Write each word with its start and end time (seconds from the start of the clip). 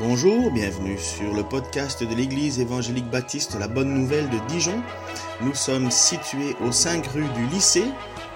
Bonjour, 0.00 0.50
bienvenue 0.52 0.96
sur 0.96 1.34
le 1.34 1.42
podcast 1.42 2.04
de 2.04 2.14
l'Église 2.14 2.60
évangélique 2.60 3.10
baptiste 3.10 3.56
La 3.58 3.66
Bonne 3.66 3.92
Nouvelle 3.92 4.30
de 4.30 4.38
Dijon. 4.46 4.80
Nous 5.40 5.54
sommes 5.54 5.90
situés 5.90 6.54
aux 6.64 6.70
5 6.70 7.04
rues 7.08 7.26
du 7.34 7.46
lycée 7.46 7.86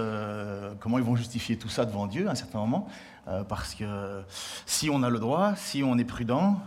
comment 0.80 0.98
ils 0.98 1.04
vont 1.04 1.16
justifier 1.16 1.56
tout 1.56 1.68
ça 1.68 1.84
devant 1.84 2.06
Dieu 2.06 2.26
à 2.26 2.32
un 2.32 2.34
certain 2.34 2.58
moment, 2.58 2.88
parce 3.48 3.74
que 3.74 4.22
si 4.64 4.88
on 4.88 5.02
a 5.02 5.10
le 5.10 5.18
droit, 5.18 5.54
si 5.56 5.82
on 5.82 5.98
est 5.98 6.04
prudent, 6.04 6.58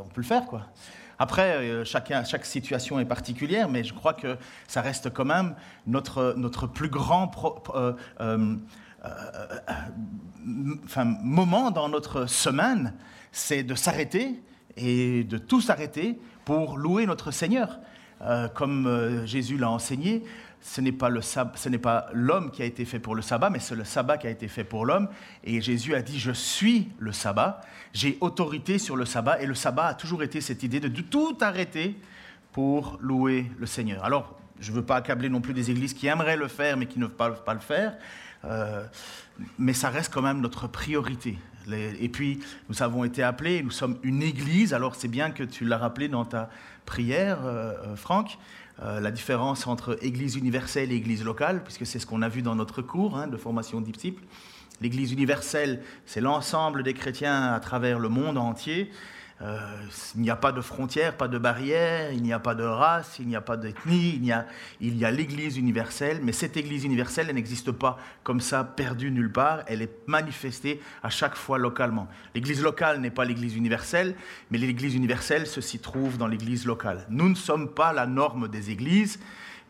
on 0.00 0.08
peut 0.08 0.22
le 0.22 0.26
faire, 0.26 0.46
quoi. 0.46 0.62
Après, 1.18 1.56
euh, 1.56 1.84
chaque 1.84 2.46
situation 2.46 3.00
est 3.00 3.04
particulière, 3.04 3.68
mais 3.68 3.82
je 3.82 3.92
crois 3.92 4.14
que 4.14 4.36
ça 4.68 4.80
reste 4.80 5.10
quand 5.10 5.24
même 5.24 5.54
notre, 5.86 6.34
notre 6.36 6.66
plus 6.66 6.88
grand 6.88 7.30
euh, 7.74 7.92
euh, 8.20 8.56
moment 10.94 11.70
dans 11.70 11.88
notre 11.88 12.26
semaine, 12.26 12.94
c'est 13.32 13.64
de 13.64 13.74
s'arrêter 13.74 14.40
et 14.76 15.24
de 15.24 15.38
tout 15.38 15.60
s'arrêter 15.60 16.18
pour 16.44 16.76
louer 16.76 17.06
notre 17.06 17.30
Seigneur. 17.30 17.80
comme 18.54 19.22
Jésus 19.26 19.58
l'a 19.58 19.70
enseigné, 19.70 20.24
ce 20.60 20.80
n'est 20.80 20.92
pas, 21.78 22.08
l'homme 22.12 22.50
qui 22.50 22.62
a 22.62 22.64
été 22.64 22.84
fait 22.84 22.98
pour 22.98 23.14
le 23.14 23.22
sabbat, 23.22 23.50
mais 23.50 23.58
c'est 23.60 23.74
le 23.74 23.84
sabbat 23.84 24.18
qui 24.18 24.26
a 24.26 24.30
été 24.30 24.48
fait 24.48 24.64
pour 24.64 24.84
l'homme. 24.86 25.08
Et 25.44 25.60
Jésus 25.60 25.94
a 25.94 26.02
dit, 26.02 26.18
je 26.18 26.32
suis 26.32 26.88
le 26.98 27.12
sabbat, 27.12 27.60
j'ai 27.92 28.18
autorité 28.20 28.78
sur 28.78 28.96
le 28.96 29.04
sabbat. 29.04 29.40
Et 29.42 29.46
le 29.46 29.54
sabbat 29.54 29.86
a 29.86 29.94
toujours 29.94 30.22
été 30.22 30.40
cette 30.40 30.62
idée 30.62 30.80
de 30.80 30.88
tout 31.00 31.36
arrêter 31.40 31.96
pour 32.52 32.98
louer 33.00 33.50
le 33.58 33.66
Seigneur. 33.66 34.04
Alors, 34.04 34.38
je 34.60 34.70
ne 34.70 34.76
veux 34.76 34.84
pas 34.84 34.96
accabler 34.96 35.28
non 35.28 35.40
plus 35.40 35.54
des 35.54 35.70
églises 35.70 35.94
qui 35.94 36.06
aimeraient 36.06 36.36
le 36.36 36.48
faire, 36.48 36.76
mais 36.76 36.86
qui 36.86 36.98
ne 36.98 37.06
peuvent 37.06 37.44
pas 37.44 37.54
le 37.54 37.60
faire. 37.60 37.96
Euh, 38.44 38.84
mais 39.58 39.72
ça 39.72 39.90
reste 39.90 40.12
quand 40.12 40.22
même 40.22 40.40
notre 40.40 40.66
priorité. 40.66 41.38
Et 41.72 42.08
puis, 42.08 42.40
nous 42.68 42.82
avons 42.82 43.04
été 43.04 43.22
appelés, 43.22 43.62
nous 43.62 43.70
sommes 43.70 43.98
une 44.02 44.22
église, 44.22 44.72
alors 44.72 44.94
c'est 44.94 45.08
bien 45.08 45.30
que 45.30 45.42
tu 45.42 45.64
l'as 45.64 45.78
rappelé 45.78 46.08
dans 46.08 46.24
ta 46.24 46.50
prière, 46.86 47.44
euh, 47.44 47.74
euh, 47.84 47.96
Franck, 47.96 48.38
euh, 48.82 49.00
la 49.00 49.10
différence 49.10 49.66
entre 49.66 49.98
Église 50.02 50.36
universelle 50.36 50.92
et 50.92 50.94
Église 50.94 51.24
locale, 51.24 51.62
puisque 51.62 51.84
c'est 51.84 51.98
ce 51.98 52.06
qu'on 52.06 52.22
a 52.22 52.28
vu 52.28 52.42
dans 52.42 52.54
notre 52.54 52.80
cours 52.80 53.18
hein, 53.18 53.26
de 53.26 53.36
formation 53.36 53.80
disciples. 53.80 54.22
L'Église 54.80 55.12
universelle, 55.12 55.82
c'est 56.06 56.20
l'ensemble 56.20 56.82
des 56.82 56.94
chrétiens 56.94 57.52
à 57.52 57.60
travers 57.60 57.98
le 57.98 58.08
monde 58.08 58.38
entier. 58.38 58.90
Euh, 59.40 59.60
il 60.16 60.22
n'y 60.22 60.30
a 60.30 60.36
pas 60.36 60.50
de 60.50 60.60
frontières, 60.60 61.16
pas 61.16 61.28
de 61.28 61.38
barrières, 61.38 62.12
il 62.12 62.22
n'y 62.22 62.32
a 62.32 62.40
pas 62.40 62.56
de 62.56 62.64
race, 62.64 63.18
il 63.20 63.28
n'y 63.28 63.36
a 63.36 63.40
pas 63.40 63.56
d'ethnie, 63.56 64.16
il 64.80 64.96
y 64.98 65.04
a, 65.04 65.10
l'Église 65.12 65.56
universelle, 65.56 66.18
mais 66.24 66.32
cette 66.32 66.56
Église 66.56 66.84
universelle, 66.84 67.26
elle 67.28 67.36
n'existe 67.36 67.70
pas 67.70 67.98
comme 68.24 68.40
ça, 68.40 68.64
perdue 68.64 69.12
nulle 69.12 69.30
part, 69.30 69.62
elle 69.68 69.80
est 69.80 69.92
manifestée 70.08 70.80
à 71.04 71.08
chaque 71.08 71.36
fois 71.36 71.56
localement. 71.58 72.08
L'Église 72.34 72.62
locale 72.62 73.00
n'est 73.00 73.12
pas 73.12 73.24
l'Église 73.24 73.54
universelle, 73.54 74.16
mais 74.50 74.58
l'Église 74.58 74.96
universelle 74.96 75.46
se 75.46 75.60
s'y 75.60 75.78
trouve 75.78 76.18
dans 76.18 76.26
l'Église 76.26 76.66
locale. 76.66 77.06
Nous 77.08 77.28
ne 77.28 77.36
sommes 77.36 77.68
pas 77.68 77.92
la 77.92 78.06
norme 78.06 78.48
des 78.48 78.70
Églises, 78.70 79.20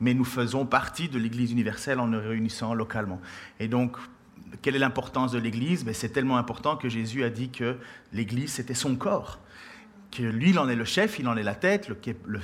mais 0.00 0.15
nous 0.15 0.25
faisons 0.25 0.65
partie 0.65 1.11
de 1.11 1.19
l'Église 1.19 1.53
universelle 1.53 2.00
en 2.00 2.06
nous 2.06 2.21
réunissant 2.21 2.72
localement. 2.72 3.21
Et 3.61 3.69
donc, 3.69 3.99
quelle 4.62 4.76
est 4.76 4.81
l'importance 4.81 5.32
de 5.32 5.38
l'Église? 5.38 5.84
Ben, 5.84 5.94
C'est 5.94 6.10
tellement 6.10 6.38
important 6.38 6.76
que 6.76 6.88
Jésus 6.88 7.25
a 7.25 7.31
dit 7.31 7.50
que 7.50 7.76
l'Église, 8.12 8.53
c'était 8.53 8.75
son 8.75 8.97
corps 8.97 9.38
que 10.10 10.22
lui, 10.22 10.50
il 10.50 10.59
en 10.59 10.69
est 10.69 10.76
le 10.76 10.84
chef, 10.84 11.19
il 11.19 11.28
en 11.28 11.36
est 11.36 11.42
la 11.42 11.54
tête, 11.54 11.88
le, 11.88 11.97
le 12.26 12.41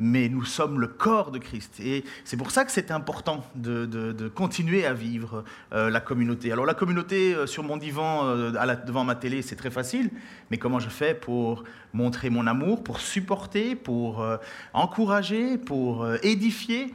mais 0.00 0.28
nous 0.28 0.44
sommes 0.44 0.80
le 0.80 0.86
corps 0.86 1.32
de 1.32 1.38
Christ. 1.38 1.80
Et 1.80 2.04
c'est 2.24 2.36
pour 2.36 2.50
ça 2.50 2.64
que 2.64 2.70
c'est 2.70 2.90
important 2.90 3.44
de, 3.56 4.28
continuer 4.34 4.86
à 4.86 4.92
vivre 4.92 5.44
euh, 5.72 5.90
la 5.90 6.00
communauté. 6.00 6.52
Alors 6.52 6.66
la 6.66 6.74
communauté 6.74 7.34
euh, 7.34 7.46
sur 7.46 7.64
mon 7.64 7.76
divan, 7.76 8.26
euh, 8.26 8.76
devant 8.86 9.04
ma 9.04 9.16
télé, 9.16 9.42
c'est 9.42 9.56
très 9.56 9.70
facile, 9.70 10.10
mais 10.50 10.56
comment 10.56 10.78
je 10.78 10.88
fais 10.88 11.14
pour 11.14 11.64
montrer 11.92 12.30
mon 12.30 12.46
amour, 12.46 12.84
pour 12.84 13.00
supporter, 13.00 13.74
pour 13.74 14.24
encourager, 14.72 15.58
pour 15.58 16.06
édifier? 16.22 16.92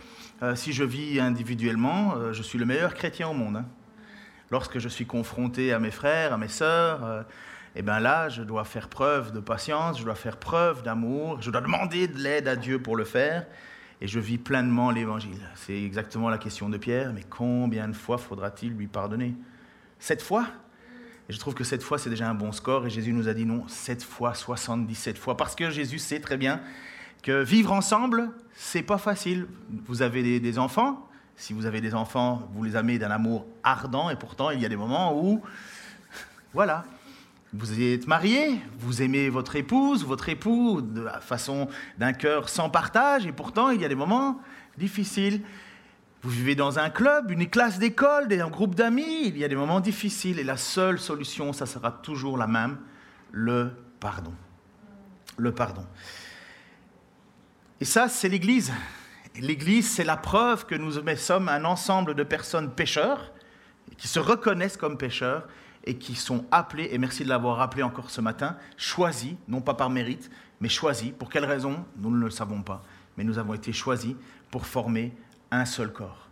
Si 0.55 0.73
je 0.73 0.83
vis 0.83 1.19
individuellement, 1.19 2.15
je 2.31 2.43
suis 2.43 2.59
le 2.59 2.65
meilleur 2.65 2.93
chrétien 2.93 3.29
au 3.29 3.33
monde. 3.33 3.57
Hein. 3.57 3.65
Lorsque 4.53 4.77
je 4.77 4.87
suis 4.87 5.07
confronté 5.07 5.73
à 5.73 5.79
mes 5.79 5.89
frères, 5.89 6.31
à 6.31 6.37
mes 6.37 6.47
sœurs, 6.47 7.25
et 7.73 7.79
eh 7.79 7.81
bien 7.81 7.99
là, 7.99 8.29
je 8.29 8.43
dois 8.43 8.65
faire 8.65 8.87
preuve 8.87 9.31
de 9.31 9.39
patience, 9.39 9.97
je 9.97 10.03
dois 10.03 10.13
faire 10.13 10.37
preuve 10.37 10.83
d'amour, 10.83 11.41
je 11.41 11.49
dois 11.49 11.61
demander 11.61 12.07
de 12.07 12.19
l'aide 12.19 12.47
à 12.47 12.55
Dieu 12.55 12.79
pour 12.79 12.95
le 12.95 13.03
faire, 13.03 13.47
et 13.99 14.05
je 14.05 14.19
vis 14.19 14.37
pleinement 14.37 14.91
l'Évangile. 14.91 15.41
C'est 15.55 15.81
exactement 15.81 16.29
la 16.29 16.37
question 16.37 16.69
de 16.69 16.77
Pierre, 16.77 17.13
mais 17.13 17.23
combien 17.27 17.87
de 17.87 17.95
fois 17.95 18.19
faudra-t-il 18.19 18.73
lui 18.73 18.85
pardonner? 18.85 19.33
Sept 19.97 20.21
fois? 20.21 20.45
Et 21.29 21.33
je 21.33 21.39
trouve 21.39 21.55
que 21.55 21.63
sept 21.63 21.81
fois, 21.81 21.97
c'est 21.97 22.11
déjà 22.11 22.29
un 22.29 22.35
bon 22.35 22.51
score, 22.51 22.85
et 22.85 22.91
Jésus 22.91 23.11
nous 23.11 23.27
a 23.27 23.33
dit 23.33 23.45
non, 23.45 23.67
sept 23.67 24.03
fois, 24.03 24.35
77 24.35 25.17
fois, 25.17 25.35
parce 25.35 25.55
que 25.55 25.71
Jésus 25.71 25.97
sait 25.97 26.19
très 26.19 26.37
bien 26.37 26.61
que 27.23 27.41
vivre 27.41 27.71
ensemble, 27.71 28.29
c'est 28.53 28.83
pas 28.83 28.99
facile. 28.99 29.47
Vous 29.87 30.03
avez 30.03 30.39
des 30.39 30.59
enfants, 30.59 31.09
si 31.35 31.53
vous 31.53 31.65
avez 31.65 31.81
des 31.81 31.93
enfants, 31.93 32.47
vous 32.53 32.63
les 32.63 32.75
aimez 32.75 32.99
d'un 32.99 33.11
amour 33.11 33.45
ardent, 33.63 34.09
et 34.09 34.15
pourtant, 34.15 34.49
il 34.51 34.61
y 34.61 34.65
a 34.65 34.69
des 34.69 34.75
moments 34.75 35.17
où, 35.19 35.41
voilà, 36.53 36.85
vous 37.53 37.79
êtes 37.79 38.07
marié, 38.07 38.59
vous 38.79 39.01
aimez 39.01 39.29
votre 39.29 39.55
épouse, 39.55 40.05
votre 40.05 40.29
époux, 40.29 40.81
de 40.81 41.01
la 41.01 41.19
façon 41.19 41.67
d'un 41.97 42.13
cœur 42.13 42.49
sans 42.49 42.69
partage, 42.69 43.25
et 43.25 43.31
pourtant 43.31 43.69
il 43.69 43.81
y 43.81 43.85
a 43.85 43.89
des 43.89 43.95
moments 43.95 44.41
difficiles. 44.77 45.41
Vous 46.23 46.29
vivez 46.29 46.55
dans 46.55 46.79
un 46.79 46.89
club, 46.89 47.31
une 47.31 47.49
classe 47.49 47.79
d'école, 47.79 48.31
un 48.31 48.49
groupe 48.49 48.75
d'amis, 48.75 49.27
il 49.27 49.37
y 49.37 49.43
a 49.43 49.47
des 49.47 49.55
moments 49.55 49.81
difficiles, 49.81 50.39
et 50.39 50.43
la 50.43 50.57
seule 50.57 50.99
solution, 50.99 51.53
ça 51.53 51.65
sera 51.65 51.91
toujours 51.91 52.37
la 52.37 52.47
même, 52.47 52.77
le 53.31 53.71
pardon. 53.99 54.33
Le 55.37 55.51
pardon. 55.51 55.85
Et 57.81 57.85
ça, 57.85 58.07
c'est 58.07 58.29
l'Église. 58.29 58.71
L'Église, 59.39 59.89
c'est 59.89 60.03
la 60.03 60.17
preuve 60.17 60.65
que 60.65 60.75
nous 60.75 60.91
sommes 61.17 61.49
un 61.49 61.65
ensemble 61.65 62.13
de 62.13 62.23
personnes 62.23 62.71
pécheurs, 62.71 63.31
qui 63.97 64.07
se 64.07 64.19
reconnaissent 64.19 64.77
comme 64.77 64.97
pécheurs, 64.97 65.47
et 65.85 65.97
qui 65.97 66.15
sont 66.15 66.45
appelés, 66.51 66.89
et 66.91 66.97
merci 66.97 67.23
de 67.23 67.29
l'avoir 67.29 67.57
rappelé 67.57 67.83
encore 67.83 68.09
ce 68.09 68.21
matin, 68.21 68.57
choisis, 68.77 69.33
non 69.47 69.59
pas 69.59 69.73
par 69.73 69.89
mérite, 69.89 70.29
mais 70.61 70.69
choisis. 70.69 71.11
Pour 71.11 71.29
quelle 71.29 71.45
raison? 71.45 71.85
Nous 71.97 72.09
ne 72.09 72.23
le 72.23 72.29
savons 72.29 72.61
pas, 72.61 72.83
mais 73.17 73.23
nous 73.23 73.37
avons 73.37 73.53
été 73.53 73.73
choisis 73.73 74.15
pour 74.49 74.65
former 74.65 75.13
un 75.51 75.65
seul 75.65 75.91
corps. 75.91 76.29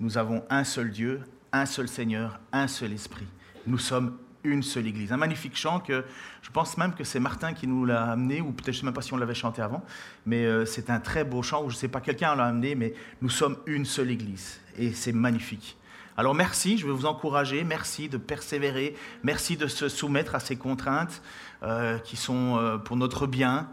Nous 0.00 0.18
avons 0.18 0.42
un 0.50 0.64
seul 0.64 0.90
Dieu, 0.90 1.22
un 1.52 1.64
seul 1.64 1.86
Seigneur, 1.86 2.40
un 2.52 2.66
seul 2.66 2.92
Esprit. 2.92 3.28
Nous 3.66 3.78
sommes 3.78 4.18
une 4.44 4.62
seule 4.62 4.86
Église. 4.86 5.12
Un 5.12 5.16
magnifique 5.16 5.56
chant 5.56 5.80
que 5.80 6.04
je 6.42 6.50
pense 6.50 6.76
même 6.76 6.94
que 6.94 7.04
c'est 7.04 7.20
Martin 7.20 7.52
qui 7.52 7.66
nous 7.66 7.84
l'a 7.84 8.10
amené, 8.10 8.40
ou 8.40 8.52
peut-être 8.52 8.66
je 8.66 8.70
ne 8.70 8.80
sais 8.80 8.84
même 8.86 8.94
pas 8.94 9.02
si 9.02 9.12
on 9.12 9.16
l'avait 9.16 9.34
chanté 9.34 9.62
avant, 9.62 9.84
mais 10.26 10.44
euh, 10.44 10.64
c'est 10.66 10.90
un 10.90 11.00
très 11.00 11.24
beau 11.24 11.42
chant 11.42 11.64
où 11.64 11.70
je 11.70 11.76
ne 11.76 11.78
sais 11.78 11.88
pas, 11.88 12.00
quelqu'un 12.00 12.34
l'a 12.34 12.46
amené, 12.46 12.74
mais 12.74 12.94
nous 13.20 13.30
sommes 13.30 13.58
une 13.66 13.84
seule 13.84 14.10
Église. 14.10 14.60
Et 14.78 14.92
c'est 14.92 15.12
magnifique. 15.12 15.76
Alors 16.16 16.34
merci, 16.34 16.76
je 16.76 16.86
vais 16.86 16.92
vous 16.92 17.06
encourager, 17.06 17.64
merci 17.64 18.08
de 18.08 18.18
persévérer, 18.18 18.94
merci 19.22 19.56
de 19.56 19.66
se 19.66 19.88
soumettre 19.88 20.34
à 20.34 20.40
ces 20.40 20.56
contraintes 20.56 21.22
euh, 21.62 21.98
qui 21.98 22.16
sont 22.16 22.58
euh, 22.58 22.76
pour 22.76 22.96
notre 22.96 23.26
bien, 23.26 23.68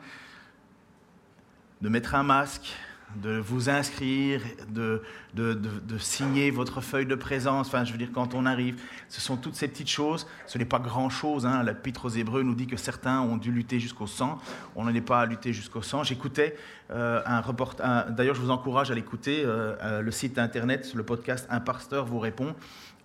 de 1.81 1.89
mettre 1.89 2.15
un 2.15 2.23
masque, 2.23 2.75
de 3.15 3.37
vous 3.37 3.69
inscrire, 3.69 4.41
de, 4.69 5.01
de, 5.33 5.97
signer 5.97 6.51
votre 6.51 6.81
feuille 6.81 7.05
de 7.05 7.15
présence. 7.15 7.67
Enfin, 7.67 7.83
je 7.83 7.91
veux 7.91 7.97
dire, 7.97 8.11
quand 8.13 8.33
on 8.35 8.45
arrive, 8.45 8.79
ce 9.07 9.19
sont 9.19 9.35
toutes 9.37 9.55
ces 9.55 9.67
petites 9.67 9.89
choses. 9.89 10.27
Ce 10.45 10.57
n'est 10.57 10.65
pas 10.65 10.79
grand-chose. 10.79 11.45
Hein. 11.45 11.63
L'Épître 11.63 12.05
aux 12.05 12.09
Hébreux 12.09 12.43
nous 12.43 12.55
dit 12.55 12.67
que 12.67 12.77
certains 12.77 13.21
ont 13.21 13.37
dû 13.37 13.51
lutter 13.51 13.79
jusqu'au 13.79 14.07
sang. 14.07 14.37
On 14.75 14.85
n'en 14.85 14.93
est 14.93 15.01
pas 15.01 15.21
à 15.21 15.25
lutter 15.25 15.53
jusqu'au 15.53 15.81
sang. 15.81 16.03
J'écoutais 16.03 16.55
euh, 16.91 17.21
un 17.25 17.41
reportage. 17.41 18.11
D'ailleurs, 18.11 18.35
je 18.35 18.41
vous 18.41 18.51
encourage 18.51 18.91
à 18.91 18.95
l'écouter. 18.95 19.43
Euh, 19.43 19.75
euh, 19.81 20.01
le 20.01 20.11
site 20.11 20.37
internet, 20.37 20.93
le 20.93 21.03
podcast 21.03 21.47
Un 21.49 21.59
pasteur 21.59 22.05
vous 22.05 22.19
répond. 22.19 22.55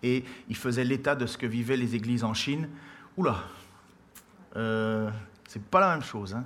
Et 0.03 0.25
il 0.49 0.57
faisait 0.57 0.85
l'état 0.85 1.15
de 1.15 1.27
ce 1.27 1.39
que 1.39 1.47
vivaient 1.47 1.79
les 1.79 1.95
églises 1.95 2.25
en 2.25 2.35
Chine. 2.35 2.69
Oula, 3.17 3.37
euh, 4.57 5.11
c'est 5.49 5.63
pas 5.63 5.81
la 5.81 5.93
même 5.93 6.03
chose. 6.03 6.35
Hein. 6.35 6.45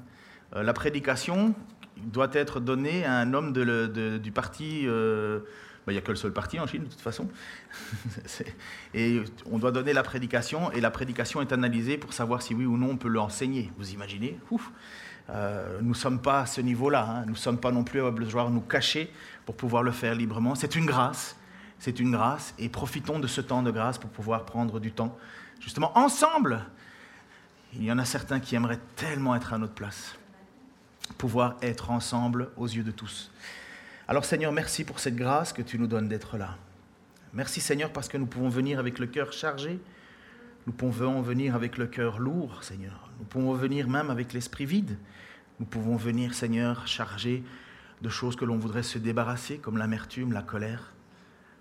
la 0.52 0.72
prédication, 0.72 1.54
doit 2.04 2.30
être 2.32 2.60
donné 2.60 3.04
à 3.04 3.14
un 3.14 3.34
homme 3.34 3.52
du 3.52 4.32
parti, 4.32 4.84
euh, 4.86 5.40
Ben, 5.86 5.92
il 5.92 5.94
n'y 5.94 5.98
a 5.98 6.02
que 6.02 6.10
le 6.10 6.16
seul 6.16 6.32
parti 6.32 6.60
en 6.60 6.66
Chine, 6.66 6.84
de 6.84 6.88
toute 6.88 7.00
façon. 7.00 7.28
et 8.94 9.22
on 9.50 9.58
doit 9.58 9.72
donner 9.72 9.92
la 9.92 10.02
prédication, 10.02 10.70
et 10.72 10.80
la 10.80 10.90
prédication 10.90 11.40
est 11.40 11.52
analysée 11.52 11.96
pour 11.96 12.12
savoir 12.12 12.42
si 12.42 12.54
oui 12.54 12.66
ou 12.66 12.76
non 12.76 12.90
on 12.90 12.96
peut 12.96 13.08
l'enseigner. 13.08 13.72
Vous 13.78 13.92
imaginez? 13.92 14.38
Euh, 15.30 15.78
Nous 15.82 15.90
ne 15.90 15.94
sommes 15.94 16.20
pas 16.20 16.40
à 16.40 16.46
ce 16.46 16.60
niveau-là. 16.60 17.06
Hein. 17.08 17.22
Nous 17.26 17.32
ne 17.32 17.38
sommes 17.38 17.58
pas 17.58 17.72
non 17.72 17.84
plus 17.84 18.02
à 18.02 18.10
besoin 18.10 18.50
nous 18.50 18.60
cacher 18.60 19.12
pour 19.46 19.56
pouvoir 19.56 19.82
le 19.82 19.92
faire 19.92 20.14
librement. 20.14 20.54
C'est 20.54 20.76
une 20.76 20.86
grâce. 20.86 21.36
C'est 21.78 22.00
une 22.00 22.12
grâce. 22.12 22.54
Et 22.58 22.68
profitons 22.68 23.18
de 23.18 23.26
ce 23.26 23.40
temps 23.40 23.62
de 23.62 23.70
grâce 23.70 23.98
pour 23.98 24.10
pouvoir 24.10 24.44
prendre 24.44 24.80
du 24.80 24.92
temps, 24.92 25.16
justement, 25.60 25.96
ensemble. 25.96 26.64
Il 27.74 27.84
y 27.84 27.92
en 27.92 27.98
a 27.98 28.04
certains 28.04 28.40
qui 28.40 28.56
aimeraient 28.56 28.80
tellement 28.96 29.36
être 29.36 29.52
à 29.52 29.58
notre 29.58 29.74
place 29.74 30.16
pouvoir 31.14 31.56
être 31.62 31.90
ensemble 31.90 32.50
aux 32.56 32.66
yeux 32.66 32.82
de 32.82 32.90
tous. 32.90 33.30
Alors 34.06 34.24
Seigneur, 34.24 34.52
merci 34.52 34.84
pour 34.84 35.00
cette 35.00 35.16
grâce 35.16 35.52
que 35.52 35.62
tu 35.62 35.78
nous 35.78 35.86
donnes 35.86 36.08
d'être 36.08 36.36
là. 36.36 36.56
Merci 37.32 37.60
Seigneur 37.60 37.92
parce 37.92 38.08
que 38.08 38.16
nous 38.16 38.26
pouvons 38.26 38.48
venir 38.48 38.78
avec 38.78 38.98
le 38.98 39.06
cœur 39.06 39.32
chargé, 39.32 39.78
nous 40.66 40.72
pouvons 40.72 41.22
venir 41.22 41.54
avec 41.54 41.78
le 41.78 41.86
cœur 41.86 42.18
lourd, 42.18 42.62
Seigneur. 42.62 43.10
Nous 43.18 43.24
pouvons 43.24 43.54
venir 43.54 43.88
même 43.88 44.10
avec 44.10 44.34
l'esprit 44.34 44.66
vide. 44.66 44.98
Nous 45.60 45.66
pouvons 45.66 45.96
venir, 45.96 46.34
Seigneur, 46.34 46.86
chargés 46.86 47.42
de 48.02 48.08
choses 48.10 48.36
que 48.36 48.44
l'on 48.44 48.58
voudrait 48.58 48.82
se 48.82 48.98
débarrasser, 48.98 49.56
comme 49.56 49.78
l'amertume, 49.78 50.32
la 50.32 50.42
colère. 50.42 50.92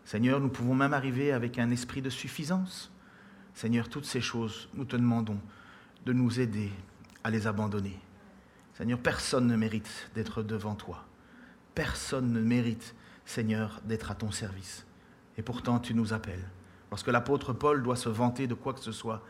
Seigneur, 0.03 0.41
nous 0.41 0.49
pouvons 0.49 0.75
même 0.75 0.93
arriver 0.93 1.31
avec 1.31 1.57
un 1.57 1.71
esprit 1.71 2.01
de 2.01 2.09
suffisance. 2.09 2.91
Seigneur, 3.53 3.87
toutes 3.87 4.05
ces 4.05 4.19
choses, 4.19 4.69
nous 4.73 4.85
te 4.85 4.97
demandons 4.97 5.39
de 6.05 6.13
nous 6.13 6.39
aider 6.39 6.69
à 7.23 7.29
les 7.31 7.47
abandonner. 7.47 7.97
Seigneur, 8.77 8.99
personne 8.99 9.47
ne 9.47 9.55
mérite 9.55 10.11
d'être 10.13 10.43
devant 10.43 10.75
toi. 10.75 11.03
Personne 11.73 12.31
ne 12.31 12.39
mérite, 12.39 12.93
Seigneur, 13.25 13.81
d'être 13.85 14.11
à 14.11 14.15
ton 14.15 14.29
service. 14.29 14.85
Et 15.35 15.41
pourtant, 15.41 15.79
tu 15.79 15.95
nous 15.95 16.13
appelles. 16.13 16.47
Lorsque 16.91 17.07
l'apôtre 17.07 17.53
Paul 17.53 17.81
doit 17.81 17.95
se 17.95 18.07
vanter 18.07 18.45
de 18.45 18.53
quoi 18.53 18.75
que 18.75 18.79
ce 18.79 18.91
soit, 18.91 19.23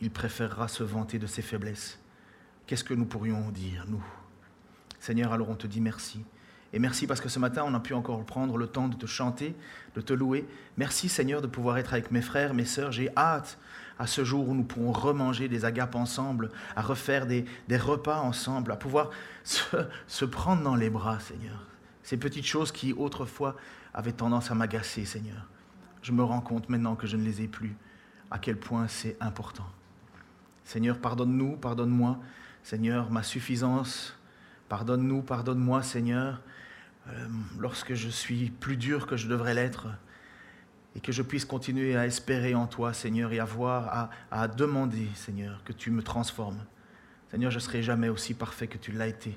il 0.00 0.10
préférera 0.10 0.68
se 0.68 0.82
vanter 0.82 1.18
de 1.18 1.26
ses 1.26 1.42
faiblesses. 1.42 1.98
Qu'est-ce 2.66 2.82
que 2.82 2.94
nous 2.94 3.04
pourrions 3.04 3.50
dire, 3.50 3.84
nous? 3.88 4.02
Seigneur, 5.00 5.34
alors 5.34 5.50
on 5.50 5.54
te 5.54 5.66
dit 5.66 5.82
merci. 5.82 6.24
Et 6.72 6.78
merci 6.78 7.06
parce 7.06 7.20
que 7.20 7.28
ce 7.28 7.38
matin, 7.38 7.62
on 7.66 7.74
a 7.74 7.80
pu 7.80 7.92
encore 7.92 8.24
prendre 8.24 8.56
le 8.56 8.66
temps 8.66 8.88
de 8.88 8.96
te 8.96 9.04
chanter, 9.04 9.54
de 9.94 10.00
te 10.00 10.14
louer. 10.14 10.46
Merci 10.78 11.10
Seigneur 11.10 11.42
de 11.42 11.46
pouvoir 11.46 11.76
être 11.76 11.92
avec 11.92 12.10
mes 12.10 12.22
frères, 12.22 12.54
mes 12.54 12.64
sœurs. 12.64 12.90
J'ai 12.90 13.10
hâte 13.18 13.58
à 13.98 14.06
ce 14.06 14.24
jour 14.24 14.48
où 14.48 14.54
nous 14.54 14.64
pourrons 14.64 14.92
remanger 14.92 15.48
des 15.48 15.64
agapes 15.64 15.94
ensemble, 15.94 16.50
à 16.76 16.82
refaire 16.82 17.26
des, 17.26 17.46
repas 17.76 18.20
ensemble, 18.20 18.72
à 18.72 18.76
pouvoir 18.76 19.10
se, 19.44 20.24
prendre 20.24 20.62
dans 20.62 20.76
les 20.76 20.90
bras, 20.90 21.20
Seigneur. 21.20 21.64
Ces 22.02 22.16
petites 22.16 22.46
choses 22.46 22.72
qui 22.72 22.92
autrefois 22.92 23.56
avaient 23.92 24.12
tendance 24.12 24.50
à 24.50 24.54
m'agacer, 24.54 25.04
Seigneur. 25.04 25.46
Je 26.02 26.12
me 26.12 26.22
rends 26.22 26.40
compte 26.40 26.68
maintenant 26.68 26.96
que 26.96 27.06
je 27.06 27.16
ne 27.16 27.24
les 27.24 27.42
ai 27.42 27.48
plus, 27.48 27.76
à 28.30 28.38
quel 28.38 28.58
point 28.58 28.88
c'est 28.88 29.16
important. 29.20 29.66
Seigneur, 30.64 30.98
pardonne-nous, 30.98 31.56
pardonne-moi. 31.56 32.18
Seigneur, 32.62 33.10
ma 33.10 33.22
suffisance, 33.22 34.16
pardonne-nous, 34.68 35.22
pardonne-moi, 35.22 35.82
Seigneur, 35.82 36.40
euh, 37.08 37.26
lorsque 37.58 37.94
je 37.94 38.08
suis 38.08 38.50
plus 38.50 38.76
dur 38.76 39.06
que 39.06 39.16
je 39.16 39.28
devrais 39.28 39.54
l'être 39.54 39.88
et 40.96 41.00
que 41.00 41.12
je 41.12 41.22
puisse 41.22 41.44
continuer 41.44 41.96
à 41.96 42.06
espérer 42.06 42.54
en 42.54 42.66
toi, 42.66 42.92
Seigneur, 42.92 43.32
et 43.32 43.40
avoir 43.40 44.10
à, 44.30 44.48
demander, 44.48 45.08
Seigneur, 45.14 45.62
que 45.64 45.72
tu 45.72 45.90
me 45.90 46.02
transformes. 46.02 46.64
Seigneur, 47.30 47.50
je 47.50 47.56
ne 47.56 47.60
serai 47.60 47.82
jamais 47.82 48.08
aussi 48.08 48.34
parfait 48.34 48.68
que 48.68 48.78
tu 48.78 48.92
l'as 48.92 49.08
été, 49.08 49.36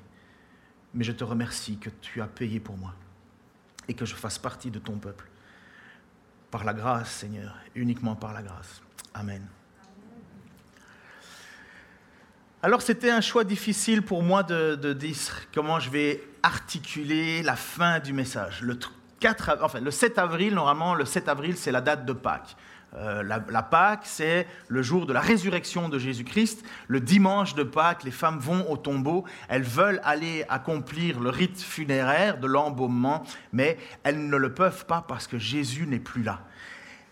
mais 0.94 1.04
je 1.04 1.12
te 1.12 1.24
remercie 1.24 1.78
que 1.78 1.90
tu 2.02 2.22
as 2.22 2.28
payé 2.28 2.60
pour 2.60 2.78
moi 2.78 2.94
et 3.88 3.94
que 3.94 4.06
je 4.06 4.16
fasse 4.16 4.38
partie 4.38 4.70
de 4.70 4.80
ton 4.80 4.98
peuple. 4.98 5.28
Par 6.52 6.64
la 6.64 6.74
grâce, 6.74 7.12
Seigneur, 7.12 7.58
uniquement 7.76 8.16
par 8.16 8.34
la 8.34 8.44
grâce. 8.44 8.82
Amen. 9.14 9.46
Alors 12.64 12.82
c'était 12.82 13.12
un 13.12 13.22
choix 13.22 13.44
difficile 13.44 14.02
pour 14.02 14.24
moi 14.24 14.44
de, 14.44 14.94
dire 14.94 15.18
comment 15.54 15.80
je 15.80 15.90
vais 15.90 16.24
articuler 16.42 17.44
la 17.44 17.56
fin 17.56 18.00
du 18.00 18.14
message. 18.14 18.62
Le, 18.62 18.78
4, 19.20 19.60
enfin, 19.62 19.80
le 19.80 19.92
7 19.92 20.18
avril, 20.20 20.54
normalement, 20.54 20.94
le 20.94 21.06
7 21.06 21.30
avril, 21.30 21.58
c'est 21.58 21.72
la 21.72 21.82
date 21.82 22.06
de 22.06 22.14
Pâques. 22.14 22.56
Euh, 22.96 23.22
la, 23.22 23.44
la, 23.50 23.64
Pâques, 23.64 24.06
c'est 24.06 24.48
le 24.70 24.82
jour 24.82 25.06
de 25.06 25.14
la 25.14 25.20
résurrection 25.20 25.90
de 25.90 26.00
Jésus-Christ. 26.00 26.64
Le 26.88 27.00
dimanche 27.00 27.54
de 27.54 27.64
Pâques, 27.64 28.04
les 28.04 28.12
femmes 28.12 28.40
vont 28.40 28.70
au 28.72 28.78
tombeau. 28.78 29.26
Elles 29.50 29.64
veulent 29.64 30.02
aller 30.04 30.46
accomplir 30.50 31.20
le 31.20 31.30
rite 31.30 31.62
funéraire 31.62 32.40
de 32.40 32.48
l'embaumement, 32.48 33.24
mais 33.52 33.78
elles 34.04 34.28
ne 34.28 34.38
le 34.38 34.54
peuvent 34.54 34.86
pas 34.86 35.04
parce 35.08 35.28
que 35.28 35.38
Jésus 35.38 35.86
n'est 35.86 36.00
plus 36.00 36.24
là. 36.24 36.42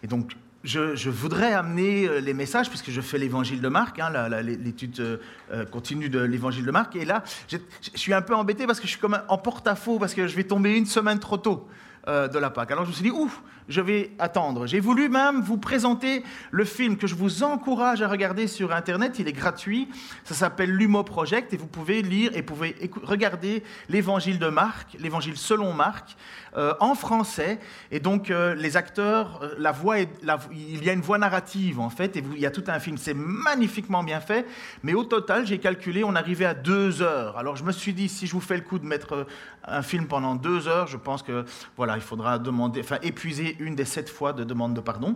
Et 0.02 0.08
donc, 0.08 0.36
je, 0.64 1.10
voudrais 1.10 1.54
amener 1.54 2.08
euh, 2.08 2.20
les 2.20 2.34
messages, 2.34 2.70
puisque 2.70 2.90
je 2.90 3.02
fais 3.02 3.18
l'évangile 3.18 3.62
de 3.62 3.68
Marc, 3.68 4.00
hein, 4.00 4.30
l'étude 4.42 5.00
euh, 5.00 5.66
continue 5.66 6.10
de 6.10 6.20
l'évangile 6.20 6.66
de 6.66 6.72
Marc. 6.72 6.96
Et 6.96 7.06
là, 7.06 7.24
je, 7.48 7.58
je, 7.82 8.00
suis 8.00 8.14
un 8.14 8.22
peu 8.22 8.34
embêté 8.34 8.66
parce 8.66 8.80
que 8.80 8.88
je 8.88 8.92
suis 8.92 9.00
comme 9.00 9.20
en 9.28 9.38
porte-à-faux, 9.38 10.00
parce 10.00 10.14
que 10.14 10.26
je 10.26 10.36
vais 10.36 10.46
tomber 10.46 10.76
une 10.76 10.86
semaine 10.86 11.20
trop 11.20 11.38
tôt. 11.38 11.68
Euh, 12.08 12.28
de 12.28 12.38
la 12.38 12.52
Pâque. 12.52 12.70
Alors 12.70 12.84
je 12.84 12.90
me 12.90 12.94
suis 12.94 13.04
dit, 13.04 13.10
ouf, 13.10 13.42
je 13.68 13.82
vais 13.82 14.12
attendre. 14.20 14.68
J'ai 14.68 14.80
voulu 14.80 15.10
même 15.10 15.42
vous 15.42 15.58
présenter 15.58 16.24
le 16.52 16.64
film 16.64 16.98
que 16.98 17.08
je 17.08 17.16
vous 17.16 17.42
encourage 17.42 18.04
à 18.04 18.08
regarder 18.08 18.46
sur 18.46 18.72
Internet. 18.72 19.18
Il 19.18 19.28
est 19.28 19.34
gratuit. 19.34 19.90
Ça 20.24 20.36
s'appelle 20.36 20.70
l'Humo 20.70 21.04
Project 21.04 21.52
et 21.54 21.58
vous 21.58 21.66
pouvez 21.66 22.04
lire 22.04 22.30
et 22.36 22.44
pouvez 22.44 22.76
regarder 23.02 23.64
l'évangile 23.90 24.38
de 24.38 24.50
Marc, 24.50 24.96
l'évangile 25.00 25.36
selon 25.36 25.74
Marc, 25.74 26.16
euh, 26.58 26.76
en 26.80 26.94
français. 26.94 27.60
Et 27.90 28.00
donc 28.00 28.30
euh, 28.30 28.54
les 28.54 28.78
acteurs, 28.78 29.42
la 29.58 29.72
voix, 29.72 29.98
il 30.00 30.84
y 30.84 30.90
a 30.92 30.94
une 30.94 31.02
voix 31.02 31.18
narrative 31.18 31.80
en 31.80 31.90
fait, 31.90 32.18
et 32.18 32.24
il 32.36 32.40
y 32.40 32.46
a 32.46 32.52
tout 32.52 32.66
un 32.68 32.80
film. 32.80 32.98
C'est 33.00 33.16
magnifiquement 33.16 34.04
bien 34.04 34.20
fait. 34.20 34.46
Mais 34.84 34.94
au 34.94 35.06
total, 35.06 35.48
j'ai 35.48 35.58
calculé, 35.58 36.04
on 36.04 36.16
arrivait 36.16 36.46
à 36.46 36.54
deux 36.54 37.02
heures. 37.02 37.36
Alors 37.40 37.56
je 37.56 37.64
me 37.64 37.72
suis 37.72 37.94
dit, 37.94 38.10
si 38.10 38.28
je 38.28 38.34
vous 38.34 38.42
fais 38.42 38.58
le 38.58 38.64
coup 38.64 38.78
de 38.78 38.86
mettre 38.86 39.26
un 39.68 39.82
film 39.82 40.08
pendant 40.08 40.36
deux 40.36 40.68
heures, 40.68 40.88
je 40.88 40.98
pense 40.98 41.24
que 41.24 41.46
voilà 41.78 41.96
il 41.96 42.02
faudra 42.02 42.40
demander, 42.40 42.82
enfin, 42.82 42.98
épuiser 43.02 43.56
une 43.60 43.76
des 43.76 43.86
sept 43.86 44.10
fois 44.10 44.34
de 44.34 44.44
demande 44.44 44.74
de 44.74 44.82
pardon. 44.82 45.16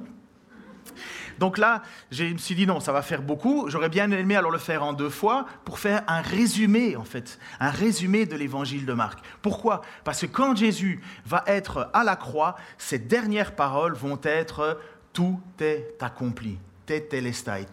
Donc 1.38 1.58
là, 1.58 1.84
je 2.12 2.26
me 2.26 2.38
suis 2.38 2.56
dit 2.56 2.68
non, 2.68 2.80
ça 2.80 2.92
va 2.92 3.02
faire 3.02 3.22
beaucoup. 3.22 3.70
J'aurais 3.70 3.90
bien 3.90 4.12
aimé 4.12 4.36
alors 4.36 4.52
le 4.52 4.58
faire 4.58 4.84
en 4.84 4.94
deux 4.94 5.10
fois 5.10 5.46
pour 5.64 5.80
faire 5.80 6.04
un 6.08 6.22
résumé, 6.22 6.98
en 6.98 7.06
fait, 7.06 7.40
un 7.60 7.70
résumé 7.70 8.26
de 8.26 8.36
l'évangile 8.36 8.86
de 8.86 8.94
Marc. 8.94 9.20
Pourquoi? 9.42 9.82
Parce 10.04 10.22
que 10.22 10.26
quand 10.26 10.58
Jésus 10.58 11.02
va 11.26 11.44
être 11.48 11.90
à 11.94 12.04
la 12.04 12.16
croix, 12.16 12.56
ses 12.78 13.00
dernières 13.00 13.56
paroles 13.56 13.94
vont 13.94 14.20
être 14.24 14.80
tout 15.14 15.40
est 15.60 15.96
accompli. 16.02 16.60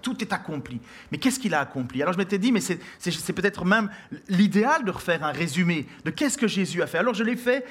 Tout 0.03 0.23
est 0.23 0.33
accompli. 0.33 0.81
Mais 1.11 1.19
qu'est-ce 1.19 1.39
qu'il 1.39 1.55
a 1.55 1.61
accompli? 1.61 2.03
Alors 2.03 2.15
je 2.15 2.19
m'étais 2.19 2.39
dit, 2.39 2.53
mais 2.53 2.61
c'est 2.61 3.33
peut-être 3.33 3.65
même 3.65 3.91
l'idéal 4.29 4.85
de 4.85 4.91
refaire 4.91 5.25
un 5.25 5.33
résumé 5.33 5.87
de 6.05 6.11
qu'est-ce 6.11 6.39
que 6.39 6.49
Jésus 6.49 6.83
a 6.83 6.87
fait. 6.87 6.99
Alors 6.99 7.15
je 7.15 7.25
l'ai 7.25 7.37
fait 7.37 7.65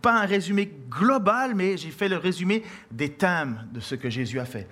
pas 0.00 0.20
un 0.20 0.26
résumé 0.26 0.72
global, 0.88 1.54
mais 1.54 1.76
j'ai 1.76 1.90
fait 1.90 2.08
le 2.08 2.16
résumé 2.16 2.64
des 2.90 3.12
thèmes 3.12 3.68
de 3.72 3.80
ce 3.80 3.94
que 3.94 4.10
Jésus 4.10 4.40
a 4.40 4.44
fait. 4.44 4.68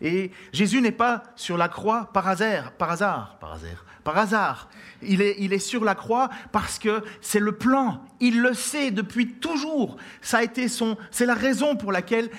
Et 0.00 0.30
Jésus 0.52 0.80
n'est 0.80 0.92
pas 0.92 1.24
sur 1.34 1.56
la 1.56 1.68
croix 1.68 2.10
par 2.12 2.28
hasard, 2.28 2.72
par 2.72 2.92
hasard, 2.92 3.36
par 3.40 3.54
hasard, 3.54 3.84
par 4.08 4.16
hasard. 4.16 4.70
Il 5.02 5.20
est, 5.20 5.58
sur 5.58 5.84
la 5.84 5.94
croix 5.94 6.30
parce 6.50 6.78
que 6.78 7.04
c'est 7.20 7.40
le 7.40 7.52
plan. 7.52 8.02
Il 8.20 8.40
le 8.40 8.54
sait 8.54 8.90
depuis 8.90 9.34
toujours. 9.34 9.98
Ça 10.22 10.38
a 10.38 10.42
été 10.42 10.66
son, 10.68 10.96
c'est 11.10 11.26
la 11.26 11.34
raison 11.34 11.76
pour 11.76 11.92
laquelle 11.92 12.30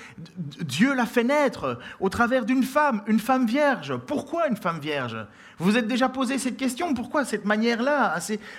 Dieu 0.61 0.95
l'a 0.95 1.05
fait 1.05 1.23
naître 1.23 1.77
au 1.99 2.09
travers 2.09 2.45
d'une 2.45 2.63
femme, 2.63 3.03
une 3.05 3.19
femme 3.19 3.45
vierge. 3.45 3.95
Pourquoi 3.97 4.47
une 4.47 4.57
femme 4.57 4.79
vierge? 4.79 5.15
Vous 5.59 5.65
vous 5.65 5.77
êtes 5.77 5.85
déjà 5.85 6.09
posé 6.09 6.39
cette 6.39 6.57
question 6.57 6.95
Pourquoi 6.95 7.23
cette 7.23 7.45
manière-là? 7.45 8.17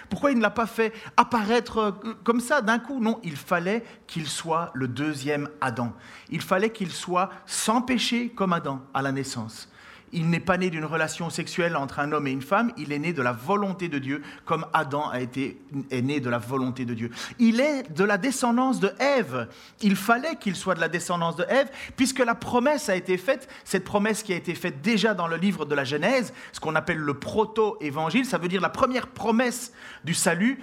Pourquoi 0.08 0.30
il 0.30 0.36
ne 0.36 0.42
l'a 0.42 0.50
pas 0.50 0.66
fait 0.66 0.92
apparaître 1.16 1.78
euh, 1.78 2.14
comme 2.22 2.38
ça 2.38 2.62
d'un 2.62 2.78
coup? 2.78 3.00
Non, 3.00 3.18
il 3.24 3.36
fallait 3.36 3.82
qu'il 4.06 4.28
soit 4.28 4.70
le 4.74 4.86
deuxième 4.86 5.48
Adam. 5.60 5.92
Il 6.28 6.42
fallait 6.42 6.70
qu'il 6.70 6.92
soit 6.92 7.30
sans 7.44 7.82
péché 7.82 8.28
comme 8.28 8.52
Adam 8.52 8.80
à 8.94 9.02
la 9.02 9.10
naissance. 9.10 9.68
Il 10.12 10.28
n'est 10.28 10.40
pas 10.40 10.56
né 10.56 10.70
d'une 10.70 10.84
relation 10.84 11.30
sexuelle 11.30 11.76
entre 11.76 12.00
un 12.00 12.10
homme 12.10 12.26
et 12.26 12.32
une 12.32 12.42
femme, 12.42 12.72
il 12.76 12.92
est 12.92 12.98
né 12.98 13.12
de 13.12 13.22
la 13.22 13.32
volonté 13.32 13.88
de 13.88 13.98
Dieu, 13.98 14.22
comme 14.44 14.66
Adam 14.72 15.08
a 15.08 15.20
été, 15.20 15.60
est 15.90 16.02
né 16.02 16.18
de 16.18 16.28
la 16.28 16.38
volonté 16.38 16.84
de 16.84 16.94
Dieu. 16.94 17.10
Il 17.38 17.60
est 17.60 17.92
de 17.92 18.04
la 18.04 18.18
descendance 18.18 18.80
de 18.80 18.92
Ève. 18.98 19.48
Il 19.82 19.94
fallait 19.94 20.36
qu'il 20.36 20.56
soit 20.56 20.74
de 20.74 20.80
la 20.80 20.88
descendance 20.88 21.36
de 21.36 21.44
Ève, 21.48 21.70
puisque 21.96 22.18
la 22.18 22.34
promesse 22.34 22.88
a 22.88 22.96
été 22.96 23.16
faite, 23.18 23.48
cette 23.64 23.84
promesse 23.84 24.22
qui 24.22 24.32
a 24.32 24.36
été 24.36 24.54
faite 24.54 24.82
déjà 24.82 25.14
dans 25.14 25.28
le 25.28 25.36
livre 25.36 25.64
de 25.64 25.74
la 25.74 25.84
Genèse, 25.84 26.32
ce 26.52 26.58
qu'on 26.58 26.74
appelle 26.74 26.98
le 26.98 27.14
proto-évangile, 27.14 28.24
ça 28.24 28.38
veut 28.38 28.48
dire 28.48 28.60
la 28.60 28.68
première 28.68 29.06
promesse 29.06 29.72
du 30.04 30.14
salut. 30.14 30.60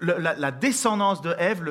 la, 0.00 0.50
descendance 0.50 1.20
de 1.20 1.34
Ève, 1.38 1.64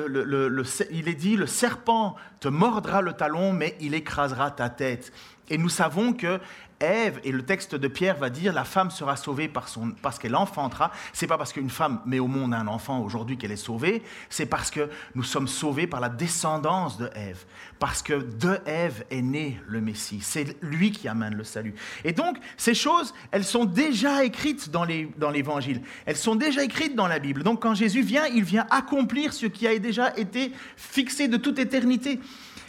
il 0.90 1.08
est 1.08 1.14
dit, 1.14 1.36
le 1.36 1.46
serpent 1.46 2.14
te 2.40 2.48
mordra 2.48 3.00
le 3.00 3.12
talon, 3.12 3.52
mais 3.52 3.76
il 3.80 3.94
écrasera 3.94 4.50
ta 4.50 4.68
tête. 4.68 5.12
Et 5.50 5.58
nous 5.58 5.68
savons 5.68 6.12
que 6.12 6.40
Ève, 6.80 7.20
et 7.24 7.32
le 7.32 7.42
texte 7.42 7.74
de 7.74 7.88
Pierre 7.88 8.16
va 8.16 8.30
dire, 8.30 8.52
la 8.52 8.64
femme 8.64 8.90
sera 8.90 9.16
sauvée 9.16 9.48
par 9.48 9.68
son, 9.68 9.92
parce 10.02 10.18
qu'elle 10.18 10.36
enfantera. 10.36 10.90
C'est 11.12 11.26
pas 11.26 11.38
parce 11.38 11.52
qu'une 11.52 11.70
femme 11.70 12.00
met 12.06 12.18
au 12.18 12.26
monde 12.26 12.54
un 12.54 12.66
enfant 12.66 13.00
aujourd'hui 13.00 13.36
qu'elle 13.36 13.52
est 13.52 13.56
sauvée, 13.56 14.02
c'est 14.28 14.46
parce 14.46 14.70
que 14.70 14.90
nous 15.14 15.22
sommes 15.22 15.48
sauvés 15.48 15.86
par 15.86 16.00
la 16.00 16.08
descendance 16.08 16.98
de 16.98 17.08
Ève. 17.14 17.44
Parce 17.78 18.02
que 18.02 18.14
de 18.14 18.58
Ève 18.66 19.04
est 19.10 19.22
né 19.22 19.60
le 19.66 19.80
Messie. 19.80 20.20
C'est 20.22 20.56
lui 20.62 20.90
qui 20.90 21.08
amène 21.08 21.34
le 21.34 21.44
salut. 21.44 21.74
Et 22.04 22.12
donc, 22.12 22.36
ces 22.56 22.74
choses, 22.74 23.14
elles 23.30 23.44
sont 23.44 23.64
déjà 23.64 24.24
écrites 24.24 24.70
dans 24.70 24.84
l'Évangile. 24.84 25.82
elles 26.06 26.16
sont 26.16 26.34
déjà 26.34 26.62
écrites 26.62 26.94
dans 26.94 27.08
la 27.08 27.18
Bible. 27.18 27.42
Donc, 27.42 27.62
quand 27.62 27.74
Jésus 27.74 28.02
vient, 28.02 28.26
il 28.26 28.44
vient 28.44 28.66
accomplir 28.70 29.32
ce 29.32 29.46
qui 29.46 29.66
a 29.66 29.78
déjà 29.78 30.16
été 30.16 30.52
fixé 30.76 31.28
de 31.28 31.36
toute 31.36 31.58
éternité. 31.58 32.20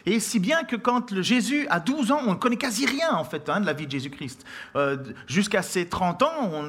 Et 0.06 0.20
si 0.20 0.40
bien 0.40 0.64
que 0.64 0.76
quand 0.76 1.22
Jésus 1.22 1.66
a 1.70 1.80
12 1.80 2.12
ans, 2.12 2.22
on 2.26 2.32
ne 2.32 2.36
connaît 2.36 2.58
quasi 2.58 2.86
rien 2.86 3.12
en 3.14 3.24
fait 3.24 3.50
hein, 3.50 3.60
de 3.60 3.66
la 3.66 3.74
vie 3.74 3.86
de 3.86 3.92
Jésus-Christ. 3.92 4.46
Euh, 4.76 4.98
jusqu'à 5.28 5.62
ses 5.62 5.88
30 5.88 6.24
ans, 6.24 6.52
on, 6.54 6.68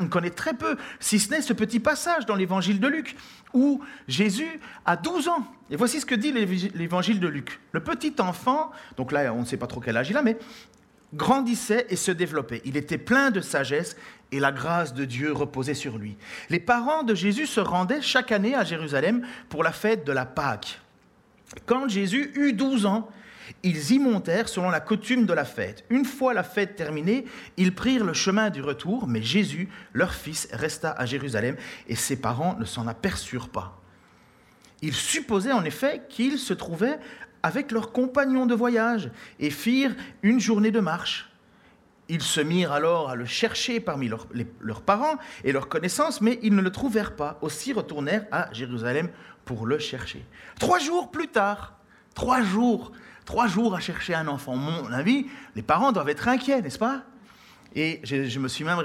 on 0.00 0.08
connaît 0.08 0.30
très 0.30 0.54
peu, 0.54 0.76
si 0.98 1.18
ce 1.18 1.30
n'est 1.30 1.42
ce 1.42 1.52
petit 1.52 1.80
passage 1.80 2.26
dans 2.26 2.34
l'évangile 2.34 2.80
de 2.80 2.88
Luc, 2.88 3.16
où 3.52 3.82
Jésus 4.08 4.60
a 4.86 4.96
12 4.96 5.28
ans. 5.28 5.46
Et 5.70 5.76
voici 5.76 6.00
ce 6.00 6.06
que 6.06 6.14
dit 6.14 6.32
l'évangile 6.32 7.20
de 7.20 7.28
Luc. 7.28 7.60
Le 7.72 7.80
petit 7.80 8.14
enfant, 8.18 8.70
donc 8.96 9.12
là 9.12 9.32
on 9.34 9.40
ne 9.40 9.46
sait 9.46 9.56
pas 9.56 9.66
trop 9.66 9.80
quel 9.80 9.96
âge 9.96 10.10
il 10.10 10.16
a, 10.16 10.22
mais 10.22 10.38
grandissait 11.14 11.86
et 11.90 11.96
se 11.96 12.10
développait. 12.10 12.60
Il 12.64 12.76
était 12.76 12.98
plein 12.98 13.30
de 13.30 13.40
sagesse 13.40 13.96
et 14.32 14.40
la 14.40 14.52
grâce 14.52 14.94
de 14.94 15.04
Dieu 15.04 15.32
reposait 15.32 15.74
sur 15.74 15.96
lui. 15.96 16.16
Les 16.50 16.58
parents 16.58 17.02
de 17.02 17.14
Jésus 17.14 17.46
se 17.46 17.60
rendaient 17.60 18.02
chaque 18.02 18.32
année 18.32 18.54
à 18.54 18.64
Jérusalem 18.64 19.24
pour 19.48 19.62
la 19.62 19.72
fête 19.72 20.04
de 20.04 20.12
la 20.12 20.26
Pâque. 20.26 20.80
Quand 21.66 21.88
Jésus 21.88 22.32
eut 22.34 22.52
12 22.52 22.86
ans, 22.86 23.08
ils 23.62 23.92
y 23.92 23.98
montèrent 23.98 24.48
selon 24.48 24.70
la 24.70 24.80
coutume 24.80 25.26
de 25.26 25.32
la 25.32 25.44
fête. 25.44 25.84
Une 25.90 26.04
fois 26.04 26.34
la 26.34 26.42
fête 26.42 26.76
terminée, 26.76 27.24
ils 27.56 27.74
prirent 27.74 28.04
le 28.04 28.12
chemin 28.12 28.50
du 28.50 28.62
retour, 28.62 29.06
mais 29.06 29.22
Jésus, 29.22 29.68
leur 29.92 30.14
fils, 30.14 30.48
resta 30.52 30.90
à 30.90 31.06
Jérusalem 31.06 31.56
et 31.88 31.94
ses 31.94 32.16
parents 32.16 32.56
ne 32.58 32.64
s'en 32.64 32.86
aperçurent 32.86 33.48
pas. 33.48 33.80
Ils 34.82 34.94
supposaient 34.94 35.52
en 35.52 35.64
effet 35.64 36.02
qu'ils 36.08 36.38
se 36.38 36.52
trouvaient 36.52 36.98
avec 37.42 37.70
leurs 37.72 37.92
compagnons 37.92 38.46
de 38.46 38.54
voyage 38.54 39.10
et 39.38 39.50
firent 39.50 39.94
une 40.22 40.40
journée 40.40 40.70
de 40.70 40.80
marche. 40.80 41.30
Ils 42.08 42.22
se 42.22 42.40
mirent 42.40 42.72
alors 42.72 43.08
à 43.08 43.14
le 43.14 43.24
chercher 43.24 43.80
parmi 43.80 44.08
leurs, 44.08 44.82
parents 44.82 45.16
et 45.42 45.52
leurs 45.52 45.68
connaissances, 45.68 46.20
mais 46.20 46.38
ils 46.42 46.54
ne 46.54 46.60
le 46.60 46.70
trouvèrent 46.70 47.16
pas. 47.16 47.38
Aussi 47.40 47.72
retournèrent 47.72 48.26
à 48.30 48.52
Jérusalem 48.52 49.08
pour 49.44 49.66
le 49.66 49.78
chercher. 49.78 50.24
Trois 50.58 50.78
jours 50.78 51.10
plus 51.10 51.28
tard, 51.28 51.78
trois 52.14 52.42
jours, 52.42 52.92
trois 53.24 53.46
jours 53.46 53.74
à 53.74 53.80
chercher 53.80 54.14
un 54.14 54.28
enfant. 54.28 54.56
Mon 54.56 54.92
avis, 54.92 55.26
les 55.56 55.62
parents 55.62 55.92
doivent 55.92 56.10
être 56.10 56.28
inquiets, 56.28 56.60
n'est-ce 56.60 56.78
pas? 56.78 57.04
Et 57.74 58.00
je, 58.04 58.38
me 58.38 58.48
suis 58.48 58.64
même 58.64 58.80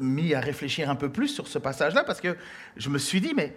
mis 0.00 0.34
à 0.34 0.40
réfléchir 0.40 0.90
un 0.90 0.96
peu 0.96 1.10
plus 1.10 1.28
sur 1.28 1.46
ce 1.46 1.58
passage-là 1.58 2.02
parce 2.02 2.20
que 2.20 2.36
je 2.76 2.88
me 2.88 2.98
suis 2.98 3.20
dit, 3.20 3.34
mais 3.36 3.54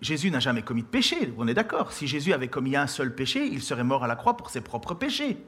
Jésus 0.00 0.30
n'a 0.30 0.40
jamais 0.40 0.62
commis 0.62 0.82
de 0.82 0.88
péché, 0.88 1.32
on 1.38 1.46
est 1.46 1.54
d'accord. 1.54 1.92
Si 1.92 2.06
Jésus 2.06 2.32
avait 2.32 2.48
commis 2.48 2.74
un 2.74 2.86
seul 2.88 3.14
péché, 3.14 3.46
il 3.46 3.62
serait 3.62 3.84
mort 3.84 4.02
à 4.02 4.08
la 4.08 4.16
croix 4.16 4.36
pour 4.36 4.50
ses 4.50 4.62
propres 4.62 4.94
péchés. 4.94 5.38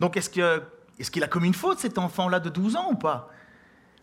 Donc 0.00 0.16
est-ce 0.16 0.30
qu'il 1.10 1.22
a 1.24 1.28
commis 1.28 1.48
une 1.48 1.54
faute, 1.54 1.78
cet 1.78 1.98
enfant-là 1.98 2.40
de 2.40 2.48
12 2.48 2.76
ans 2.76 2.90
ou 2.92 2.96
pas? 2.96 3.30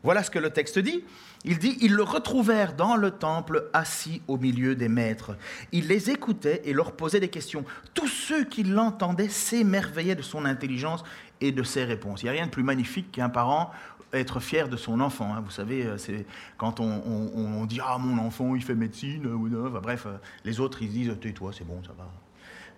Voilà 0.03 0.23
ce 0.23 0.31
que 0.31 0.39
le 0.39 0.49
texte 0.49 0.79
dit. 0.79 1.03
Il 1.43 1.59
dit, 1.59 1.77
ils 1.81 1.93
le 1.93 2.03
retrouvèrent 2.03 2.75
dans 2.75 2.95
le 2.95 3.11
temple 3.11 3.69
assis 3.73 4.21
au 4.27 4.37
milieu 4.37 4.75
des 4.75 4.89
maîtres. 4.89 5.35
Il 5.71 5.87
les 5.87 6.09
écoutait 6.09 6.61
et 6.65 6.73
leur 6.73 6.93
posait 6.93 7.19
des 7.19 7.29
questions. 7.29 7.65
Tous 7.93 8.07
ceux 8.07 8.43
qui 8.43 8.63
l'entendaient 8.63 9.29
s'émerveillaient 9.29 10.15
de 10.15 10.21
son 10.21 10.45
intelligence 10.45 11.03
et 11.39 11.51
de 11.51 11.63
ses 11.63 11.83
réponses. 11.83 12.21
Il 12.21 12.25
n'y 12.25 12.29
a 12.29 12.33
rien 12.33 12.45
de 12.45 12.51
plus 12.51 12.63
magnifique 12.63 13.11
qu'un 13.11 13.29
parent 13.29 13.71
être 14.13 14.39
fier 14.39 14.67
de 14.67 14.77
son 14.77 14.99
enfant. 14.99 15.33
Hein. 15.33 15.41
Vous 15.43 15.51
savez, 15.51 15.85
euh, 15.85 15.97
c'est 15.97 16.25
quand 16.57 16.79
on, 16.79 17.65
dit 17.65 17.79
Ah, 17.83 17.97
mon 17.97 18.17
enfant, 18.21 18.55
il 18.55 18.63
fait 18.63 18.75
médecine, 18.75 19.25
ou 19.25 19.49
bref, 19.81 20.05
euh, 20.05 20.17
les 20.43 20.59
autres, 20.59 20.81
ils 20.81 20.89
disent 20.89 21.15
Tais-toi, 21.21 21.51
c'est 21.57 21.65
bon, 21.65 21.81
ça 21.83 21.93
va. 21.97 22.09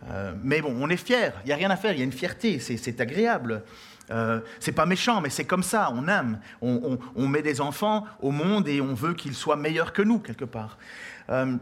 Euh, 0.10 0.34
mais 0.44 0.62
bon, 0.62 0.76
on 0.80 0.90
est 0.90 0.98
fier, 0.98 1.34
il 1.44 1.48
n'y 1.48 1.54
a 1.54 1.56
rien 1.56 1.70
à 1.70 1.78
faire, 1.78 1.94
il 1.94 2.00
y 2.00 2.02
a 2.02 2.06
une 2.06 2.12
fierté, 2.12 2.60
c'est 2.60 3.00
agréable. 3.00 3.64
Euh, 4.12 4.42
c'est 4.60 4.74
pas 4.74 4.86
méchant, 4.86 5.22
mais 5.22 5.30
c'est 5.30 5.46
comme 5.46 5.64
ça, 5.64 5.90
on 5.94 6.08
aime. 6.08 6.40
On, 6.62 7.28
met 7.28 7.42
des 7.42 7.62
enfants 7.62 8.06
au 8.22 8.32
monde 8.32 8.68
et 8.68 8.82
on 8.82 8.94
veut 8.94 9.14
qu'ils 9.14 9.34
soient 9.34 9.56
meilleurs 9.56 9.94
que 9.94 10.02
nous, 10.02 10.20
quelque 10.20 10.46
part. 10.46 10.78
Euh, 11.30 11.56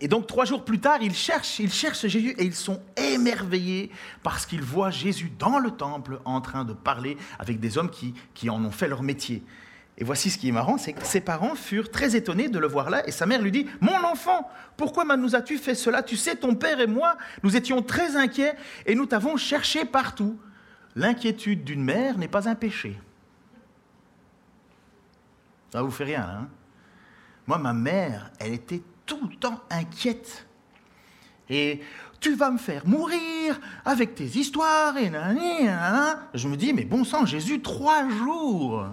et 0.00 0.08
donc, 0.08 0.26
trois 0.26 0.44
jours 0.44 0.64
plus 0.64 0.80
tard, 0.80 0.98
ils 1.00 1.14
cherchent, 1.14 1.58
ils 1.58 1.72
cherchent 1.72 2.06
Jésus 2.06 2.34
et 2.38 2.44
ils 2.44 2.54
sont 2.54 2.80
émerveillés 2.96 3.90
parce 4.22 4.46
qu'ils 4.46 4.62
voient 4.62 4.90
Jésus 4.90 5.30
dans 5.38 5.58
le 5.58 5.70
temple 5.70 6.20
en 6.24 6.40
train 6.40 6.64
de 6.64 6.72
parler 6.72 7.16
avec 7.38 7.60
des 7.60 7.76
hommes 7.76 7.90
qui, 7.90 8.14
qui 8.34 8.50
en 8.50 8.64
ont 8.64 8.70
fait 8.70 8.88
leur 8.88 9.02
métier. 9.02 9.42
Et 10.00 10.04
voici 10.04 10.30
ce 10.30 10.38
qui 10.38 10.48
est 10.48 10.52
marrant, 10.52 10.78
c'est 10.78 10.94
que 10.94 11.04
ses 11.04 11.20
parents 11.20 11.54
furent 11.54 11.90
très 11.90 12.16
étonnés 12.16 12.48
de 12.48 12.58
le 12.58 12.66
voir 12.66 12.88
là, 12.88 13.06
et 13.06 13.12
sa 13.12 13.26
mère 13.26 13.42
lui 13.42 13.52
dit, 13.52 13.66
Mon 13.82 14.02
enfant, 14.04 14.50
pourquoi 14.78 15.04
nous 15.04 15.36
as-tu 15.36 15.58
fait 15.58 15.74
cela? 15.74 16.02
Tu 16.02 16.16
sais, 16.16 16.36
ton 16.36 16.54
père 16.54 16.80
et 16.80 16.86
moi, 16.86 17.18
nous 17.42 17.54
étions 17.54 17.82
très 17.82 18.16
inquiets, 18.16 18.54
et 18.86 18.94
nous 18.94 19.04
t'avons 19.04 19.36
cherché 19.36 19.84
partout. 19.84 20.40
L'inquiétude 20.96 21.64
d'une 21.64 21.84
mère 21.84 22.16
n'est 22.16 22.28
pas 22.28 22.48
un 22.48 22.54
péché. 22.54 22.98
Ça 25.70 25.82
vous 25.82 25.90
fait 25.90 26.04
rien, 26.04 26.22
hein 26.22 26.48
Moi, 27.46 27.58
ma 27.58 27.74
mère, 27.74 28.30
elle 28.38 28.54
était 28.54 28.82
tout 29.04 29.28
le 29.28 29.36
temps 29.36 29.60
inquiète. 29.68 30.46
Et 31.50 31.82
tu 32.20 32.34
vas 32.34 32.50
me 32.50 32.58
faire 32.58 32.86
mourir 32.86 33.60
avec 33.84 34.14
tes 34.14 34.24
histoires 34.24 34.96
et 34.96 35.12
Je 36.32 36.48
me 36.48 36.56
dis, 36.56 36.72
mais 36.72 36.84
bon 36.84 37.04
sang, 37.04 37.26
Jésus, 37.26 37.60
trois 37.60 38.08
jours. 38.08 38.86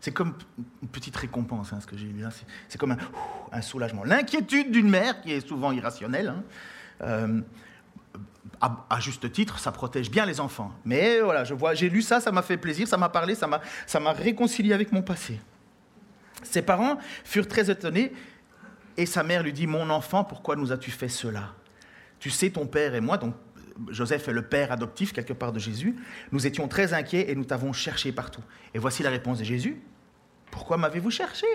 C'est 0.00 0.12
comme 0.12 0.34
une 0.82 0.88
petite 0.88 1.16
récompense, 1.16 1.72
hein, 1.72 1.78
ce 1.80 1.86
que 1.86 1.96
j'ai 1.96 2.06
lu 2.06 2.22
là. 2.22 2.30
C'est 2.68 2.78
comme 2.78 2.96
un, 3.52 3.62
soulagement. 3.62 4.02
L'inquiétude 4.04 4.70
d'une 4.70 4.88
mère, 4.88 5.20
qui 5.20 5.32
est 5.32 5.46
souvent 5.46 5.72
irrationnelle, 5.72 6.28
hein, 6.28 6.42
euh, 7.02 7.40
à, 8.60 9.00
juste 9.00 9.30
titre, 9.30 9.58
ça 9.58 9.72
protège 9.72 10.10
bien 10.10 10.26
les 10.26 10.40
enfants. 10.40 10.72
Mais 10.84 11.20
voilà, 11.20 11.44
je 11.44 11.54
vois, 11.54 11.74
j'ai 11.74 11.88
lu 11.88 12.02
ça, 12.02 12.20
ça 12.20 12.32
m'a 12.32 12.42
fait 12.42 12.56
plaisir, 12.56 12.88
ça 12.88 12.96
m'a 12.96 13.08
parlé, 13.08 13.34
ça 13.34 13.46
m'a 13.46 14.12
réconcilié 14.12 14.72
avec 14.72 14.92
mon 14.92 15.02
passé. 15.02 15.40
Ses 16.42 16.62
parents 16.62 16.98
furent 17.24 17.48
très 17.48 17.70
étonnés 17.70 18.12
et 18.96 19.06
sa 19.06 19.22
mère 19.22 19.42
lui 19.42 19.52
dit 19.52 19.66
Mon 19.66 19.90
enfant, 19.90 20.24
pourquoi 20.24 20.56
nous 20.56 20.72
as-tu 20.72 20.90
fait 20.90 21.08
cela? 21.08 21.54
Tu 22.18 22.30
sais, 22.30 22.50
ton 22.50 22.66
père 22.66 22.94
et 22.94 23.00
moi, 23.00 23.18
donc 23.18 23.34
Joseph 23.88 24.28
est 24.28 24.32
le 24.32 24.42
père 24.42 24.72
adoptif 24.72 25.12
quelque 25.12 25.32
part 25.32 25.52
de 25.52 25.58
Jésus, 25.58 25.96
nous 26.32 26.46
étions 26.46 26.68
très 26.68 26.92
inquiets 26.92 27.30
et 27.30 27.34
nous 27.34 27.44
t'avons 27.44 27.72
cherché 27.72 28.12
partout. 28.12 28.42
Et 28.74 28.78
voici 28.78 29.02
la 29.02 29.10
réponse 29.10 29.38
de 29.38 29.44
Jésus 29.44 29.80
Pourquoi 30.50 30.76
m'avez-vous 30.76 31.10
cherché? 31.10 31.46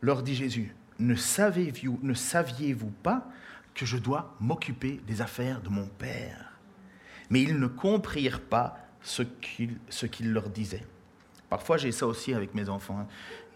Leur 0.00 0.22
dit 0.22 0.34
Jésus 0.34 0.74
Ne 0.98 1.14
saviez-vous, 1.14 1.98
ne 2.02 2.14
saviez-vous 2.14 2.90
pas 3.02 3.28
que 3.74 3.86
je 3.86 3.96
dois 3.96 4.34
m'occuper 4.40 5.00
des 5.06 5.20
affaires 5.20 5.60
de 5.60 5.68
mon 5.68 5.86
Père? 5.86 6.58
Mais 7.30 7.42
ils 7.42 7.58
ne 7.58 7.66
comprirent 7.66 8.42
pas 8.42 8.78
ce 9.02 9.22
qu'il 9.22 10.32
leur 10.32 10.50
disait. 10.50 10.84
Parfois, 11.54 11.76
j'ai 11.76 11.92
ça 11.92 12.06
aussi 12.06 12.34
avec 12.34 12.54
mes 12.54 12.68
enfants. 12.68 12.98
Hein. 12.98 13.06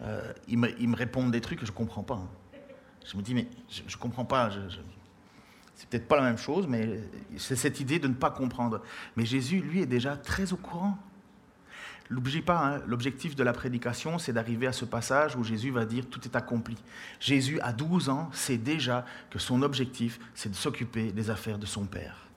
Euh, 0.03 0.33
ils, 0.47 0.57
me, 0.57 0.97
répondent 0.97 1.33
des 1.33 1.41
trucs 1.41 1.59
que 1.59 1.67
je 1.67 1.73
ne 1.73 1.77
comprends 1.77 2.03
pas. 2.03 2.15
Hein. 2.15 2.29
Je 3.05 3.17
me 3.17 3.23
dis, 3.23 3.35
mais 3.35 3.49
je 3.69 3.83
ne 3.83 4.01
comprends 4.01 4.25
pas. 4.25 4.51
c'est 5.75 5.89
peut-être 5.89 6.07
pas 6.07 6.17
la 6.17 6.23
même 6.23 6.39
chose, 6.39 6.67
mais 6.69 7.01
c'est 7.39 7.57
cette 7.57 7.81
idée 7.81 7.99
de 7.99 8.07
ne 8.07 8.15
pas 8.15 8.31
comprendre. 8.31 8.83
Mais 9.17 9.25
Jésus, 9.25 9.61
lui, 9.61 9.81
est 9.81 9.87
déjà 9.87 10.17
très 10.17 10.53
au 10.53 10.57
courant. 10.57 10.97
N'oubliez 12.11 12.41
pas, 12.41 12.59
hein, 12.59 12.83
l'objectif 12.87 13.37
de 13.37 13.45
la 13.45 13.53
prédication, 13.53 14.19
c'est 14.19 14.33
d'arriver 14.33 14.67
à 14.67 14.73
ce 14.73 14.87
passage 14.87 15.37
où 15.37 15.45
Jésus 15.45 15.71
va 15.71 15.85
dire 15.85 16.07
tout 16.07 16.21
est 16.25 16.37
accompli. 16.37 16.77
Jésus, 17.21 17.61
à 17.61 17.73
12 17.73 18.09
ans, 18.09 18.31
sait 18.33 18.57
déjà 18.57 19.05
que 19.31 19.39
son 19.39 19.61
objectif, 19.61 20.19
c'est 20.35 20.49
de 20.49 20.55
s'occuper 20.55 21.13
des 21.13 21.29
affaires 21.29 21.59
de 21.59 21.67
son 21.67 21.85
Père. 21.85 22.29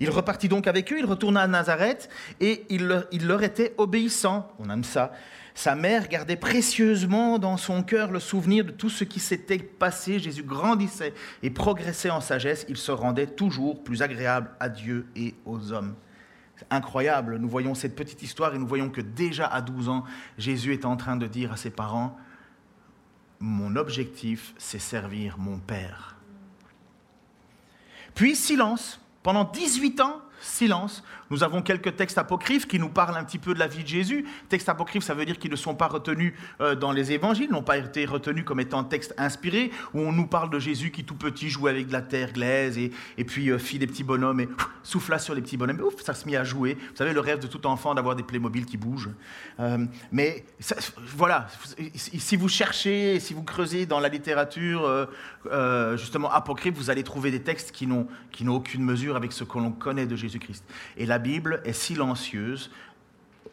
Il 0.00 0.10
repartit 0.10 0.48
donc 0.48 0.66
avec 0.66 0.92
eux, 0.92 0.98
il 0.98 1.06
retourna 1.06 1.42
à 1.42 1.46
Nazareth 1.46 2.10
et 2.40 2.66
il 2.68 2.86
leur, 2.86 3.04
il 3.12 3.26
leur 3.26 3.42
était 3.42 3.74
obéissant. 3.78 4.52
On 4.58 4.68
aime 4.68 4.84
ça. 4.84 5.12
Sa 5.54 5.74
mère 5.74 6.08
gardait 6.08 6.36
précieusement 6.36 7.38
dans 7.38 7.56
son 7.56 7.82
cœur 7.82 8.10
le 8.10 8.20
souvenir 8.20 8.64
de 8.64 8.70
tout 8.72 8.90
ce 8.90 9.04
qui 9.04 9.20
s'était 9.20 9.58
passé. 9.58 10.18
Jésus 10.18 10.42
grandissait 10.42 11.14
et 11.42 11.50
progressait 11.50 12.10
en 12.10 12.20
sagesse. 12.20 12.66
Il 12.68 12.76
se 12.76 12.92
rendait 12.92 13.26
toujours 13.26 13.82
plus 13.82 14.02
agréable 14.02 14.50
à 14.60 14.68
Dieu 14.68 15.06
et 15.16 15.34
aux 15.46 15.72
hommes 15.72 15.94
incroyable. 16.70 17.36
Nous 17.38 17.48
voyons 17.48 17.74
cette 17.74 17.96
petite 17.96 18.22
histoire 18.22 18.54
et 18.54 18.58
nous 18.58 18.66
voyons 18.66 18.90
que 18.90 19.00
déjà 19.00 19.46
à 19.46 19.60
12 19.60 19.88
ans, 19.88 20.04
Jésus 20.36 20.72
est 20.72 20.84
en 20.84 20.96
train 20.96 21.16
de 21.16 21.26
dire 21.26 21.52
à 21.52 21.56
ses 21.56 21.70
parents, 21.70 22.16
mon 23.40 23.76
objectif, 23.76 24.54
c'est 24.58 24.78
servir 24.78 25.38
mon 25.38 25.58
Père. 25.58 26.16
Puis 28.14 28.34
silence. 28.34 29.00
Pendant 29.22 29.44
18 29.44 30.00
ans, 30.00 30.20
silence. 30.40 31.04
Nous 31.30 31.42
avons 31.42 31.62
quelques 31.62 31.96
textes 31.96 32.18
apocryphes 32.18 32.66
qui 32.66 32.78
nous 32.78 32.88
parlent 32.88 33.16
un 33.16 33.24
petit 33.24 33.38
peu 33.38 33.54
de 33.54 33.58
la 33.58 33.66
vie 33.66 33.82
de 33.82 33.88
Jésus. 33.88 34.26
Textes 34.48 34.68
apocryphes, 34.68 35.04
ça 35.04 35.14
veut 35.14 35.24
dire 35.24 35.38
qu'ils 35.38 35.50
ne 35.50 35.56
sont 35.56 35.74
pas 35.74 35.88
retenus 35.88 36.34
euh, 36.60 36.74
dans 36.74 36.92
les 36.92 37.12
évangiles, 37.12 37.50
n'ont 37.50 37.62
pas 37.62 37.78
été 37.78 38.06
retenus 38.06 38.44
comme 38.44 38.60
étant 38.60 38.84
textes 38.84 39.14
inspirés, 39.18 39.70
où 39.94 40.00
on 40.00 40.12
nous 40.12 40.26
parle 40.26 40.50
de 40.50 40.58
Jésus 40.58 40.90
qui 40.90 41.04
tout 41.04 41.14
petit 41.14 41.50
jouait 41.50 41.70
avec 41.70 41.88
de 41.88 41.92
la 41.92 42.02
terre 42.02 42.32
glaise 42.32 42.78
et, 42.78 42.92
et 43.16 43.24
puis 43.24 43.50
euh, 43.50 43.58
fit 43.58 43.78
des 43.78 43.86
petits 43.86 44.04
bonhommes 44.04 44.40
et 44.40 44.48
souffla 44.82 45.18
sur 45.18 45.34
les 45.34 45.42
petits 45.42 45.56
bonhommes. 45.56 45.80
Ouf, 45.80 46.02
ça 46.02 46.14
se 46.14 46.26
mit 46.26 46.36
à 46.36 46.44
jouer. 46.44 46.74
Vous 46.74 46.96
savez, 46.96 47.12
le 47.12 47.20
rêve 47.20 47.40
de 47.40 47.46
tout 47.46 47.66
enfant 47.66 47.94
d'avoir 47.94 48.16
des 48.16 48.22
Playmobil 48.22 48.66
qui 48.66 48.76
bougent. 48.76 49.10
Euh, 49.60 49.84
mais 50.12 50.44
voilà, 51.16 51.46
si 51.94 52.36
vous 52.36 52.48
cherchez, 52.48 53.20
si 53.20 53.34
vous 53.34 53.42
creusez 53.42 53.86
dans 53.86 54.00
la 54.00 54.08
littérature 54.08 55.08
justement 55.96 56.30
apocryphe, 56.30 56.74
vous 56.74 56.90
allez 56.90 57.02
trouver 57.02 57.30
des 57.30 57.42
textes 57.42 57.72
qui 57.72 57.86
n'ont 57.86 58.06
aucune 58.48 58.82
mesure 58.82 59.16
avec 59.16 59.32
ce 59.32 59.44
que 59.44 59.58
l'on 59.58 59.72
connaît 59.72 60.06
de 60.06 60.16
Jésus-Christ. 60.16 60.64
Et 60.96 61.06
la 61.06 61.17
Bible 61.18 61.60
est 61.64 61.72
silencieuse. 61.72 62.70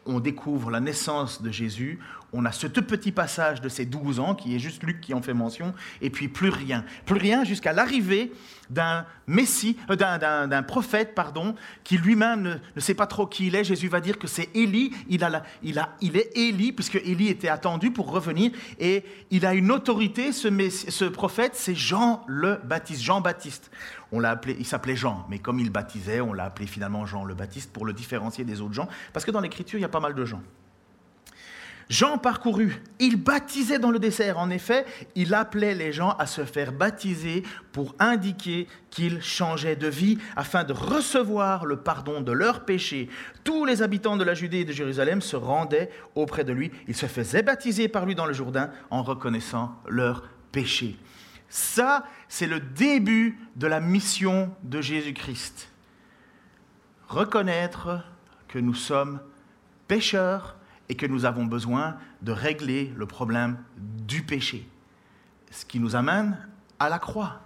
On 0.05 0.19
découvre 0.19 0.69
la 0.72 0.79
naissance 0.79 1.41
de 1.41 1.51
Jésus, 1.51 2.00
on 2.36 2.44
a 2.46 2.51
ce 2.51 2.68
tout 2.68 2.82
petit 2.82 3.13
passage 3.13 3.62
de 3.62 3.70
ses 3.70 3.86
12 3.86 4.20
ans, 4.20 4.36
qui 4.36 4.56
est 4.56 4.60
juste 4.60 4.84
Luc 4.84 5.00
qui 5.00 5.13
en 5.13 5.22
fait 5.22 5.34
mention, 5.34 5.74
et 6.01 6.10
puis 6.10 6.27
plus 6.27 6.50
rien. 6.50 6.84
Plus 7.06 7.18
rien 7.18 7.46
jusqu'à 7.46 7.72
l'arrivée 7.72 8.32
d'un 8.70 9.06
Messie, 9.27 9.77
euh, 9.89 9.96
d'un 9.96 10.63
prophète, 10.63 11.15
pardon, 11.15 11.56
qui 11.84 11.98
lui-même 11.98 12.60
ne, 12.75 12.82
sait 12.82 12.94
pas 12.94 13.08
trop 13.08 13.25
qui 13.25 13.48
il 13.48 13.56
est. 13.56 13.63
Jésus 13.63 13.88
va 13.88 14.01
dire 14.01 14.20
que 14.20 14.27
c'est 14.27 14.50
Élie. 14.54 14.92
Il, 15.08 15.24
est 15.24 16.38
Élie, 16.38 16.74
puisque 16.74 16.96
Élie 16.96 17.30
était 17.30 17.48
attendu 17.48 17.92
pour 17.92 18.12
revenir, 18.12 18.51
et 18.80 19.06
il 19.32 19.46
a 19.46 19.54
une 19.54 19.72
autorité, 19.72 20.32
ce, 20.34 21.06
prophète, 21.06 21.54
c'est 21.56 21.75
Jean 21.75 22.24
le 22.27 22.60
Baptiste, 22.65 23.01
Jean-Baptiste. 23.01 23.72
On 24.12 24.20
l'a 24.20 24.39
il 24.48 24.65
s'appelait 24.65 24.96
Jean, 24.96 25.25
mais 25.30 25.39
comme 25.39 25.60
il 25.60 25.72
baptisait, 25.72 26.22
on 26.22 26.34
l'a 26.34 26.46
appelé 26.46 26.68
finalement 26.68 27.06
Jean 27.06 27.24
le 27.24 27.34
Baptiste 27.34 27.72
pour 27.72 27.86
le 27.86 27.94
différencier 27.94 28.44
des 28.44 28.62
autres 28.62 28.74
gens, 28.74 28.89
parce 29.13 29.25
que 29.25 29.32
dans 29.32 29.42
l'Écriture, 29.42 29.80
il 29.80 29.82
y 29.82 29.86
a 29.86 29.89
pas 29.89 30.00
mal 30.00 30.13
de 30.13 30.25
gens. 30.25 30.42
Jean 31.89 32.18
parcourut, 32.18 32.82
il 33.00 33.15
baptisait 33.15 33.77
dans 33.77 33.92
le 33.92 34.00
désert. 34.00 34.39
En 34.39 34.50
effet, 34.50 34.86
il 35.13 35.34
appelait 35.36 35.75
les 35.75 35.94
gens 35.94 36.12
à 36.18 36.25
se 36.25 36.44
faire 36.44 36.72
baptiser 36.72 37.44
pour 37.72 37.94
indiquer 38.00 38.68
qu'ils 38.89 39.22
changeaient 39.22 39.75
de 39.75 39.88
vie 39.88 40.18
afin 40.36 40.63
de 40.63 40.74
recevoir 40.74 41.65
le 41.65 41.77
pardon 41.77 42.22
de 42.22 42.32
leurs 42.32 42.65
péchés. 42.65 43.08
Tous 43.44 43.65
les 43.65 43.84
habitants 43.84 44.18
de 44.18 44.24
la 44.24 44.34
Judée 44.34 44.62
et 44.62 44.65
de 44.65 44.72
Jérusalem 44.72 45.22
se 45.22 45.36
rendaient 45.36 45.92
auprès 46.15 46.44
de 46.44 46.54
lui. 46.54 46.72
Ils 46.88 46.96
se 46.96 47.06
faisaient 47.06 47.44
baptiser 47.44 47.88
par 47.88 48.06
lui 48.06 48.15
dans 48.15 48.25
le 48.25 48.34
Jourdain 48.34 48.72
en 48.89 49.04
reconnaissant 49.04 49.75
leurs 49.88 50.24
péchés. 50.51 50.98
Ça, 51.50 52.04
c'est 52.27 52.48
le 52.48 52.60
début 52.60 53.38
de 53.56 53.68
la 53.68 53.80
mission 53.80 54.51
de 54.63 54.82
Jésus-Christ. 54.82 55.70
Reconnaître 57.08 58.04
que 58.48 58.58
nous 58.58 58.74
sommes 58.74 59.20
pécheurs 59.88 60.58
et 60.89 60.96
que 60.96 61.06
nous 61.06 61.25
avons 61.25 61.46
besoin 61.46 61.98
de 62.22 62.32
régler 62.32 62.94
le 62.96 63.06
problème 63.06 63.58
du 63.77 64.24
péché. 64.24 64.68
Ce 65.51 65.65
qui 65.65 65.80
nous 65.80 65.96
amène 65.96 66.38
à 66.80 66.89
la 66.89 67.00
croix. 67.00 67.42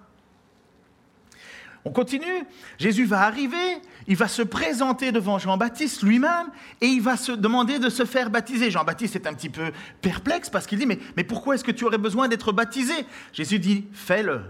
On 1.85 1.91
continue. 1.91 2.43
Jésus 2.77 3.05
va 3.05 3.21
arriver, 3.21 3.81
il 4.07 4.17
va 4.17 4.27
se 4.27 4.41
présenter 4.41 5.11
devant 5.11 5.39
Jean-Baptiste 5.39 6.03
lui-même 6.03 6.47
et 6.81 6.87
il 6.87 7.01
va 7.01 7.15
se 7.15 7.31
demander 7.31 7.79
de 7.79 7.89
se 7.89 8.03
faire 8.05 8.29
baptiser. 8.29 8.69
Jean-Baptiste 8.69 9.15
est 9.15 9.27
un 9.27 9.33
petit 9.33 9.49
peu 9.49 9.71
perplexe 10.01 10.49
parce 10.49 10.67
qu'il 10.67 10.77
dit, 10.77 10.85
mais, 10.85 10.99
mais 11.15 11.23
pourquoi 11.23 11.55
est-ce 11.55 11.63
que 11.63 11.71
tu 11.71 11.85
aurais 11.85 11.97
besoin 11.97 12.27
d'être 12.27 12.51
baptisé? 12.51 12.93
Jésus 13.31 13.59
dit, 13.59 13.85
fais-le. 13.93 14.41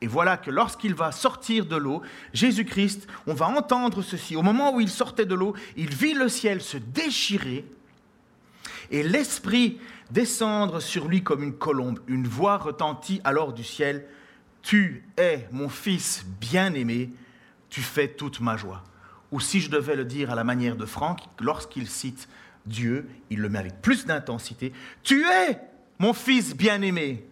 Et 0.00 0.06
voilà 0.06 0.36
que 0.36 0.50
lorsqu'il 0.50 0.94
va 0.94 1.10
sortir 1.10 1.66
de 1.66 1.76
l'eau, 1.76 2.02
Jésus-Christ, 2.32 3.08
on 3.26 3.34
va 3.34 3.48
entendre 3.48 4.02
ceci. 4.02 4.36
Au 4.36 4.42
moment 4.42 4.74
où 4.74 4.80
il 4.80 4.88
sortait 4.88 5.26
de 5.26 5.34
l'eau, 5.34 5.54
il 5.76 5.92
vit 5.92 6.14
le 6.14 6.28
ciel 6.28 6.60
se 6.60 6.76
déchirer 6.76 7.64
et 8.90 9.02
l'Esprit 9.02 9.78
descendre 10.10 10.80
sur 10.80 11.08
lui 11.08 11.22
comme 11.22 11.42
une 11.42 11.56
colombe. 11.56 12.00
Une 12.06 12.26
voix 12.26 12.58
retentit 12.58 13.20
alors 13.24 13.52
du 13.52 13.64
ciel. 13.64 14.06
Tu 14.62 15.04
es 15.16 15.48
mon 15.50 15.68
Fils 15.68 16.24
bien-aimé, 16.40 17.10
tu 17.68 17.80
fais 17.80 18.08
toute 18.08 18.40
ma 18.40 18.56
joie. 18.56 18.84
Ou 19.30 19.40
si 19.40 19.60
je 19.60 19.70
devais 19.70 19.96
le 19.96 20.04
dire 20.04 20.30
à 20.30 20.34
la 20.34 20.44
manière 20.44 20.76
de 20.76 20.86
Franck, 20.86 21.20
lorsqu'il 21.40 21.88
cite 21.88 22.28
Dieu, 22.66 23.08
il 23.30 23.40
le 23.40 23.48
met 23.48 23.58
avec 23.58 23.82
plus 23.82 24.06
d'intensité. 24.06 24.72
Tu 25.02 25.24
es 25.24 25.60
mon 25.98 26.12
Fils 26.12 26.56
bien-aimé, 26.56 27.26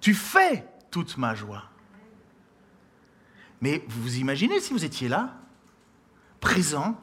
tu 0.00 0.14
fais 0.14 0.64
toute 0.96 1.18
ma 1.18 1.34
joie. 1.34 1.64
Mais 3.60 3.84
vous 3.86 4.16
imaginez 4.16 4.60
si 4.60 4.72
vous 4.72 4.82
étiez 4.82 5.10
là, 5.10 5.34
présent, 6.40 6.98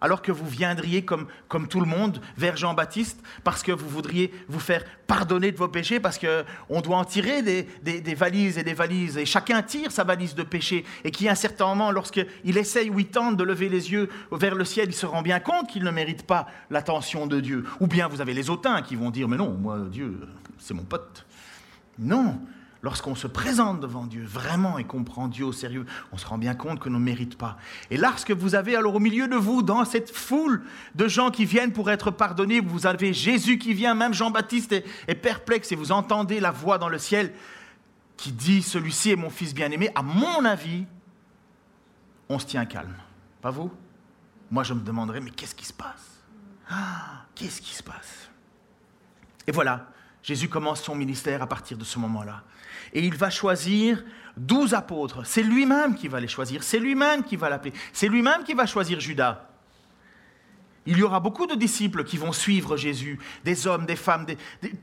alors 0.00 0.22
que 0.22 0.30
vous 0.30 0.46
viendriez 0.46 1.04
comme, 1.04 1.26
comme 1.48 1.66
tout 1.66 1.80
le 1.80 1.86
monde 1.86 2.20
vers 2.36 2.56
Jean-Baptiste 2.56 3.20
parce 3.42 3.64
que 3.64 3.72
vous 3.72 3.88
voudriez 3.88 4.32
vous 4.46 4.60
faire 4.60 4.84
pardonner 5.08 5.50
de 5.50 5.56
vos 5.56 5.66
péchés, 5.66 5.98
parce 5.98 6.20
qu'on 6.20 6.80
doit 6.82 6.98
en 6.98 7.04
tirer 7.04 7.42
des, 7.42 7.64
des, 7.82 8.14
valises 8.14 8.58
et 8.58 8.62
des 8.62 8.74
valises, 8.74 9.18
et 9.18 9.26
chacun 9.26 9.60
tire 9.60 9.90
sa 9.90 10.04
valise 10.04 10.36
de 10.36 10.44
péché, 10.44 10.84
et 11.02 11.10
qui 11.10 11.26
à 11.26 11.32
un 11.32 11.34
certain 11.34 11.66
moment, 11.66 11.90
lorsqu'il 11.90 12.56
essaye 12.56 12.90
ou 12.90 13.00
il 13.00 13.08
tente 13.08 13.36
de 13.36 13.42
lever 13.42 13.68
les 13.68 13.90
yeux 13.90 14.08
vers 14.30 14.54
le 14.54 14.64
ciel, 14.64 14.86
il 14.90 14.94
se 14.94 15.04
rend 15.04 15.22
bien 15.22 15.40
compte 15.40 15.68
qu'il 15.68 15.82
ne 15.82 15.90
mérite 15.90 16.28
pas 16.28 16.46
l'attention 16.70 17.26
de 17.26 17.40
Dieu. 17.40 17.64
Ou 17.80 17.88
bien 17.88 18.06
vous 18.06 18.20
avez 18.20 18.34
les 18.34 18.50
autins 18.50 18.82
qui 18.82 18.94
vont 18.94 19.10
dire, 19.10 19.26
mais 19.26 19.36
non, 19.36 19.50
moi, 19.50 19.80
Dieu, 19.90 20.16
c'est 20.58 20.74
mon 20.74 20.84
pote. 20.84 21.26
Non, 21.98 22.40
lorsqu'on 22.82 23.14
se 23.14 23.26
présente 23.26 23.80
devant 23.80 24.06
Dieu 24.06 24.24
vraiment 24.24 24.78
et 24.78 24.84
qu'on 24.84 25.04
prend 25.04 25.28
Dieu 25.28 25.44
au 25.44 25.52
sérieux, 25.52 25.86
on 26.12 26.18
se 26.18 26.26
rend 26.26 26.38
bien 26.38 26.54
compte 26.54 26.80
que 26.80 26.88
l'on 26.88 26.98
ne 26.98 27.04
mérite 27.04 27.36
pas. 27.36 27.58
Et 27.90 27.96
lorsque 27.96 28.30
vous 28.30 28.54
avez 28.54 28.76
alors 28.76 28.94
au 28.94 29.00
milieu 29.00 29.28
de 29.28 29.36
vous, 29.36 29.62
dans 29.62 29.84
cette 29.84 30.14
foule 30.14 30.62
de 30.94 31.08
gens 31.08 31.30
qui 31.30 31.44
viennent 31.44 31.72
pour 31.72 31.90
être 31.90 32.10
pardonnés, 32.10 32.60
vous 32.60 32.86
avez 32.86 33.12
Jésus 33.12 33.58
qui 33.58 33.74
vient, 33.74 33.94
même 33.94 34.14
Jean-Baptiste 34.14 34.72
est, 34.72 35.14
perplexe 35.14 35.72
et 35.72 35.76
vous 35.76 35.92
entendez 35.92 36.40
la 36.40 36.50
voix 36.50 36.78
dans 36.78 36.88
le 36.88 36.98
ciel 36.98 37.32
qui 38.16 38.32
dit, 38.32 38.62
celui-ci 38.62 39.10
est 39.10 39.16
mon 39.16 39.30
fils 39.30 39.54
bien-aimé, 39.54 39.90
à 39.94 40.02
mon 40.02 40.44
avis, 40.44 40.86
on 42.28 42.38
se 42.38 42.46
tient 42.46 42.64
calme. 42.64 42.94
Pas 43.40 43.50
vous? 43.50 43.70
Moi 44.50 44.62
je 44.62 44.74
me 44.74 44.80
demanderais, 44.80 45.20
mais 45.20 45.30
qu'est-ce 45.30 45.54
qui 45.54 45.64
se 45.64 45.72
passe? 45.72 46.22
Ah, 46.68 47.24
Qu'est-ce 47.34 47.62
qui 47.62 47.74
se 47.74 47.82
passe? 47.82 48.30
Et 49.46 49.52
voilà, 49.52 49.88
Jésus 50.22 50.48
commence 50.48 50.82
son 50.82 50.94
ministère 50.94 51.42
à 51.42 51.46
partir 51.46 51.78
de 51.78 51.84
ce 51.84 51.98
moment-là 51.98 52.42
et 52.92 53.04
il 53.04 53.14
va 53.14 53.30
choisir 53.30 54.02
douze 54.36 54.74
apôtres. 54.74 55.24
C'est 55.26 55.42
lui-même 55.42 55.94
qui 55.94 56.08
va 56.08 56.20
les 56.20 56.28
choisir, 56.28 56.62
c'est 56.62 56.78
lui-même 56.78 57.24
qui 57.24 57.36
va 57.36 57.50
l'appeler, 57.50 57.72
c'est 57.92 58.08
lui-même 58.08 58.44
qui 58.44 58.54
va 58.54 58.66
choisir 58.66 59.00
Judas. 59.00 59.49
Il 60.86 60.96
y 60.96 61.02
aura 61.02 61.20
beaucoup 61.20 61.46
de 61.46 61.54
disciples 61.54 62.04
qui 62.04 62.16
vont 62.16 62.32
suivre 62.32 62.78
Jésus, 62.78 63.18
des 63.44 63.66
hommes, 63.66 63.84
des 63.84 63.96
femmes, 63.96 64.24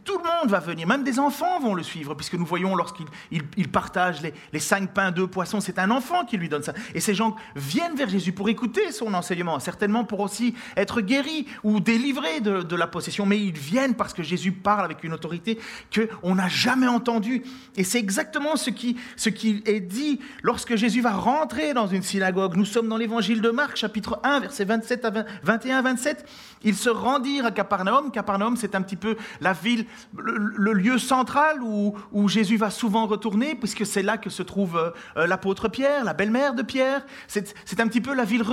tout 0.06 0.20
le 0.20 0.24
monde 0.24 0.50
va 0.50 0.60
venir, 0.60 0.88
même 0.88 1.04
des 1.04 1.18
enfants 1.18 1.60
vont 1.60 1.74
le 1.74 1.82
suivre, 1.82 2.14
puisque 2.14 2.36
nous 2.36 2.46
voyons 2.46 2.76
lorsqu'il 2.76 3.08
il, 3.32 3.68
partage 3.68 4.22
les, 4.22 4.60
cinq 4.60 4.94
pains, 4.94 5.10
deux 5.10 5.26
poissons, 5.26 5.60
c'est 5.60 5.80
un 5.80 5.90
enfant 5.90 6.24
qui 6.24 6.38
lui 6.38 6.50
donne 6.50 6.62
ça. 6.62 6.74
Et 6.94 7.00
ces 7.00 7.16
gens 7.16 7.36
viennent 7.56 7.96
vers 7.96 8.10
Jésus 8.10 8.32
pour 8.32 8.48
écouter 8.48 8.92
son 8.92 9.12
enseignement, 9.16 9.60
certainement 9.60 10.04
pour 10.04 10.20
aussi 10.20 10.54
être 10.76 11.02
guéris 11.02 11.48
ou 11.64 11.80
délivrés 11.80 12.42
de, 12.42 12.76
la 12.76 12.88
possession, 12.88 13.26
mais 13.26 13.40
ils 13.40 13.58
viennent 13.58 13.96
parce 13.96 14.14
que 14.14 14.22
Jésus 14.22 14.52
parle 14.52 14.86
avec 14.86 15.04
une 15.04 15.14
autorité 15.14 15.58
qu'on 15.94 16.36
n'a 16.36 16.48
jamais 16.48 16.88
entendue. 16.88 17.42
Et 17.76 17.84
c'est 17.84 17.98
exactement 17.98 18.56
ce 18.56 18.70
qui, 18.70 18.98
ce 19.16 19.30
qui 19.30 19.64
est 19.66 19.80
dit 19.80 20.20
lorsque 20.44 20.76
Jésus 20.76 21.02
va 21.02 21.14
rentrer 21.14 21.74
dans 21.74 21.88
une 21.88 22.04
synagogue. 22.04 22.56
Nous 22.56 22.66
sommes 22.66 22.88
dans 22.88 22.98
l'évangile 22.98 23.42
de 23.42 23.50
Marc, 23.50 23.78
chapitre 23.78 24.20
1, 24.24 24.42
versets 24.42 24.66
27 24.66 25.06
à 25.06 25.26
21 25.42 25.87
27, 25.88 26.26
ils 26.64 26.76
se 26.76 26.90
rendirent 26.90 27.46
à 27.46 27.52
Capernaum. 27.52 28.12
Capernaum, 28.12 28.58
c'est 28.58 28.76
un 28.76 28.82
petit 28.82 28.96
peu 28.96 29.16
la 29.42 29.54
ville, 29.54 29.86
le, 30.18 30.74
lieu 30.74 30.98
central 30.98 31.62
où, 31.62 32.28
Jésus 32.28 32.58
va 32.58 32.70
souvent 32.70 33.08
retourner, 33.08 33.56
puisque 33.56 33.86
c'est 33.86 34.02
là 34.02 34.18
que 34.18 34.30
se 34.30 34.44
trouve 34.44 34.78
euh, 34.78 34.90
euh, 35.16 35.28
l'apôtre 35.28 35.70
Pierre, 35.70 36.04
la 36.04 36.14
belle-mère 36.14 36.54
de 36.54 36.62
Pierre. 36.62 37.06
C'est 37.28 37.80
un 37.80 37.88
petit 37.88 38.02
peu 38.02 38.14
la 38.14 38.26
ville, 38.26 38.44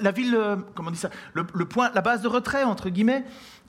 la 0.00 0.10
ville 0.10 0.34
euh, 0.34 0.56
comment 0.74 0.90
on 0.90 0.92
dit 0.92 0.98
ça, 0.98 1.10
le, 1.32 1.44
point, 1.64 1.90
la 1.94 2.02
base 2.02 2.20
de 2.20 2.28
retrait, 2.28 2.64
entre 2.64 2.90
guillemets, 2.90 3.24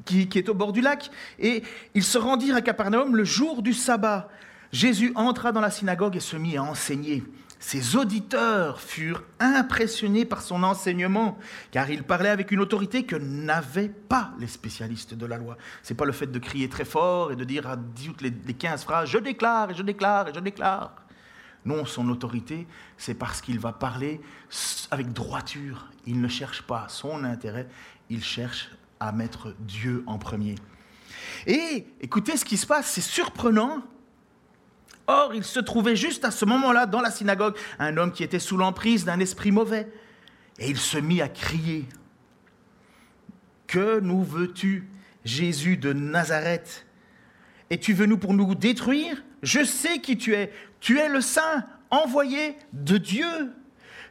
qui, 0.05 0.27
qui 0.27 0.37
est 0.37 0.49
au 0.49 0.53
bord 0.53 0.73
du 0.73 0.81
lac. 0.81 1.09
Et 1.39 1.63
ils 1.93 2.03
se 2.03 2.17
rendirent 2.17 2.55
à 2.55 2.61
Capernaum 2.61 3.15
le 3.15 3.23
jour 3.23 3.61
du 3.61 3.73
sabbat. 3.73 4.27
Jésus 4.73 5.13
entra 5.15 5.53
dans 5.53 5.61
la 5.61 5.71
synagogue 5.71 6.17
et 6.17 6.19
se 6.19 6.35
mit 6.35 6.57
à 6.57 6.63
enseigner. 6.63 7.23
Ses 7.59 7.95
auditeurs 7.95 8.79
furent 8.79 9.23
impressionnés 9.39 10.25
par 10.25 10.41
son 10.41 10.61
enseignement, 10.61 11.39
car 11.71 11.89
il 11.89 12.03
parlait 12.03 12.29
avec 12.29 12.51
une 12.51 12.59
autorité 12.59 13.03
que 13.03 13.15
n'avaient 13.15 13.89
pas 13.89 14.31
les 14.39 14.47
spécialistes 14.47 15.15
de 15.15 15.25
la 15.25 15.37
loi. 15.37 15.57
Ce 15.81 15.91
n'est 15.91 15.97
pas 15.97 16.05
le 16.05 16.11
fait 16.11 16.27
de 16.27 16.39
crier 16.39 16.69
très 16.69 16.85
fort 16.85 17.31
et 17.31 17.35
de 17.35 17.43
dire 17.43 17.67
à 17.67 17.75
toutes 17.77 18.21
les 18.21 18.31
15 18.31 18.83
phrases 18.83 19.09
Je 19.09 19.17
déclare 19.17 19.71
et 19.71 19.73
je 19.73 19.81
déclare 19.81 20.27
et 20.27 20.33
je 20.33 20.39
déclare. 20.39 20.93
Non, 21.65 21.85
son 21.85 22.07
autorité, 22.09 22.67
c'est 22.97 23.15
parce 23.15 23.41
qu'il 23.41 23.59
va 23.59 23.73
parler 23.73 24.21
avec 24.91 25.11
droiture. 25.11 25.87
Il 26.05 26.21
ne 26.21 26.27
cherche 26.27 26.61
pas 26.61 26.85
son 26.89 27.23
intérêt, 27.23 27.67
il 28.09 28.23
cherche 28.23 28.71
à 28.99 29.11
mettre 29.11 29.53
Dieu 29.59 30.03
en 30.05 30.19
premier. 30.19 30.55
Et 31.45 31.87
écoutez 32.01 32.37
ce 32.37 32.45
qui 32.45 32.57
se 32.57 32.67
passe, 32.67 32.87
c'est 32.87 33.01
surprenant 33.01 33.83
Or, 35.07 35.33
il 35.33 35.45
se 35.45 35.59
trouvait 35.59 35.95
juste 35.95 36.25
à 36.25 36.31
ce 36.31 36.43
moment-là 36.45 36.85
dans 36.85 37.01
la 37.01 37.11
synagogue 37.11 37.55
un 37.79 37.95
homme 37.95 38.11
qui 38.11 38.23
était 38.23 38.39
sous 38.39 38.57
l'emprise 38.57 39.05
d'un 39.05 39.19
esprit 39.19 39.51
mauvais. 39.51 39.87
Et 40.59 40.69
il 40.69 40.77
se 40.77 40.97
mit 40.97 41.21
à 41.21 41.29
crier. 41.29 41.85
Que 43.67 43.99
nous 43.99 44.23
veux-tu, 44.23 44.89
Jésus 45.23 45.77
de 45.77 45.93
Nazareth? 45.93 46.85
Es-tu 47.69 47.93
venu 47.93 48.17
pour 48.17 48.33
nous 48.33 48.55
détruire? 48.55 49.23
Je 49.43 49.63
sais 49.63 49.99
qui 49.99 50.17
tu 50.17 50.33
es. 50.33 50.51
Tu 50.79 50.99
es 50.99 51.09
le 51.09 51.21
Saint, 51.21 51.63
envoyé 51.89 52.57
de 52.73 52.97
Dieu. 52.97 53.53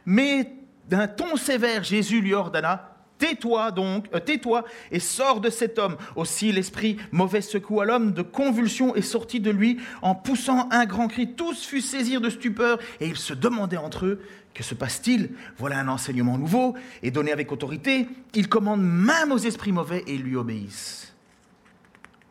Mais 0.05 0.53
d'un 0.89 1.07
ton 1.07 1.35
sévère, 1.35 1.83
Jésus 1.83 2.21
lui 2.21 2.33
ordonna, 2.33 2.96
Tais-toi 3.17 3.71
donc, 3.71 4.07
euh, 4.13 4.19
tais-toi 4.19 4.63
et 4.91 4.99
sors 4.99 5.41
de 5.41 5.49
cet 5.49 5.79
homme. 5.79 5.97
Aussi 6.15 6.51
l'esprit 6.51 6.97
mauvais 7.11 7.41
secoua 7.41 7.85
l'homme, 7.85 8.13
de 8.13 8.21
convulsion 8.21 8.95
est 8.95 9.01
sorti 9.01 9.39
de 9.39 9.49
lui 9.49 9.79
en 10.01 10.13
poussant 10.13 10.67
un 10.71 10.85
grand 10.85 11.07
cri. 11.07 11.33
Tous 11.33 11.65
furent 11.65 11.83
saisis 11.83 12.19
de 12.19 12.29
stupeur 12.29 12.79
et 12.99 13.07
ils 13.07 13.17
se 13.17 13.33
demandaient 13.33 13.77
entre 13.77 14.05
eux, 14.05 14.21
que 14.53 14.63
se 14.63 14.75
passe-t-il? 14.75 15.31
Voilà 15.57 15.79
un 15.79 15.87
enseignement 15.87 16.37
nouveau 16.37 16.75
et 17.03 17.11
donné 17.11 17.31
avec 17.31 17.51
autorité. 17.51 18.07
Il 18.33 18.49
commande 18.49 18.81
même 18.81 19.31
aux 19.31 19.37
esprits 19.37 19.71
mauvais 19.71 20.03
et 20.07 20.17
lui 20.17 20.35
obéissent. 20.35 21.15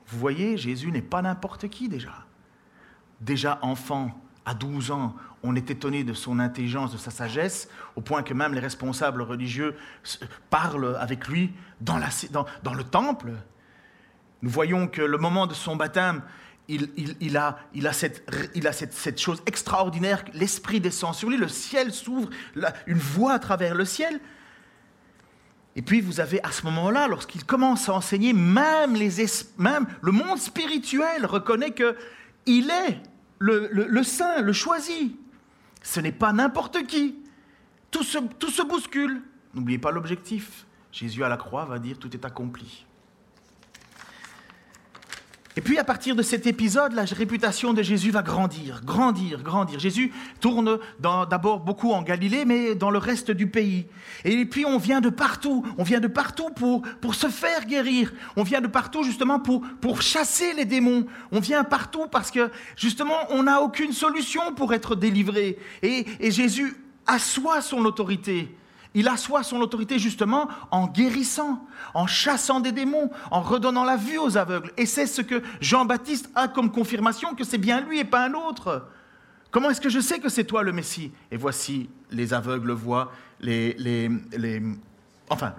Vous 0.08 0.18
voyez, 0.18 0.56
Jésus 0.56 0.90
n'est 0.92 1.02
pas 1.02 1.22
n'importe 1.22 1.68
qui 1.68 1.88
déjà. 1.88 2.26
Déjà 3.20 3.58
enfant, 3.62 4.10
à 4.44 4.54
12 4.54 4.92
ans, 4.92 5.14
on 5.46 5.54
est 5.54 5.70
étonné 5.70 6.04
de 6.04 6.12
son 6.12 6.38
intelligence, 6.38 6.92
de 6.92 6.98
sa 6.98 7.10
sagesse, 7.10 7.68
au 7.94 8.00
point 8.00 8.22
que 8.22 8.34
même 8.34 8.52
les 8.52 8.60
responsables 8.60 9.22
religieux 9.22 9.76
parlent 10.50 10.96
avec 10.98 11.28
lui 11.28 11.52
dans, 11.80 11.98
le 11.98 12.82
temple. 12.82 13.32
Nous 14.42 14.50
voyons 14.50 14.88
que 14.88 15.02
le 15.02 15.18
moment 15.18 15.46
de 15.46 15.54
son 15.54 15.76
baptême, 15.76 16.22
il, 16.68 17.36
a, 17.36 17.92
cette, 17.92 19.20
chose 19.20 19.42
extraordinaire, 19.46 20.24
l'Esprit 20.34 20.80
descend 20.80 21.14
sur 21.14 21.30
lui, 21.30 21.36
le 21.36 21.48
ciel 21.48 21.92
s'ouvre, 21.92 22.28
une 22.86 22.98
voie 22.98 23.34
à 23.34 23.38
travers 23.38 23.74
le 23.74 23.84
ciel. 23.84 24.20
Et 25.76 25.82
puis 25.82 26.00
vous 26.00 26.20
avez 26.20 26.42
à 26.42 26.50
ce 26.50 26.64
moment-là, 26.64 27.06
lorsqu'il 27.06 27.44
commence 27.44 27.88
à 27.88 27.94
enseigner, 27.94 28.32
même, 28.32 28.96
le 28.96 30.10
monde 30.10 30.38
spirituel 30.38 31.26
reconnaît 31.26 31.72
qu'il 31.72 32.70
est 32.70 33.00
le, 33.38 34.02
saint, 34.02 34.40
le 34.40 34.52
choisi. 34.52 35.16
Ce 35.86 36.00
n'est 36.00 36.10
pas 36.10 36.32
n'importe 36.32 36.84
qui. 36.88 37.14
Tout 37.92 38.02
se, 38.02 38.66
bouscule. 38.66 39.22
N'oubliez 39.54 39.78
pas 39.78 39.92
l'objectif. 39.92 40.66
Jésus 40.90 41.22
à 41.22 41.28
la 41.28 41.36
croix 41.36 41.64
va 41.64 41.78
dire 41.78 42.00
tout 42.00 42.12
est 42.12 42.24
accompli. 42.24 42.84
Et 45.58 45.62
puis 45.62 45.78
à 45.78 45.84
partir 45.84 46.14
de 46.14 46.22
cet 46.22 46.46
épisode, 46.46 46.92
la 46.92 47.04
réputation 47.04 47.72
de 47.72 47.82
Jésus 47.82 48.10
va 48.10 48.20
grandir, 48.20 48.82
grandir, 48.84 49.42
grandir. 49.42 49.78
Jésus 49.78 50.12
tourne 50.38 50.78
d'abord 51.00 51.60
beaucoup 51.60 51.92
en 51.92 52.02
Galilée, 52.02 52.44
mais 52.44 52.74
dans 52.74 52.90
le 52.90 52.98
reste 52.98 53.30
du 53.30 53.46
pays. 53.46 53.86
Et 54.26 54.44
puis 54.44 54.66
on 54.66 54.76
vient 54.76 55.00
de 55.00 55.08
partout, 55.08 55.64
on 55.78 55.82
vient 55.82 56.00
de 56.00 56.08
partout 56.08 56.50
pour, 56.54 56.82
pour 57.00 57.14
se 57.14 57.28
faire 57.28 57.64
guérir. 57.64 58.12
On 58.36 58.42
vient 58.42 58.60
de 58.60 58.66
partout 58.66 59.02
justement 59.02 59.40
pour, 59.40 59.62
pour 59.80 60.02
chasser 60.02 60.52
les 60.52 60.66
démons. 60.66 61.06
On 61.32 61.40
vient 61.40 61.64
partout 61.64 62.06
parce 62.10 62.30
que 62.30 62.50
justement 62.76 63.16
on 63.30 63.44
n'a 63.44 63.62
aucune 63.62 63.94
solution 63.94 64.52
pour 64.54 64.74
être 64.74 64.94
délivré. 64.94 65.58
Et, 65.82 66.04
et 66.20 66.30
Jésus 66.30 66.76
assoit 67.06 67.62
son 67.62 67.78
autorité. 67.86 68.54
Il 68.96 69.08
assoit 69.08 69.42
son 69.42 69.60
autorité 69.60 69.98
justement 69.98 70.48
en 70.70 70.86
guérissant, 70.86 71.62
en 71.92 72.06
chassant 72.06 72.60
des 72.60 72.72
démons, 72.72 73.10
en 73.30 73.42
redonnant 73.42 73.84
la 73.84 73.98
vue 73.98 74.16
aux 74.16 74.38
aveugles. 74.38 74.72
Et 74.78 74.86
c'est 74.86 75.06
ce 75.06 75.20
que 75.20 75.42
Jean-Baptiste 75.60 76.30
a 76.34 76.48
comme 76.48 76.72
confirmation 76.72 77.34
que 77.34 77.44
c'est 77.44 77.58
bien 77.58 77.82
lui 77.82 77.98
et 77.98 78.06
pas 78.06 78.24
un 78.24 78.32
autre. 78.32 78.88
Comment 79.50 79.68
est-ce 79.68 79.82
que 79.82 79.90
je 79.90 80.00
sais 80.00 80.18
que 80.18 80.30
c'est 80.30 80.44
toi 80.44 80.62
le 80.62 80.72
Messie? 80.72 81.12
Et 81.30 81.36
voici, 81.36 81.90
les 82.10 82.32
aveugles 82.32 82.72
voient, 82.72 83.12
les... 83.38 84.10
enfin, 85.28 85.54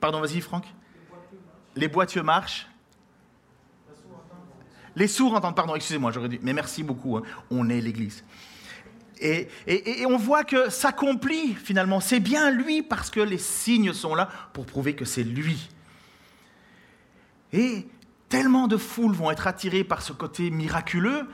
pardon, 0.00 0.20
vas-y 0.20 0.40
Franck. 0.40 0.72
Les 1.74 1.88
boiteux 1.88 2.22
marchent. 2.22 2.68
Les 4.94 5.08
sourds 5.08 5.34
entendent, 5.34 5.56
pardon, 5.56 5.74
excusez-moi, 5.74 6.12
j'aurais 6.12 6.28
dit, 6.28 6.38
mais 6.42 6.52
merci 6.52 6.84
beaucoup, 6.84 7.16
hein. 7.16 7.22
on 7.50 7.68
est 7.68 7.80
l'Église. 7.80 8.22
Et, 9.20 9.48
on 10.06 10.16
voit 10.16 10.44
que 10.44 10.70
s'accomplit 10.70 11.54
finalement. 11.54 12.00
C'est 12.00 12.20
bien 12.20 12.50
lui 12.50 12.82
parce 12.82 13.10
que 13.10 13.20
les 13.20 13.38
signes 13.38 13.92
sont 13.92 14.14
là 14.14 14.28
pour 14.52 14.66
prouver 14.66 14.94
que 14.94 15.04
c'est 15.04 15.24
lui. 15.24 15.68
Et 17.52 17.86
tellement 18.28 18.68
de 18.68 18.76
foules 18.76 19.14
vont 19.14 19.30
être 19.30 19.46
attirées 19.46 19.84
par 19.84 20.02
ce 20.02 20.12
côté 20.12 20.50
miraculeux, 20.50 21.26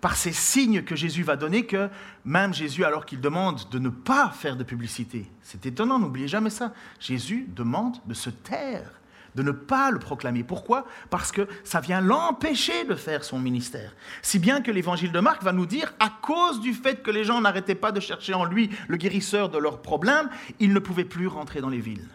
par 0.00 0.16
ces 0.16 0.32
signes 0.32 0.82
que 0.82 0.96
Jésus 0.96 1.22
va 1.22 1.36
donner, 1.36 1.64
que 1.64 1.88
même 2.24 2.52
Jésus, 2.52 2.84
alors 2.84 3.06
qu'il 3.06 3.20
demande 3.20 3.68
de 3.70 3.78
ne 3.78 3.88
pas 3.88 4.30
faire 4.30 4.56
de 4.56 4.64
publicité, 4.64 5.30
c'est 5.42 5.64
étonnant, 5.64 5.98
n'oubliez 5.98 6.28
jamais 6.28 6.50
ça, 6.50 6.74
Jésus 6.98 7.46
demande 7.48 7.96
de 8.06 8.14
se 8.14 8.28
taire 8.28 8.90
de 9.34 9.42
ne 9.42 9.50
pas 9.50 9.90
le 9.90 9.98
proclamer. 9.98 10.42
Pourquoi? 10.42 10.86
Parce 11.10 11.32
que 11.32 11.48
ça 11.64 11.80
vient 11.80 12.00
l'empêcher 12.00 12.84
de 12.84 12.94
faire 12.94 13.24
son 13.24 13.38
ministère. 13.38 13.94
Si 14.20 14.38
bien 14.38 14.60
que 14.60 14.70
l'évangile 14.70 15.12
de 15.12 15.20
Marc 15.20 15.42
va 15.42 15.52
nous 15.52 15.66
dire, 15.66 15.94
à 15.98 16.10
cause 16.22 16.60
du 16.60 16.74
fait 16.74 17.02
que 17.02 17.10
les 17.10 17.24
gens 17.24 17.40
n'arrêtaient 17.40 17.74
pas 17.74 17.92
de 17.92 18.00
chercher 18.00 18.34
en 18.34 18.44
lui 18.44 18.70
le 18.88 18.96
guérisseur 18.96 19.48
de 19.48 19.58
leurs 19.58 19.80
problèmes, 19.80 20.28
ils 20.60 20.72
ne 20.72 20.78
pouvaient 20.78 21.04
plus 21.04 21.26
rentrer 21.26 21.60
dans 21.60 21.70
les 21.70 21.80
villes. 21.80 22.08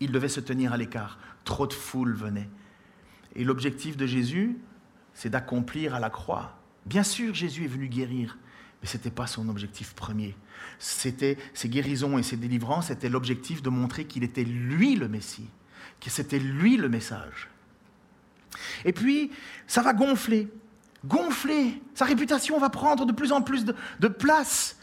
Ils 0.00 0.12
devaient 0.12 0.28
se 0.28 0.40
tenir 0.40 0.72
à 0.72 0.76
l'écart. 0.76 1.18
Trop 1.44 1.66
de 1.66 1.72
foules 1.72 2.14
venaient. 2.14 2.48
Et 3.34 3.44
l'objectif 3.44 3.96
de 3.96 4.06
Jésus, 4.06 4.58
c'est 5.14 5.30
d'accomplir 5.30 5.94
à 5.94 6.00
la 6.00 6.10
croix. 6.10 6.56
Bien 6.86 7.02
sûr, 7.02 7.34
Jésus 7.34 7.64
est 7.64 7.68
venu 7.68 7.88
guérir, 7.88 8.38
mais 8.80 8.88
ce 8.88 8.96
n'était 8.96 9.10
pas 9.10 9.26
son 9.26 9.48
objectif 9.48 9.94
premier. 9.94 10.36
C'était 10.78 11.36
ses 11.54 11.68
guérisons 11.68 12.18
et 12.18 12.22
ses 12.22 12.36
délivrances, 12.36 12.86
c'était 12.86 13.08
l'objectif 13.08 13.62
de 13.62 13.68
montrer 13.68 14.04
qu'il 14.04 14.24
était 14.24 14.44
lui 14.44 14.96
le 14.96 15.08
Messie 15.08 15.48
que 16.00 16.10
c'était 16.10 16.38
lui 16.38 16.76
le 16.76 16.88
message. 16.88 17.48
Et 18.84 18.92
puis, 18.92 19.30
ça 19.66 19.82
va 19.82 19.92
gonfler, 19.92 20.48
gonfler. 21.04 21.80
Sa 21.94 22.04
réputation 22.04 22.58
va 22.58 22.70
prendre 22.70 23.06
de 23.06 23.12
plus 23.12 23.32
en 23.32 23.42
plus 23.42 23.64
de, 23.64 24.08
place. 24.08 24.76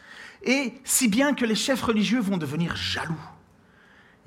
Et 0.43 0.73
si 0.83 1.07
bien 1.07 1.33
que 1.33 1.45
les 1.45 1.55
chefs 1.55 1.81
religieux 1.81 2.19
vont 2.19 2.37
devenir 2.37 2.75
jaloux. 2.75 3.15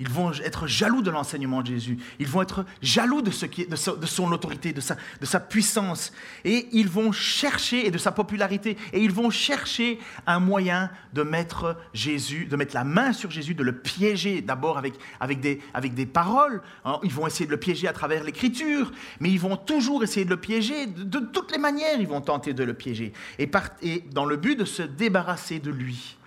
Ils 0.01 0.09
vont 0.09 0.31
être 0.33 0.65
jaloux 0.65 1.03
de 1.03 1.11
l'enseignement 1.11 1.61
de 1.61 1.67
Jésus. 1.67 1.99
Ils 2.17 2.27
vont 2.27 2.41
être 2.41 2.65
jaloux 2.81 3.21
de, 3.21 3.29
ce 3.29 3.45
qui 3.45 3.61
est, 3.61 3.69
de, 3.69 3.75
son 3.75 4.31
autorité, 4.31 4.73
de 4.73 4.81
sa, 4.81 4.97
de 5.19 5.27
sa 5.27 5.39
puissance. 5.39 6.11
Et 6.43 6.69
ils 6.71 6.89
vont 6.89 7.11
chercher, 7.11 7.85
et 7.85 7.91
de 7.91 7.99
sa 7.99 8.11
popularité, 8.11 8.77
et 8.93 8.99
ils 8.99 9.11
vont 9.11 9.29
chercher 9.29 9.99
un 10.25 10.39
moyen 10.39 10.89
de 11.13 11.21
mettre 11.21 11.77
Jésus, 11.93 12.45
de 12.45 12.55
mettre 12.55 12.73
la 12.73 12.83
main 12.83 13.13
sur 13.13 13.29
Jésus, 13.29 13.53
de 13.53 13.61
le 13.61 13.77
piéger 13.77 14.41
d'abord 14.41 14.79
avec, 14.79 14.95
avec, 15.19 15.39
des, 15.39 15.61
avec 15.75 15.93
des 15.93 16.07
paroles. 16.07 16.63
Hein, 16.83 16.99
ils 17.03 17.13
vont 17.13 17.27
essayer 17.27 17.45
de 17.45 17.51
le 17.51 17.59
piéger 17.59 17.87
à 17.87 17.93
travers 17.93 18.23
l'écriture, 18.23 18.91
mais 19.19 19.29
ils 19.29 19.39
vont 19.39 19.55
toujours 19.55 20.03
essayer 20.03 20.25
de 20.25 20.31
le 20.31 20.37
piéger. 20.37 20.87
De, 20.87 21.19
toutes 21.19 21.51
les 21.51 21.59
manières, 21.59 21.99
ils 21.99 22.07
vont 22.07 22.21
tenter 22.21 22.55
de 22.55 22.63
le 22.63 22.73
piéger. 22.73 23.13
Et, 23.37 23.51
et 23.83 24.03
dans 24.11 24.25
le 24.25 24.37
but 24.37 24.57
de 24.57 24.65
se 24.65 24.81
débarrasser 24.81 25.59
de 25.59 25.69
lui. 25.69 26.17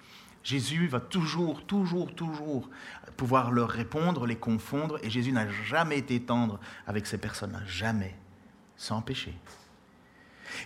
Jésus 0.44 0.86
va 0.88 1.00
toujours, 1.00 1.64
toujours, 1.64 2.14
toujours 2.14 2.68
pouvoir 3.16 3.50
leur 3.50 3.68
répondre, 3.68 4.26
les 4.26 4.36
confondre, 4.36 4.98
et 5.02 5.10
Jésus 5.10 5.32
n'a 5.32 5.48
jamais 5.48 5.98
été 5.98 6.20
tendre 6.20 6.60
avec 6.86 7.06
ces 7.06 7.18
personnes-là, 7.18 7.60
jamais, 7.66 8.14
sans 8.76 9.02
péché. 9.02 9.34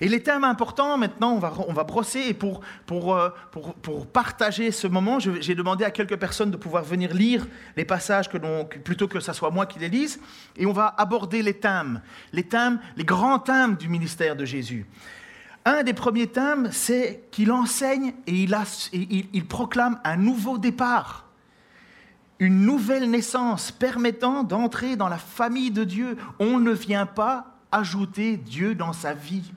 Et 0.00 0.08
les 0.08 0.22
thèmes 0.22 0.44
importants, 0.44 0.98
maintenant, 0.98 1.32
on 1.32 1.38
va, 1.38 1.52
on 1.66 1.72
va 1.72 1.84
brosser, 1.84 2.20
et 2.28 2.34
pour, 2.34 2.60
pour, 2.86 3.14
euh, 3.14 3.30
pour, 3.52 3.74
pour 3.74 4.06
partager 4.06 4.70
ce 4.70 4.86
moment, 4.86 5.18
j'ai 5.18 5.54
demandé 5.54 5.84
à 5.84 5.90
quelques 5.90 6.16
personnes 6.16 6.50
de 6.50 6.56
pouvoir 6.56 6.84
venir 6.84 7.14
lire 7.14 7.46
les 7.76 7.84
passages, 7.84 8.28
que 8.28 8.38
plutôt 8.78 9.08
que 9.08 9.20
ce 9.20 9.32
soit 9.32 9.50
moi 9.50 9.66
qui 9.66 9.78
les 9.78 9.88
lise, 9.88 10.20
et 10.56 10.66
on 10.66 10.72
va 10.72 10.94
aborder 10.98 11.42
les 11.42 11.54
thèmes, 11.54 12.00
les 12.32 12.44
thèmes, 12.44 12.80
les 12.96 13.04
grands 13.04 13.38
thèmes 13.38 13.76
du 13.76 13.88
ministère 13.88 14.36
de 14.36 14.44
Jésus. 14.44 14.86
Un 15.64 15.82
des 15.82 15.92
premiers 15.92 16.28
thèmes, 16.28 16.70
c'est 16.72 17.28
qu'il 17.30 17.52
enseigne 17.52 18.14
et 18.26 18.46
il, 18.94 19.46
proclame 19.46 20.00
un 20.02 20.16
nouveau 20.16 20.56
départ, 20.56 21.27
une 22.38 22.64
nouvelle 22.64 23.10
naissance 23.10 23.70
permettant 23.72 24.44
d'entrer 24.44 24.96
dans 24.96 25.08
la 25.08 25.18
famille 25.18 25.70
de 25.70 25.84
Dieu. 25.84 26.16
On 26.38 26.58
ne 26.58 26.72
vient 26.72 27.06
pas 27.06 27.56
ajouter 27.72 28.36
Dieu 28.36 28.74
dans 28.74 28.92
sa 28.92 29.14
vie. 29.14 29.52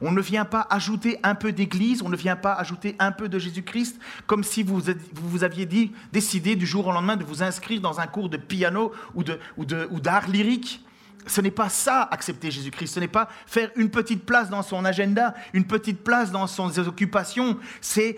On 0.00 0.12
ne 0.12 0.20
vient 0.20 0.44
pas 0.44 0.66
ajouter 0.70 1.18
un 1.22 1.34
peu 1.34 1.52
d'Église, 1.52 2.02
on 2.02 2.08
ne 2.08 2.16
vient 2.16 2.36
pas 2.36 2.54
ajouter 2.54 2.94
un 2.98 3.12
peu 3.12 3.28
de 3.28 3.38
Jésus-Christ, 3.38 3.98
comme 4.26 4.44
si 4.44 4.62
vous 4.62 4.80
vous 5.14 5.44
aviez 5.44 5.66
dit, 5.66 5.92
décidé 6.12 6.54
du 6.54 6.66
jour 6.66 6.86
au 6.86 6.92
lendemain 6.92 7.16
de 7.16 7.24
vous 7.24 7.42
inscrire 7.42 7.80
dans 7.80 7.98
un 8.00 8.06
cours 8.06 8.28
de 8.28 8.36
piano 8.36 8.92
ou 9.14 10.00
d'art 10.00 10.28
lyrique 10.28 10.84
ce 11.26 11.40
n'est 11.40 11.50
pas 11.50 11.68
ça, 11.68 12.02
accepter 12.10 12.50
Jésus-Christ. 12.50 12.94
Ce 12.94 13.00
n'est 13.00 13.08
pas 13.08 13.28
faire 13.46 13.70
une 13.76 13.90
petite 13.90 14.24
place 14.24 14.50
dans 14.50 14.62
son 14.62 14.84
agenda, 14.84 15.34
une 15.52 15.66
petite 15.66 16.02
place 16.02 16.32
dans 16.32 16.46
ses 16.46 16.80
occupations. 16.80 17.58
C'est 17.80 18.16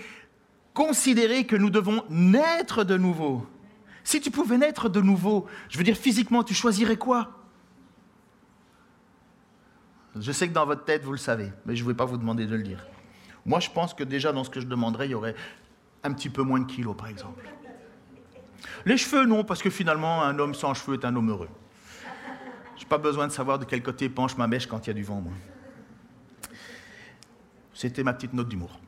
considérer 0.73 1.45
que 1.45 1.57
nous 1.57 1.71
devons 1.71 2.03
naître 2.09 2.85
de 2.85 2.97
nouveau. 2.97 3.47
Si 4.05 4.21
tu 4.21 4.31
pouvais 4.31 4.59
naître 4.59 4.89
de 4.89 5.01
nouveau, 5.01 5.47
je 5.71 5.79
veux 5.79 5.85
dire 5.85 5.97
physiquement, 5.97 6.45
tu 6.45 6.55
choisirais 6.55 6.97
quoi? 6.97 7.31
Je 10.15 10.31
sais 10.31 10.47
que 10.47 10.53
dans 10.53 10.67
votre 10.67 10.85
tête, 10.85 11.03
vous 11.03 11.13
le 11.13 11.19
savez, 11.19 11.51
mais 11.67 11.75
je 11.75 11.83
ne 11.83 11.89
vais 11.89 11.95
pas 11.95 12.05
vous 12.05 12.19
demander 12.19 12.47
de 12.47 12.55
le 12.55 12.63
dire. 12.63 12.87
Moi, 13.47 13.61
je 13.61 13.71
pense 13.71 13.95
que 13.95 14.05
déjà 14.05 14.33
dans 14.33 14.45
ce 14.45 14.51
que 14.51 14.61
je 14.61 14.67
demanderais, 14.67 15.09
il 15.09 15.13
y 15.13 15.15
aurait 15.15 15.35
un 16.05 16.13
petit 16.13 16.29
peu 16.29 16.43
moins 16.43 16.61
de 16.61 16.67
kilos, 16.71 16.97
par 16.97 17.09
exemple. 17.09 17.49
Les 18.85 18.97
cheveux, 18.97 19.25
non, 19.25 19.43
parce 19.43 19.63
que 19.63 19.71
finalement, 19.71 20.23
un 20.23 20.39
homme 20.39 20.55
sans 20.55 20.75
cheveux 20.75 20.99
est 20.99 21.05
un 21.05 21.17
homme 21.17 21.31
heureux. 21.31 21.49
Je 22.77 22.83
n'ai 22.83 22.89
pas 22.89 22.99
besoin 22.99 23.27
de 23.27 23.33
savoir 23.33 23.59
de 23.59 23.65
quel 23.65 23.83
côté 23.83 24.09
penche 24.09 24.37
ma 24.37 24.47
mèche 24.47 24.67
quand 24.67 24.87
il 24.87 24.89
y 24.89 24.91
a 24.91 24.95
du 24.95 25.03
vent, 25.03 25.21
moi. 25.21 25.33
C'était 27.73 28.03
ma 28.03 28.13
petite 28.13 28.35
note 28.35 28.49
d'humour. 28.49 28.79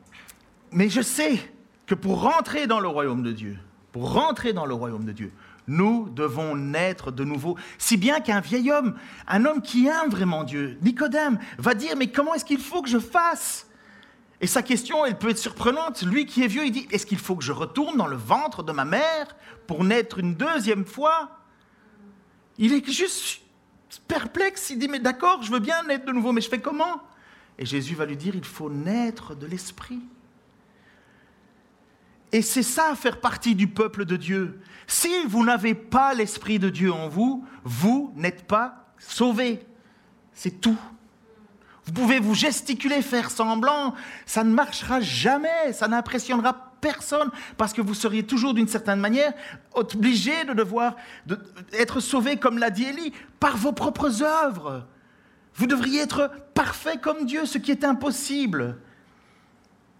Mais 0.71 0.89
je 0.89 1.01
sais 1.01 1.39
que 1.85 1.95
pour 1.95 2.21
rentrer 2.21 2.67
dans 2.67 2.79
le 2.79 2.87
royaume 2.87 3.23
de 3.23 3.31
Dieu, 3.31 3.57
rentrer 4.05 4.53
dans 4.53 4.65
le 4.65 4.73
royaume 4.73 5.05
de 5.05 5.11
Dieu, 5.11 5.31
nous 5.67 6.09
devons 6.09 6.55
naître 6.55 7.11
de 7.11 7.23
nouveau. 7.23 7.57
Si 7.77 7.97
bien 7.97 8.19
qu'un 8.21 8.39
vieil 8.39 8.71
homme, 8.71 8.95
un 9.27 9.45
homme 9.45 9.61
qui 9.61 9.87
aime 9.87 10.09
vraiment 10.09 10.43
Dieu, 10.43 10.77
Nicodème, 10.81 11.39
va 11.57 11.73
dire, 11.73 11.95
mais 11.97 12.07
comment 12.07 12.33
est-ce 12.33 12.45
qu'il 12.45 12.59
faut 12.59 12.81
que 12.81 12.89
je 12.89 12.99
fasse? 12.99 13.67
Et 14.39 14.47
sa 14.47 14.61
question, 14.61 15.05
elle 15.05 15.17
peut 15.17 15.29
être 15.29 15.37
surprenante. 15.37 16.03
Lui 16.03 16.25
qui 16.25 16.43
est 16.43 16.47
vieux, 16.47 16.65
il 16.65 16.71
dit, 16.71 16.87
est-ce 16.91 17.05
qu'il 17.05 17.17
faut 17.17 17.35
que 17.35 17.43
je 17.43 17.51
retourne 17.51 17.97
dans 17.97 18.07
le 18.07 18.15
ventre 18.15 18.63
de 18.63 18.71
ma 18.71 18.85
mère 18.85 19.35
pour 19.65 19.83
naître 19.83 20.19
une 20.19 20.35
deuxième 20.35 20.85
fois? 20.85 21.31
Il 22.57 22.73
est 22.73 22.89
juste 22.89 23.41
perplexe, 24.07 24.69
il 24.69 24.79
dit, 24.79 24.87
mais 24.87 24.99
d'accord, 24.99 25.41
je 25.43 25.51
veux 25.51 25.59
bien 25.59 25.83
naître 25.83 26.05
de 26.05 26.11
nouveau, 26.11 26.31
mais 26.31 26.41
je 26.41 26.49
fais 26.49 26.61
comment? 26.61 27.01
Et 27.57 27.65
Jésus 27.65 27.95
va 27.95 28.05
lui 28.05 28.17
dire, 28.17 28.35
il 28.35 28.45
faut 28.45 28.69
naître 28.69 29.35
de 29.35 29.47
l'Esprit. 29.47 29.99
Et 32.31 32.41
c'est 32.41 32.63
ça, 32.63 32.93
faire 32.95 33.19
partie 33.19 33.55
du 33.55 33.67
peuple 33.67 34.05
de 34.05 34.17
Dieu. 34.17 34.59
Si 34.85 35.09
vous 35.27 35.45
n'avez 35.45 35.73
pas 35.73 36.13
l'Esprit 36.13 36.59
de 36.59 36.69
Dieu 36.69 36.91
en 36.91 37.07
vous, 37.07 37.45
vous 37.63 38.11
n'êtes 38.15 38.45
pas 38.45 38.93
sauvés. 38.97 39.65
C'est 40.33 40.61
tout. 40.61 40.77
Vous 41.85 41.93
pouvez 41.93 42.19
vous 42.19 42.35
gesticuler, 42.35 43.01
faire 43.01 43.31
semblant, 43.31 43.93
ça 44.25 44.43
ne 44.43 44.53
marchera 44.53 44.99
jamais, 44.99 45.71
ça 45.71 45.87
n'impressionnera 45.87 46.73
personne, 46.81 47.31
parce 47.55 47.71
que 47.71 47.81
vous 47.81 47.93
seriez 47.93 48.23
toujours 48.23 48.53
d'une 48.53 48.67
certaine 48.67 48.99
manière 48.99 49.33
obligé 49.73 50.43
de 50.43 50.53
devoir 50.53 50.97
être 51.71 52.01
sauvé, 52.01 52.35
comme 52.35 52.57
l'a 52.57 52.71
dit 52.71 52.83
Élie, 52.83 53.13
par 53.39 53.55
vos 53.55 53.71
propres 53.71 54.21
œuvres. 54.21 54.85
Vous 55.55 55.65
devriez 55.65 56.01
être 56.01 56.29
parfait 56.53 56.97
comme 56.97 57.25
Dieu, 57.25 57.45
ce 57.45 57.57
qui 57.57 57.71
est 57.71 57.85
impossible. 57.85 58.77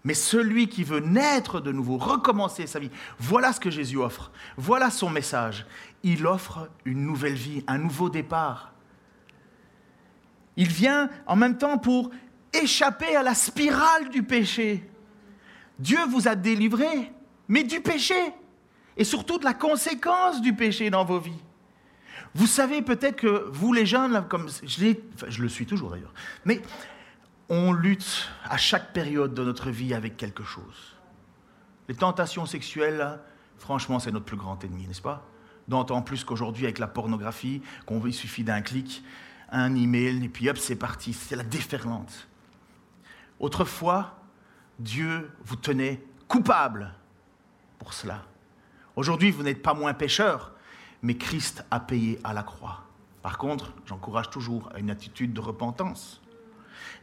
Mais 0.08 0.14
celui 0.14 0.68
qui 0.68 0.84
veut 0.84 1.00
naître 1.00 1.60
de 1.60 1.70
nouveau, 1.70 1.98
recommencer 1.98 2.66
sa 2.66 2.78
vie, 2.78 2.90
voilà 3.18 3.52
ce 3.52 3.60
que 3.60 3.68
Jésus 3.68 3.98
offre. 3.98 4.32
Voilà 4.56 4.90
son 4.90 5.10
message. 5.10 5.66
Il 6.02 6.26
offre 6.26 6.70
une 6.86 7.04
nouvelle 7.04 7.34
vie, 7.34 7.62
un 7.66 7.76
nouveau 7.76 8.08
départ. 8.08 8.72
Il 10.56 10.68
vient 10.68 11.10
en 11.26 11.36
même 11.36 11.58
temps 11.58 11.76
pour 11.76 12.10
échapper 12.54 13.16
à 13.16 13.22
la 13.22 13.34
spirale 13.34 14.08
du 14.08 14.22
péché. 14.22 14.88
Dieu 15.78 15.98
vous 16.08 16.26
a 16.26 16.36
délivré, 16.36 17.12
mais 17.46 17.62
du 17.62 17.80
péché, 17.80 18.32
et 18.96 19.04
surtout 19.04 19.36
de 19.36 19.44
la 19.44 19.52
conséquence 19.52 20.40
du 20.40 20.54
péché 20.54 20.88
dans 20.88 21.04
vos 21.04 21.20
vies. 21.20 21.44
Vous 22.34 22.46
savez 22.46 22.80
peut-être 22.80 23.16
que 23.16 23.50
vous 23.52 23.74
les 23.74 23.84
jeunes, 23.84 24.24
comme 24.30 24.48
je, 24.64 24.94
je 25.28 25.42
le 25.42 25.48
suis 25.50 25.66
toujours 25.66 25.90
d'ailleurs, 25.90 26.14
mais 26.46 26.62
on 27.48 27.72
lutte 27.72 28.28
à 28.44 28.56
chaque 28.56 28.92
période 28.92 29.34
de 29.34 29.42
notre 29.42 29.70
vie 29.70 29.94
avec 29.94 30.16
quelque 30.16 30.44
chose. 30.44 30.96
Les 31.88 31.94
tentations 31.94 32.44
sexuelles, 32.44 33.18
franchement, 33.56 33.98
c'est 33.98 34.12
notre 34.12 34.26
plus 34.26 34.36
grand 34.36 34.62
ennemi, 34.62 34.86
n'est-ce 34.86 35.02
pas? 35.02 35.24
D'autant 35.66 36.02
plus 36.02 36.24
qu'aujourd'hui, 36.24 36.64
avec 36.64 36.78
la 36.78 36.86
pornographie, 36.86 37.62
qu'on 37.86 38.04
il 38.06 38.12
suffit 38.12 38.44
d'un 38.44 38.60
clic, 38.60 39.02
un 39.50 39.74
email, 39.74 40.24
et 40.24 40.28
puis 40.28 40.48
hop, 40.50 40.58
c'est 40.58 40.76
parti. 40.76 41.12
C'est 41.12 41.36
la 41.36 41.42
déferlante. 41.42 42.28
Autrefois, 43.40 44.18
Dieu 44.78 45.30
vous 45.44 45.56
tenait 45.56 46.02
coupable 46.26 46.92
pour 47.78 47.94
cela. 47.94 48.22
Aujourd'hui, 48.96 49.30
vous 49.30 49.42
n'êtes 49.42 49.62
pas 49.62 49.74
moins 49.74 49.94
pécheur, 49.94 50.52
mais 51.02 51.16
Christ 51.16 51.64
a 51.70 51.80
payé 51.80 52.18
à 52.24 52.34
la 52.34 52.42
croix. 52.42 52.84
Par 53.22 53.38
contre, 53.38 53.72
j'encourage 53.86 54.30
toujours 54.30 54.70
à 54.74 54.78
une 54.78 54.90
attitude 54.90 55.32
de 55.32 55.40
repentance. 55.40 56.20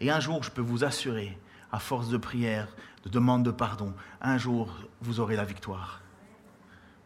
Et 0.02 0.12
un 0.12 0.20
jour, 0.20 0.44
je 0.44 0.52
peux 0.52 0.62
vous 0.62 0.84
assurer, 0.84 1.38
à 1.72 1.80
force 1.80 2.10
de 2.10 2.18
prière, 2.18 2.68
de 3.04 3.10
demande 3.10 3.44
de 3.44 3.52
pardon, 3.52 3.94
un 4.22 4.38
jour, 4.38 4.70
vous 5.02 5.20
aurez 5.20 5.36
la 5.36 5.46
victoire. 5.46 6.02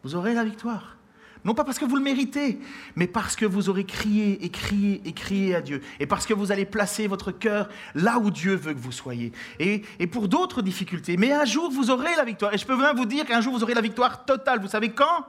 Vous 0.02 0.14
aurez 0.14 0.34
la 0.34 0.44
victoire. 0.44 0.96
Non 1.44 1.54
pas 1.54 1.64
parce 1.64 1.78
que 1.78 1.86
vous 1.86 1.96
le 1.96 2.02
méritez, 2.02 2.60
mais 2.96 3.06
parce 3.06 3.34
que 3.34 3.46
vous 3.46 3.70
aurez 3.70 3.84
crié 3.84 4.44
et 4.44 4.50
crié 4.50 5.00
et 5.06 5.12
crié 5.12 5.54
à 5.54 5.62
Dieu. 5.62 5.80
Et 5.98 6.06
parce 6.06 6.26
que 6.26 6.34
vous 6.34 6.52
allez 6.52 6.66
placer 6.66 7.06
votre 7.06 7.32
cœur 7.32 7.68
là 7.94 8.18
où 8.18 8.30
Dieu 8.30 8.54
veut 8.54 8.74
que 8.74 8.78
vous 8.78 8.92
soyez. 8.92 9.32
Et, 9.58 9.82
et 9.98 10.06
pour 10.06 10.28
d'autres 10.28 10.60
difficultés. 10.60 11.16
Mais 11.16 11.32
un 11.32 11.46
jour, 11.46 11.70
vous 11.70 11.90
aurez 11.90 12.14
la 12.16 12.24
victoire. 12.24 12.52
Et 12.52 12.58
je 12.58 12.66
peux 12.66 12.76
même 12.76 12.96
vous 12.96 13.06
dire 13.06 13.24
qu'un 13.24 13.40
jour, 13.40 13.54
vous 13.54 13.62
aurez 13.62 13.74
la 13.74 13.80
victoire 13.80 14.26
totale. 14.26 14.60
Vous 14.60 14.68
savez 14.68 14.90
quand? 14.90 15.26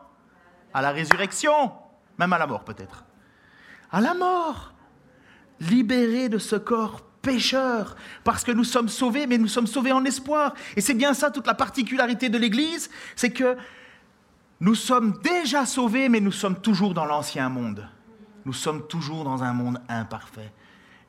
À 0.74 0.82
la 0.82 0.92
résurrection. 0.92 1.72
Même 2.18 2.34
à 2.34 2.38
la 2.38 2.48
mort, 2.48 2.66
peut-être. 2.66 3.06
À 3.90 4.02
la 4.02 4.14
mort. 4.14 4.74
Libéré 5.62 6.28
de 6.28 6.40
ce 6.40 6.58
corps 6.58 7.11
pécheurs, 7.22 7.96
parce 8.24 8.44
que 8.44 8.52
nous 8.52 8.64
sommes 8.64 8.90
sauvés, 8.90 9.28
mais 9.28 9.38
nous 9.38 9.48
sommes 9.48 9.68
sauvés 9.68 9.92
en 9.92 10.04
espoir. 10.06 10.54
Et 10.76 10.82
c'est 10.82 10.94
bien 10.94 11.14
ça 11.14 11.32
toute 11.32 11.48
la 11.48 11.54
particularité 11.54 12.30
de 12.30 12.38
l'Église, 12.38 12.90
c'est 13.16 13.32
que 13.32 13.56
nous 14.60 14.76
sommes 14.76 15.20
déjà 15.24 15.66
sauvés, 15.66 16.08
mais 16.08 16.20
nous 16.20 16.32
sommes 16.32 16.60
toujours 16.60 16.94
dans 16.94 17.06
l'ancien 17.06 17.50
monde. 17.50 17.88
Nous 18.46 18.54
sommes 18.54 18.88
toujours 18.88 19.24
dans 19.24 19.44
un 19.44 19.54
monde 19.54 19.80
imparfait. 19.90 20.52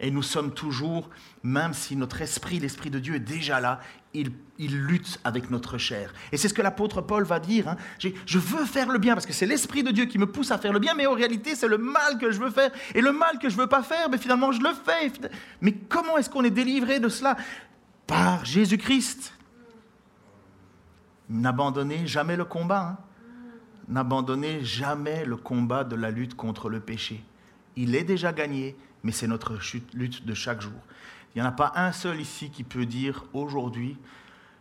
Et 0.03 0.11
nous 0.11 0.23
sommes 0.23 0.53
toujours, 0.53 1.09
même 1.45 1.73
si 1.73 1.95
notre 1.95 2.21
esprit, 2.23 2.59
l'esprit 2.59 2.91
de 2.91 2.99
Dieu 2.99 3.15
est 3.15 3.21
déjà 3.21 3.61
là, 3.61 3.79
il, 4.13 4.33
lutte 4.59 5.21
avec 5.23 5.49
notre 5.49 5.79
chair. 5.79 6.13
Et 6.33 6.37
c'est 6.37 6.49
ce 6.49 6.55
que 6.55 6.61
l'apôtre 6.61 7.01
Paul 7.01 7.25
va 7.25 7.39
dire. 7.39 7.69
Hein. 7.69 7.77
Je 7.99 8.39
veux 8.39 8.65
faire 8.65 8.89
le 8.89 8.99
bien 8.99 9.15
parce 9.15 9.27
que 9.27 9.33
c'est 9.33 9.47
l'esprit 9.47 9.85
de 9.85 9.93
Dieu 9.93 10.07
qui 10.07 10.19
me 10.19 10.27
pousse 10.27 10.51
à 10.51 10.59
faire 10.59 10.73
le 10.73 10.81
bien, 10.81 10.95
mais 10.95 11.07
en 11.07 11.15
réalité 11.15 11.55
c'est 11.55 11.69
le 11.69 11.79
mal 11.79 12.19
que 12.19 12.33
je 12.33 12.41
veux 12.41 12.51
faire. 12.51 12.73
Et 12.97 13.01
le 13.01 13.13
mal 13.13 13.39
que 13.39 13.49
je 13.49 13.57
veux 13.57 13.69
pas 13.69 13.85
faire, 13.85 14.11
mais 14.11 14.19
finalement 14.19 14.51
je 14.51 14.61
le 14.61 14.71
fais. 14.75 15.13
Mais 15.61 15.73
comment 15.73 16.19
est-ce 16.19 16.29
qu'on 16.29 16.45
est 16.45 16.51
délivré 16.51 16.99
de 16.99 17.09
cela? 17.09 17.37
Par 18.07 18.45
Jésus-Christ. 18.45 19.33
N'abandonnez 21.29 22.09
jamais 22.09 22.37
le 22.37 22.45
combat. 22.45 22.89
Hein. 22.89 22.99
N'abandonnez 23.89 24.65
jamais 24.65 25.25
le 25.25 25.37
combat 25.37 25.85
de 25.85 25.95
la 25.95 26.11
lutte 26.11 26.35
contre 26.35 26.69
le 26.69 26.81
péché. 26.81 27.25
Il 27.77 27.95
est 27.95 28.05
déjà 28.05 28.33
gagné, 28.33 28.77
mais 29.03 29.13
c'est 29.13 29.27
notre 29.27 29.59
lutte 29.95 30.25
de 30.25 30.35
chaque 30.35 30.61
jour. 30.61 30.73
Il 31.35 31.41
n'y 31.41 31.47
en 31.47 31.49
a 31.49 31.53
pas 31.53 31.73
un 31.77 31.93
seul 31.93 32.21
ici 32.21 32.51
qui 32.51 32.65
peut 32.65 32.87
dire 32.87 33.25
aujourd'hui, 33.33 33.97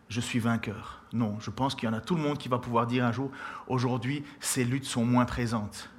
je 0.09 0.21
suis 0.21 0.39
vainqueur. 0.39 1.03
Non, 1.13 1.37
je 1.39 1.49
pense 1.49 1.75
qu'il 1.75 1.87
y 1.87 1.91
en 1.91 1.95
a 1.95 2.01
tout 2.01 2.15
le 2.15 2.21
monde 2.21 2.37
qui 2.37 2.47
va 2.47 2.57
pouvoir 2.57 2.87
dire 2.87 3.05
un 3.05 3.11
jour, 3.11 3.31
aujourd'hui, 3.67 4.23
ces 4.39 4.63
luttes 4.63 4.85
sont 4.85 5.05
moins 5.05 5.25
présentes. 5.25 5.89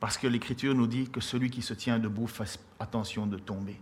Parce 0.00 0.16
que 0.16 0.28
l'Écriture 0.28 0.74
nous 0.74 0.86
dit 0.86 1.08
que 1.10 1.20
celui 1.20 1.50
qui 1.50 1.62
se 1.62 1.74
tient 1.74 1.98
debout 1.98 2.28
fasse 2.28 2.58
attention 2.78 3.26
de 3.26 3.36
tomber. 3.36 3.80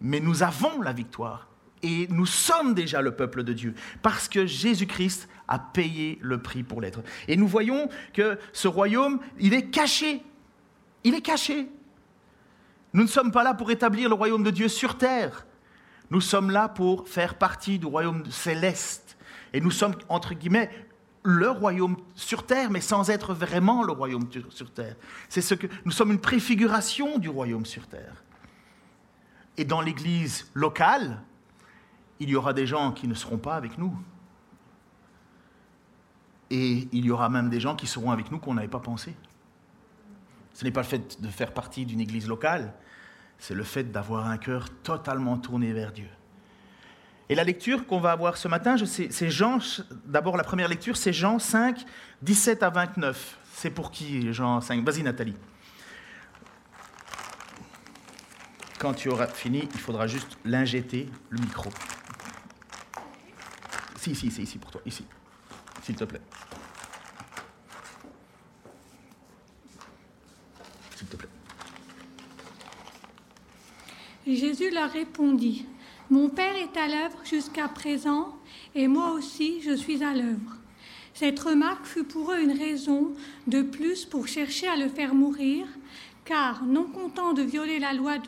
Mais 0.00 0.20
nous 0.20 0.44
avons 0.44 0.80
la 0.80 0.92
victoire 0.92 1.48
et 1.82 2.06
nous 2.08 2.26
sommes 2.26 2.74
déjà 2.74 3.02
le 3.02 3.12
peuple 3.12 3.42
de 3.42 3.52
Dieu 3.52 3.74
parce 4.02 4.28
que 4.28 4.46
Jésus-Christ 4.46 5.28
a 5.48 5.58
payé 5.58 6.18
le 6.20 6.40
prix 6.40 6.62
pour 6.62 6.80
l'être. 6.80 7.02
Et 7.26 7.36
nous 7.36 7.48
voyons 7.48 7.88
que 8.12 8.38
ce 8.52 8.68
royaume, 8.68 9.18
il 9.40 9.54
est 9.54 9.70
caché. 9.70 10.22
Il 11.02 11.14
est 11.14 11.20
caché. 11.20 11.68
Nous 12.92 13.02
ne 13.02 13.08
sommes 13.08 13.32
pas 13.32 13.44
là 13.44 13.54
pour 13.54 13.70
établir 13.70 14.08
le 14.08 14.14
royaume 14.14 14.42
de 14.42 14.50
Dieu 14.50 14.68
sur 14.68 14.96
terre. 14.96 15.46
Nous 16.10 16.20
sommes 16.20 16.50
là 16.50 16.68
pour 16.68 17.08
faire 17.08 17.34
partie 17.36 17.78
du 17.78 17.86
royaume 17.86 18.24
céleste. 18.30 19.18
Et 19.52 19.60
nous 19.60 19.70
sommes, 19.70 19.94
entre 20.08 20.34
guillemets, 20.34 20.70
le 21.22 21.50
royaume 21.50 21.96
sur 22.14 22.46
terre, 22.46 22.70
mais 22.70 22.80
sans 22.80 23.10
être 23.10 23.34
vraiment 23.34 23.82
le 23.82 23.92
royaume 23.92 24.28
sur 24.50 24.70
terre. 24.72 24.96
C'est 25.28 25.42
ce 25.42 25.54
que 25.54 25.66
nous 25.84 25.90
sommes 25.90 26.12
une 26.12 26.20
préfiguration 26.20 27.18
du 27.18 27.28
royaume 27.28 27.66
sur 27.66 27.86
terre. 27.86 28.24
Et 29.58 29.64
dans 29.64 29.80
l'Église 29.80 30.50
locale, 30.54 31.20
il 32.20 32.30
y 32.30 32.36
aura 32.36 32.52
des 32.52 32.66
gens 32.66 32.92
qui 32.92 33.08
ne 33.08 33.14
seront 33.14 33.38
pas 33.38 33.56
avec 33.56 33.76
nous. 33.76 33.94
Et 36.50 36.88
il 36.92 37.04
y 37.04 37.10
aura 37.10 37.28
même 37.28 37.50
des 37.50 37.60
gens 37.60 37.76
qui 37.76 37.86
seront 37.86 38.10
avec 38.10 38.30
nous 38.30 38.38
qu'on 38.38 38.54
n'avait 38.54 38.68
pas 38.68 38.80
pensé. 38.80 39.14
Ce 40.58 40.64
n'est 40.64 40.72
pas 40.72 40.80
le 40.80 40.88
fait 40.88 41.22
de 41.22 41.28
faire 41.28 41.54
partie 41.54 41.86
d'une 41.86 42.00
église 42.00 42.26
locale, 42.26 42.74
c'est 43.38 43.54
le 43.54 43.62
fait 43.62 43.92
d'avoir 43.92 44.26
un 44.26 44.38
cœur 44.38 44.68
totalement 44.82 45.38
tourné 45.38 45.72
vers 45.72 45.92
Dieu. 45.92 46.08
Et 47.28 47.36
la 47.36 47.44
lecture 47.44 47.86
qu'on 47.86 48.00
va 48.00 48.10
avoir 48.10 48.36
ce 48.36 48.48
matin, 48.48 48.74
c'est 48.84 49.30
Jean, 49.30 49.60
d'abord 50.04 50.36
la 50.36 50.42
première 50.42 50.66
lecture, 50.66 50.96
c'est 50.96 51.12
Jean 51.12 51.38
5, 51.38 51.84
17 52.22 52.64
à 52.64 52.70
29. 52.70 53.38
C'est 53.52 53.70
pour 53.70 53.92
qui 53.92 54.32
Jean 54.32 54.60
5 54.60 54.84
Vas-y 54.84 55.04
Nathalie. 55.04 55.36
Quand 58.80 58.94
tu 58.94 59.10
auras 59.10 59.28
fini, 59.28 59.68
il 59.72 59.78
faudra 59.78 60.08
juste 60.08 60.38
l'injecter, 60.44 61.08
le 61.30 61.38
micro. 61.38 61.70
Si, 63.94 64.12
si, 64.16 64.32
c'est 64.32 64.42
ici 64.42 64.58
pour 64.58 64.72
toi, 64.72 64.80
ici, 64.84 65.06
s'il 65.84 65.94
te 65.94 66.02
plaît. 66.02 66.20
Jésus 74.36 74.70
leur 74.70 74.90
répondit, 74.90 75.64
Mon 76.10 76.28
Père 76.28 76.56
est 76.56 76.76
à 76.76 76.88
l'œuvre 76.88 77.18
jusqu'à 77.24 77.68
présent, 77.68 78.36
et 78.74 78.88
moi 78.88 79.12
aussi 79.12 79.60
je 79.62 79.74
suis 79.74 80.02
à 80.04 80.14
l'œuvre. 80.14 80.56
Cette 81.14 81.40
remarque 81.40 81.86
fut 81.86 82.04
pour 82.04 82.32
eux 82.32 82.40
une 82.40 82.52
raison 82.52 83.12
de 83.46 83.62
plus 83.62 84.04
pour 84.04 84.28
chercher 84.28 84.68
à 84.68 84.76
le 84.76 84.88
faire 84.88 85.14
mourir, 85.14 85.66
car, 86.24 86.64
non 86.64 86.84
content 86.84 87.32
de 87.32 87.42
violer 87.42 87.78
la 87.78 87.92
loi, 87.92 88.18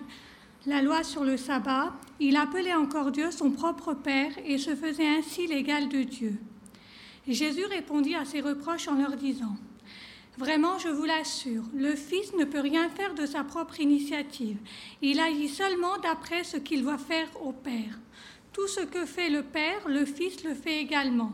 la 0.67 0.83
loi 0.83 1.03
sur 1.05 1.23
le 1.23 1.37
sabbat, 1.37 1.93
il 2.19 2.37
appelait 2.37 2.75
encore 2.75 3.13
Dieu 3.13 3.31
son 3.31 3.51
propre 3.51 3.95
Père 3.95 4.33
et 4.45 4.59
se 4.59 4.75
faisait 4.75 5.07
ainsi 5.07 5.47
l'égal 5.47 5.89
de 5.89 6.03
Dieu. 6.03 6.39
Jésus 7.29 7.65
répondit 7.67 8.15
à 8.15 8.25
ces 8.25 8.41
reproches 8.41 8.89
en 8.89 8.95
leur 8.95 9.17
disant, 9.17 9.57
Vraiment, 10.41 10.79
je 10.79 10.89
vous 10.89 11.05
l'assure, 11.05 11.65
le 11.75 11.95
Fils 11.95 12.35
ne 12.35 12.45
peut 12.45 12.61
rien 12.61 12.89
faire 12.89 13.15
de 13.15 13.27
sa 13.27 13.45
propre 13.45 13.79
initiative. 13.79 14.57
Il 15.03 15.21
agit 15.21 15.51
seulement 15.51 15.99
d'après 15.99 16.45
ce 16.45 16.57
qu'il 16.57 16.83
doit 16.83 16.99
faire 16.99 17.29
au 17.43 17.53
Père. 17.53 18.01
Tout 18.53 18.67
ce 18.67 18.81
que 18.81 19.05
fait 19.07 19.29
le 19.29 19.43
Père, 19.43 19.87
le 19.87 20.05
Fils 20.05 20.43
le 20.43 20.55
fait 20.55 20.81
également 20.81 21.33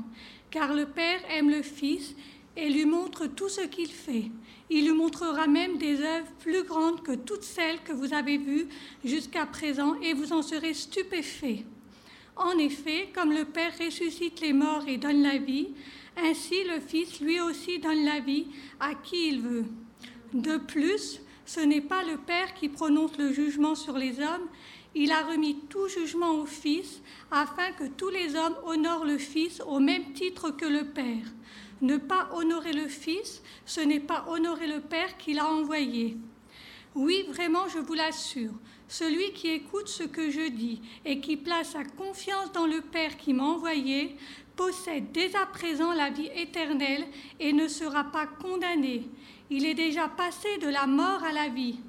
car 0.51 0.75
le 0.75 0.87
Père 0.87 1.21
aime 1.31 1.51
le 1.51 1.63
Fils 1.63 2.15
et 2.57 2.71
lui 2.71 2.87
montre 2.87 3.27
tout 3.27 3.49
ce 3.49 3.61
qu'il 3.61 3.91
fait. 3.91 4.31
Il 4.71 4.87
lui 4.87 4.95
montrera 4.95 5.47
même 5.47 5.77
des 5.77 6.01
œuvres 6.01 6.33
plus 6.39 6.65
grandes 6.65 7.03
que 7.03 7.15
toutes 7.15 7.43
celles 7.43 7.83
que 7.83 7.93
vous 7.93 8.15
avez 8.15 8.39
vues 8.39 8.67
jusqu'à 9.05 9.47
présent, 9.47 9.95
et 10.01 10.15
vous 10.15 10.33
en 10.33 10.43
serez 10.43 10.75
stupéfaits. 10.75 11.65
En 12.37 12.59
effet, 12.59 13.11
comme 13.15 13.33
le 13.33 13.45
Père 13.45 13.73
ressuscite 13.79 14.41
les 14.41 14.53
morts 14.53 14.89
et 14.89 14.97
donne 14.97 15.23
la 15.23 15.37
vie, 15.39 15.69
ainsi 16.17 16.65
le 16.65 16.81
Fils 16.81 17.21
lui 17.21 17.41
aussi 17.41 17.79
donne 17.79 18.05
la 18.05 18.21
vie 18.21 18.47
à 18.81 18.95
qui 18.95 19.29
il 19.29 19.41
veut. 19.41 19.65
De 20.33 20.57
plus, 20.57 21.21
ce 21.45 21.61
n'est 21.61 21.81
pas 21.81 22.03
le 22.03 22.17
Père 22.19 22.55
qui 22.55 22.69
prononce 22.69 23.17
le 23.19 23.33
jugement 23.33 23.75
sur 23.75 23.97
les 23.97 24.21
hommes, 24.21 24.49
il 24.95 25.13
a 25.13 25.23
remis 25.23 25.59
tout 25.69 25.89
jugement 25.89 26.33
au 26.41 26.47
Fils, 26.47 27.03
afin 27.31 27.71
que 27.73 27.87
tous 27.87 28.09
les 28.09 28.35
hommes 28.35 28.57
honorent 28.65 29.05
le 29.05 29.19
Fils 29.19 29.61
au 29.67 29.79
même 29.79 30.13
titre 30.15 30.51
que 30.51 30.65
le 30.65 30.87
Père. 30.87 31.27
Ne 31.83 31.99
pas 31.99 32.31
honorer 32.33 32.73
le 32.73 32.89
Fils, 32.89 33.43
ce 33.67 33.81
n'est 33.81 34.01
pas 34.01 34.25
honorer 34.29 34.67
le 34.67 34.81
Père 34.81 35.19
qui 35.19 35.35
l'a 35.35 35.47
envoyé. 35.47 36.17
Oui, 36.97 37.27
vraiment, 37.29 37.69
je 37.69 37.79
vous 37.79 37.93
l'assure, 37.93 38.55
celui 38.89 39.35
qui 39.35 39.49
écoute 39.49 39.87
ce 39.87 40.03
que 40.03 40.31
je 40.31 40.49
dis 40.49 40.81
et 41.05 41.21
qui 41.21 41.37
place 41.37 41.73
sa 41.73 41.85
confiance 41.85 42.51
dans 42.53 42.65
le 42.65 42.81
Père 42.81 43.19
qui 43.19 43.35
m'a 43.35 43.43
envoyé 43.43 44.17
possède 44.57 45.13
dès 45.13 45.37
à 45.37 45.45
présent 45.45 45.93
la 45.93 46.09
vie 46.09 46.31
éternelle 46.35 47.05
et 47.39 47.53
ne 47.53 47.69
sera 47.69 48.05
pas 48.05 48.27
condamné. 48.27 49.11
Il 49.51 49.67
est 49.67 49.75
déjà 49.75 50.09
passé 50.09 50.49
de 50.63 50.69
la 50.69 50.87
mort 50.87 51.23
à 51.23 51.33
la 51.33 51.51
vie. 51.51 51.81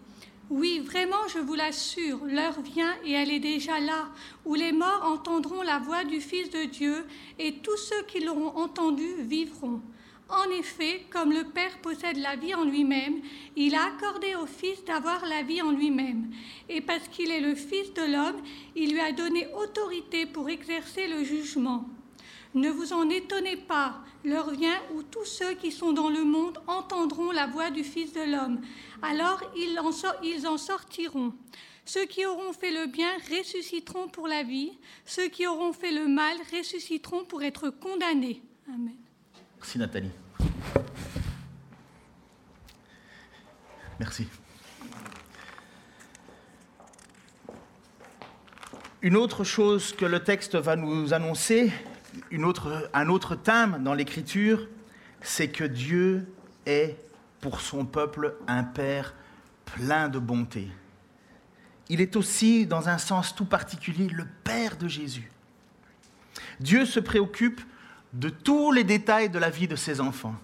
Oui, 0.49 0.79
vraiment, 0.79 1.25
je 1.33 1.39
vous 1.39 1.55
l'assure, 1.55 2.19
l'heure 2.25 2.59
vient 2.59 2.93
et 3.05 3.13
elle 3.13 3.31
est 3.31 3.39
déjà 3.39 3.79
là, 3.79 4.09
où 4.43 4.55
les 4.55 4.73
morts 4.73 5.05
entendront 5.05 5.61
la 5.61 5.79
voix 5.79 6.03
du 6.03 6.19
Fils 6.19 6.49
de 6.49 6.65
Dieu 6.65 7.05
et 7.39 7.59
tous 7.59 7.77
ceux 7.77 8.03
qui 8.09 8.19
l'auront 8.19 8.57
entendu 8.57 9.07
vivront. 9.21 9.81
En 10.29 10.49
effet, 10.51 11.05
comme 11.09 11.31
le 11.31 11.45
Père 11.45 11.77
possède 11.81 12.17
la 12.17 12.35
vie 12.35 12.53
en 12.53 12.65
lui-même, 12.65 13.21
il 13.55 13.75
a 13.75 13.85
accordé 13.85 14.35
au 14.35 14.45
Fils 14.45 14.83
d'avoir 14.83 15.25
la 15.25 15.41
vie 15.41 15.61
en 15.61 15.71
lui-même. 15.71 16.31
Et 16.67 16.81
parce 16.81 17.07
qu'il 17.07 17.31
est 17.31 17.39
le 17.39 17.55
Fils 17.55 17.93
de 17.93 18.01
l'homme, 18.01 18.41
il 18.75 18.91
lui 18.91 18.99
a 18.99 19.13
donné 19.13 19.47
autorité 19.53 20.25
pour 20.25 20.49
exercer 20.49 21.07
le 21.07 21.23
jugement. 21.23 21.85
Ne 22.53 22.69
vous 22.69 22.91
en 22.91 23.09
étonnez 23.09 23.55
pas, 23.55 23.99
l'heure 24.25 24.49
vient 24.49 24.81
où 24.95 25.03
tous 25.03 25.25
ceux 25.25 25.53
qui 25.53 25.71
sont 25.71 25.93
dans 25.93 26.09
le 26.09 26.25
monde 26.25 26.59
entendront 26.67 27.31
la 27.31 27.47
voix 27.47 27.69
du 27.69 27.83
Fils 27.85 28.11
de 28.11 28.21
l'homme. 28.21 28.59
Alors 29.01 29.41
ils 29.55 29.79
en, 29.79 29.93
ils 30.23 30.45
en 30.45 30.57
sortiront. 30.57 31.33
Ceux 31.85 32.05
qui 32.05 32.25
auront 32.25 32.51
fait 32.51 32.71
le 32.71 32.87
bien 32.87 33.11
ressusciteront 33.31 34.09
pour 34.09 34.27
la 34.27 34.43
vie, 34.43 34.71
ceux 35.05 35.29
qui 35.29 35.47
auront 35.47 35.71
fait 35.71 35.93
le 35.93 36.07
mal 36.07 36.35
ressusciteront 36.51 37.23
pour 37.23 37.43
être 37.43 37.69
condamnés. 37.69 38.41
Amen. 38.67 39.06
Merci 39.57 39.79
Nathalie. 39.79 40.11
Merci. 43.99 44.27
Une 49.01 49.15
autre 49.15 49.43
chose 49.43 49.93
que 49.93 50.05
le 50.05 50.23
texte 50.23 50.55
va 50.55 50.75
nous 50.75 51.13
annoncer, 51.13 51.71
un 52.31 53.09
autre 53.09 53.35
thème 53.35 53.81
dans 53.83 53.93
l'Écriture, 53.93 54.67
c'est 55.21 55.49
que 55.49 55.63
Dieu 55.63 56.27
est 56.65 56.97
pour 57.41 57.61
son 57.61 57.85
peuple 57.85 58.35
un 58.47 58.63
Père 58.63 59.13
plein 59.65 60.09
de 60.09 60.19
bonté. 60.19 60.67
Il 61.89 62.01
est 62.01 62.15
aussi, 62.15 62.65
dans 62.65 62.89
un 62.89 62.97
sens 62.97 63.33
tout 63.35 63.45
particulier, 63.45 64.07
le 64.09 64.25
Père 64.43 64.77
de 64.77 64.87
Jésus. 64.87 65.31
Dieu 66.59 66.85
se 66.85 66.99
préoccupe 66.99 67.61
de 68.13 68.29
tous 68.29 68.71
les 68.71 68.83
détails 68.83 69.29
de 69.29 69.39
la 69.39 69.49
vie 69.49 69.67
de 69.67 69.75
ses 69.75 70.01
enfants. 70.01 70.35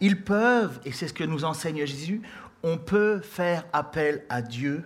Ils 0.00 0.22
peuvent, 0.22 0.80
et 0.84 0.92
c'est 0.92 1.08
ce 1.08 1.12
que 1.12 1.24
nous 1.24 1.44
enseigne 1.44 1.84
Jésus, 1.84 2.22
on 2.62 2.78
peut 2.78 3.20
faire 3.20 3.64
appel 3.72 4.24
à 4.28 4.42
Dieu 4.42 4.84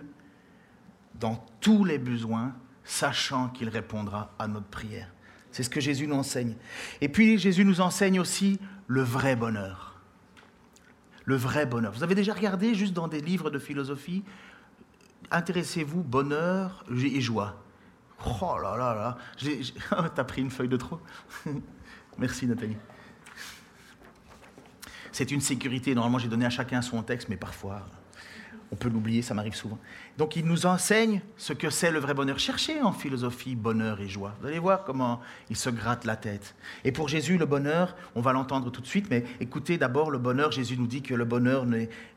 dans 1.15 1.43
tous 1.59 1.85
les 1.85 1.97
besoins, 1.97 2.53
sachant 2.83 3.49
qu'il 3.49 3.69
répondra 3.69 4.33
à 4.39 4.47
notre 4.47 4.67
prière. 4.67 5.09
C'est 5.51 5.63
ce 5.63 5.69
que 5.69 5.79
Jésus 5.79 6.07
nous 6.07 6.15
enseigne. 6.15 6.55
Et 7.01 7.09
puis 7.09 7.37
Jésus 7.37 7.65
nous 7.65 7.81
enseigne 7.81 8.19
aussi 8.19 8.59
le 8.87 9.01
vrai 9.01 9.35
bonheur. 9.35 9.99
Le 11.25 11.35
vrai 11.35 11.65
bonheur. 11.65 11.91
Vous 11.93 12.03
avez 12.03 12.15
déjà 12.15 12.33
regardé 12.33 12.73
juste 12.73 12.93
dans 12.93 13.07
des 13.07 13.21
livres 13.21 13.49
de 13.49 13.59
philosophie 13.59 14.23
Intéressez-vous 15.29 16.03
bonheur 16.03 16.83
et 16.91 17.21
joie. 17.21 17.55
Oh 18.25 18.57
là 18.61 18.77
là 18.77 18.93
là. 18.93 20.09
T'as 20.15 20.23
pris 20.23 20.41
une 20.41 20.51
feuille 20.51 20.69
de 20.69 20.77
trop. 20.77 20.99
Merci 22.17 22.47
Nathalie. 22.47 22.77
C'est 25.11 25.31
une 25.31 25.41
sécurité. 25.41 25.93
Normalement, 25.93 26.19
j'ai 26.19 26.27
donné 26.27 26.45
à 26.45 26.49
chacun 26.49 26.81
son 26.81 27.03
texte, 27.03 27.29
mais 27.29 27.35
parfois, 27.35 27.85
on 28.71 28.77
peut 28.77 28.89
l'oublier, 28.89 29.21
ça 29.21 29.33
m'arrive 29.33 29.55
souvent. 29.55 29.77
Donc 30.17 30.37
il 30.37 30.45
nous 30.45 30.65
enseigne 30.65 31.21
ce 31.35 31.51
que 31.51 31.69
c'est 31.69 31.91
le 31.91 31.99
vrai 31.99 32.13
bonheur. 32.13 32.39
Cherchez 32.39 32.81
en 32.81 32.93
philosophie 32.93 33.55
bonheur 33.55 33.99
et 33.99 34.07
joie. 34.07 34.35
Vous 34.39 34.47
allez 34.47 34.59
voir 34.59 34.85
comment 34.85 35.19
il 35.49 35.57
se 35.57 35.69
gratte 35.69 36.05
la 36.05 36.15
tête. 36.15 36.55
Et 36.85 36.93
pour 36.93 37.09
Jésus, 37.09 37.37
le 37.37 37.45
bonheur, 37.45 37.95
on 38.15 38.21
va 38.21 38.31
l'entendre 38.31 38.71
tout 38.71 38.81
de 38.81 38.87
suite, 38.87 39.07
mais 39.09 39.25
écoutez 39.41 39.77
d'abord 39.77 40.09
le 40.09 40.19
bonheur. 40.19 40.51
Jésus 40.51 40.77
nous 40.77 40.87
dit 40.87 41.01
que 41.01 41.13
le 41.13 41.25
bonheur, 41.25 41.65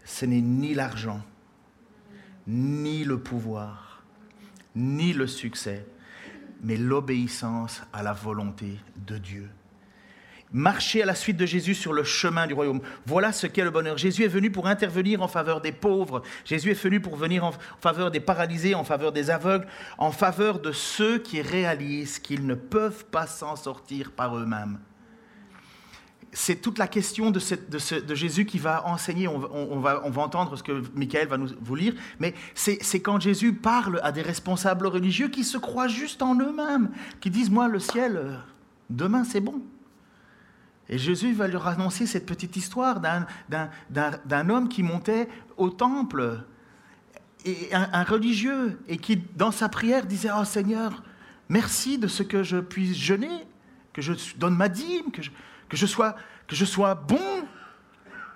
ce 0.04 0.26
n'est 0.26 0.40
ni 0.40 0.74
l'argent, 0.74 1.22
ni 2.46 3.02
le 3.02 3.18
pouvoir, 3.18 4.04
ni 4.76 5.12
le 5.12 5.26
succès, 5.26 5.84
mais 6.64 6.76
l'obéissance 6.76 7.82
à 7.92 8.02
la 8.02 8.12
volonté 8.12 8.80
de 9.06 9.18
Dieu 9.18 9.48
marcher 10.54 11.02
à 11.02 11.06
la 11.06 11.16
suite 11.16 11.36
de 11.36 11.44
Jésus 11.44 11.74
sur 11.74 11.92
le 11.92 12.04
chemin 12.04 12.46
du 12.46 12.54
royaume. 12.54 12.80
Voilà 13.06 13.32
ce 13.32 13.46
qu'est 13.46 13.64
le 13.64 13.70
bonheur. 13.70 13.98
Jésus 13.98 14.22
est 14.22 14.28
venu 14.28 14.50
pour 14.50 14.68
intervenir 14.68 15.20
en 15.20 15.28
faveur 15.28 15.60
des 15.60 15.72
pauvres. 15.72 16.22
Jésus 16.44 16.70
est 16.70 16.80
venu 16.80 17.00
pour 17.00 17.16
venir 17.16 17.44
en 17.44 17.52
faveur 17.80 18.10
des 18.12 18.20
paralysés, 18.20 18.74
en 18.74 18.84
faveur 18.84 19.12
des 19.12 19.30
aveugles, 19.30 19.66
en 19.98 20.12
faveur 20.12 20.60
de 20.60 20.70
ceux 20.70 21.18
qui 21.18 21.42
réalisent 21.42 22.20
qu'ils 22.20 22.46
ne 22.46 22.54
peuvent 22.54 23.04
pas 23.06 23.26
s'en 23.26 23.56
sortir 23.56 24.12
par 24.12 24.36
eux-mêmes. 24.36 24.78
C'est 26.36 26.56
toute 26.56 26.78
la 26.78 26.88
question 26.88 27.30
de, 27.30 27.40
de, 28.00 28.14
Jésus 28.16 28.44
qui 28.44 28.58
va 28.58 28.84
enseigner. 28.88 29.28
On, 29.28 29.78
va, 29.78 30.04
entendre 30.04 30.56
ce 30.56 30.64
que 30.64 30.82
Michael 30.96 31.28
va 31.28 31.38
nous, 31.38 31.50
vous 31.60 31.76
lire. 31.76 31.94
Mais 32.18 32.34
c'est 32.54 33.00
quand 33.00 33.20
Jésus 33.20 33.52
parle 33.52 34.00
à 34.02 34.10
des 34.10 34.20
responsables 34.20 34.88
religieux 34.88 35.28
qui 35.28 35.44
se 35.44 35.58
croient 35.58 35.86
juste 35.86 36.22
en 36.22 36.34
eux-mêmes, 36.34 36.90
qui 37.20 37.30
disent 37.30 37.50
Moi, 37.50 37.68
le 37.68 37.78
ciel, 37.78 38.16
euh, 38.16 38.36
demain, 38.90 39.22
c'est 39.22 39.40
bon. 39.40 39.62
Et 40.88 40.98
Jésus 40.98 41.32
va 41.34 41.46
leur 41.46 41.68
annoncer 41.68 42.04
cette 42.04 42.26
petite 42.26 42.56
histoire 42.56 43.00
d'un 43.00 44.50
homme 44.50 44.68
qui 44.68 44.82
montait 44.82 45.28
au 45.56 45.70
temple, 45.70 46.40
et 47.44 47.72
un, 47.72 48.02
religieux, 48.02 48.80
et 48.88 48.96
qui, 48.96 49.22
dans 49.36 49.52
sa 49.52 49.68
prière, 49.68 50.04
disait 50.04 50.30
Oh 50.36 50.44
Seigneur, 50.44 51.04
merci 51.48 51.96
de 51.96 52.08
ce 52.08 52.24
que 52.24 52.42
je 52.42 52.56
puisse 52.56 52.96
jeûner, 52.96 53.46
que 53.92 54.02
je 54.02 54.14
donne 54.36 54.56
ma 54.56 54.68
dîme, 54.68 55.12
que 55.12 55.22
je, 55.22 55.30
que 55.74 55.80
je, 56.56 56.64
sois, 56.64 56.94
bon, 56.94 57.18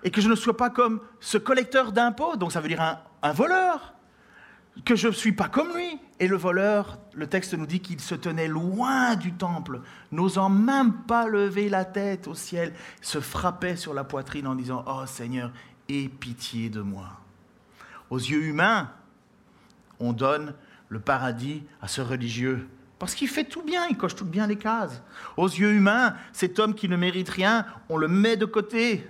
et 0.03 0.11
que 0.11 0.21
je 0.21 0.29
ne 0.29 0.35
sois 0.35 0.57
pas 0.57 0.71
comme 0.71 1.01
ce 1.21 1.39
collecteur 1.39 1.93
d'impôts, 1.93 2.37
donc 2.37 2.53
ça 2.53 2.61
veut 2.61 2.69
dire 2.69 2.81
un, 2.81 2.99
un 3.23 3.33
voleur, 3.33 3.95
que 4.85 4.97
je 4.97 5.09
ne 5.09 5.13
suis 5.13 5.33
pas 5.33 5.49
comme 5.49 5.75
lui. 5.77 5.99
Et 6.21 6.29
le 6.29 6.37
voleur, 6.37 6.99
le 7.15 7.27
texte 7.27 7.55
nous 7.55 7.67
dit 7.67 7.81
qu'il 7.81 8.01
se 8.01 8.15
tenait 8.15 8.49
loin 8.49 9.15
du 9.17 9.33
temple, 9.33 9.81
n'osant 10.11 10.49
même 10.49 10.93
pas 10.93 11.27
lever 11.27 11.69
la 11.69 11.85
tête 11.85 12.27
au 12.27 12.35
ciel, 12.35 12.75
se 13.01 13.21
frappait 13.21 13.77
sur 13.77 13.95
la 13.95 14.05
poitrine 14.05 14.47
en 14.47 14.55
disant 14.55 14.85
Oh 14.87 15.07
Seigneur, 15.07 15.53
aie 15.89 16.09
pitié 16.09 16.71
de 16.71 16.81
moi. 16.81 17.21
Aux 18.11 18.19
yeux 18.19 18.43
humains, 18.43 18.91
on 20.01 20.13
donne 20.13 20.55
le 20.89 21.01
paradis 21.01 21.65
à 21.81 21.89
ce 21.89 22.01
religieux. 22.01 22.69
Parce 22.99 23.15
qu'il 23.15 23.29
fait 23.29 23.45
tout 23.45 23.63
bien, 23.63 23.87
il 23.89 23.97
coche 23.97 24.17
tout 24.17 24.25
bien 24.25 24.47
les 24.47 24.57
cases. 24.57 25.03
Aux 25.37 25.47
yeux 25.47 25.73
humains, 25.73 26.15
cet 26.33 26.59
homme 26.59 26.75
qui 26.75 26.89
ne 26.89 26.97
mérite 26.97 27.29
rien, 27.29 27.65
on 27.89 27.97
le 27.97 28.09
met 28.09 28.37
de 28.37 28.45
côté. 28.45 29.07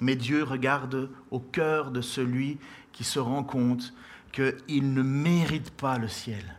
Mais 0.00 0.16
Dieu 0.16 0.42
regarde 0.42 1.08
au 1.30 1.38
cœur 1.38 1.92
de 1.92 2.00
celui 2.00 2.58
qui 2.92 3.04
se 3.04 3.20
rend 3.20 3.44
compte 3.44 3.94
qu'il 4.32 4.94
ne 4.94 5.02
mérite 5.02 5.70
pas 5.70 5.98
le 5.98 6.08
ciel. 6.08 6.56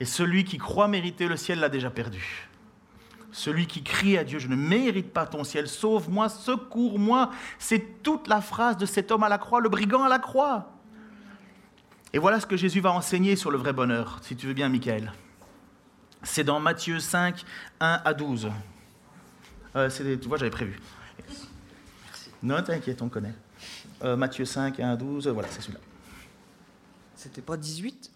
Et 0.00 0.06
celui 0.06 0.44
qui 0.44 0.56
croit 0.56 0.88
mériter 0.88 1.28
le 1.28 1.36
ciel 1.36 1.60
l'a 1.60 1.68
déjà 1.68 1.90
perdu. 1.90 2.48
Celui 3.32 3.66
qui 3.66 3.82
crie 3.82 4.16
à 4.16 4.24
Dieu, 4.24 4.38
je 4.38 4.48
ne 4.48 4.56
mérite 4.56 5.12
pas 5.12 5.26
ton 5.26 5.44
ciel, 5.44 5.68
sauve-moi, 5.68 6.28
secours-moi, 6.28 7.30
c'est 7.58 8.02
toute 8.02 8.28
la 8.28 8.40
phrase 8.40 8.76
de 8.76 8.86
cet 8.86 9.10
homme 9.10 9.24
à 9.24 9.28
la 9.28 9.38
croix, 9.38 9.60
le 9.60 9.68
brigand 9.68 10.04
à 10.04 10.08
la 10.08 10.20
croix. 10.20 10.72
Et 12.12 12.18
voilà 12.18 12.38
ce 12.38 12.46
que 12.46 12.56
Jésus 12.56 12.80
va 12.80 12.92
enseigner 12.92 13.34
sur 13.34 13.50
le 13.50 13.58
vrai 13.58 13.72
bonheur, 13.72 14.20
si 14.22 14.36
tu 14.36 14.46
veux 14.46 14.54
bien, 14.54 14.68
Michael. 14.68 15.12
C'est 16.24 16.44
dans 16.44 16.58
Matthieu 16.58 16.98
5, 16.98 17.44
1 17.80 18.02
à 18.04 18.14
12. 18.14 18.50
Euh, 19.76 19.90
tu 19.90 20.28
vois, 20.28 20.38
j'avais 20.38 20.50
prévu. 20.50 20.78
Non, 22.42 22.62
t'inquiète, 22.62 23.00
on 23.02 23.08
connaît. 23.08 23.34
Euh, 24.02 24.16
Matthieu 24.16 24.44
5, 24.44 24.80
1 24.80 24.92
à 24.92 24.96
12, 24.96 25.28
voilà, 25.28 25.48
c'est 25.50 25.60
celui-là. 25.60 25.80
C'était 27.14 27.42
pas 27.42 27.56
18 27.56 28.10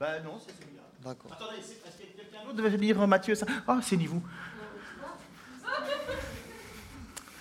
bah, 0.00 0.20
non, 0.20 0.38
c'est 0.40 0.52
celui-là. 0.52 0.82
D'accord. 1.02 1.32
Attendez, 1.32 1.58
est-ce 1.58 1.72
que 1.72 2.16
quelqu'un 2.16 2.44
d'autre 2.44 2.56
devait 2.56 2.76
lire 2.76 3.06
Matthieu 3.06 3.34
5 3.34 3.48
Ah, 3.66 3.78
c'est 3.80 3.96
ni 3.96 4.06
vous. 4.06 4.22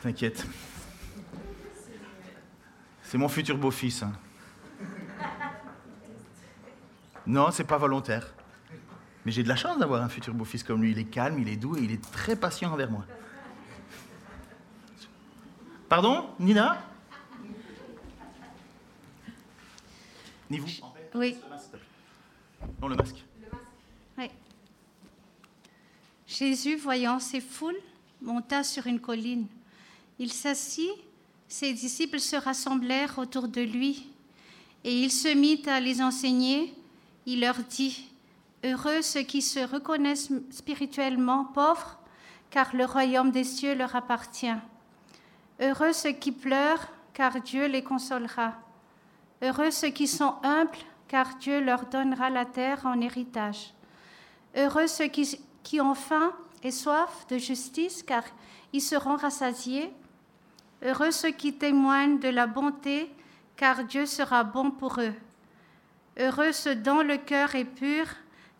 T'inquiète. 0.01 0.45
C'est 3.01 3.17
mon 3.17 3.27
futur 3.27 3.57
beau-fils. 3.57 4.03
Hein. 4.03 4.13
Non, 7.25 7.51
c'est 7.51 7.63
pas 7.63 7.77
volontaire. 7.77 8.33
Mais 9.25 9.31
j'ai 9.31 9.43
de 9.43 9.47
la 9.47 9.55
chance 9.55 9.77
d'avoir 9.77 10.01
un 10.03 10.09
futur 10.09 10.33
beau-fils 10.33 10.63
comme 10.63 10.81
lui. 10.81 10.91
Il 10.91 10.99
est 10.99 11.05
calme, 11.05 11.39
il 11.39 11.47
est 11.47 11.55
doux 11.55 11.77
et 11.77 11.81
il 11.81 11.91
est 11.91 12.11
très 12.11 12.35
patient 12.35 12.71
envers 12.73 12.91
moi. 12.91 13.05
Pardon, 15.87 16.29
Nina? 16.39 16.81
Ni 20.49 20.57
vous 20.57 20.67
Oui. 21.15 21.37
Non, 22.81 22.87
le 22.87 22.95
masque. 22.95 23.23
Oui. 24.17 24.29
Jésus, 26.27 26.75
voyant 26.75 27.19
ces 27.19 27.41
foules, 27.41 27.79
monta 28.21 28.63
sur 28.63 28.87
une 28.87 28.99
colline. 28.99 29.47
Il 30.19 30.31
s'assit, 30.31 30.91
ses 31.47 31.73
disciples 31.73 32.19
se 32.19 32.35
rassemblèrent 32.35 33.17
autour 33.19 33.47
de 33.47 33.61
lui, 33.61 34.07
et 34.83 35.01
il 35.01 35.11
se 35.11 35.33
mit 35.33 35.61
à 35.67 35.79
les 35.79 36.01
enseigner. 36.01 36.73
Il 37.25 37.41
leur 37.41 37.57
dit, 37.69 38.09
Heureux 38.65 39.01
ceux 39.01 39.23
qui 39.23 39.41
se 39.41 39.59
reconnaissent 39.59 40.31
spirituellement 40.49 41.43
pauvres, 41.43 41.99
car 42.49 42.73
le 42.75 42.85
royaume 42.85 43.31
des 43.31 43.43
cieux 43.43 43.75
leur 43.75 43.93
appartient. 43.95 44.55
Heureux 45.59 45.91
ceux 45.91 46.11
qui 46.11 46.31
pleurent, 46.31 46.87
car 47.13 47.41
Dieu 47.41 47.67
les 47.67 47.83
consolera. 47.83 48.53
Heureux 49.41 49.71
ceux 49.71 49.89
qui 49.89 50.07
sont 50.07 50.35
humbles, 50.43 50.77
car 51.09 51.35
Dieu 51.35 51.59
leur 51.59 51.87
donnera 51.87 52.29
la 52.29 52.45
terre 52.45 52.85
en 52.85 53.01
héritage. 53.01 53.73
Heureux 54.55 54.87
ceux 54.87 55.07
qui, 55.07 55.81
ont 55.81 55.95
faim 55.95 56.31
et 56.63 56.71
soif 56.71 57.27
de 57.27 57.37
justice, 57.37 58.01
car 58.01 58.23
ils 58.71 58.81
seront 58.81 59.17
rassasiés. 59.17 59.91
Heureux 60.81 61.11
ceux 61.11 61.31
qui 61.31 61.53
témoignent 61.53 62.19
de 62.19 62.29
la 62.29 62.47
bonté, 62.47 63.11
car 63.57 63.83
Dieu 63.83 64.05
sera 64.05 64.45
bon 64.45 64.71
pour 64.71 65.01
eux. 65.01 65.13
Heureux 66.17 66.53
ceux 66.53 66.75
dont 66.75 67.01
le 67.01 67.17
cœur 67.17 67.55
est 67.55 67.65
pur, 67.65 68.05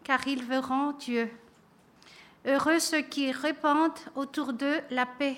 car 0.04 0.28
ils 0.28 0.43
verront 0.43 0.91
Dieu. 0.93 1.30
Heureux 2.45 2.80
ceux 2.80 3.01
qui 3.01 3.32
répandent 3.32 3.99
autour 4.16 4.54
d'eux 4.54 4.82
la 4.89 5.06
paix, 5.06 5.38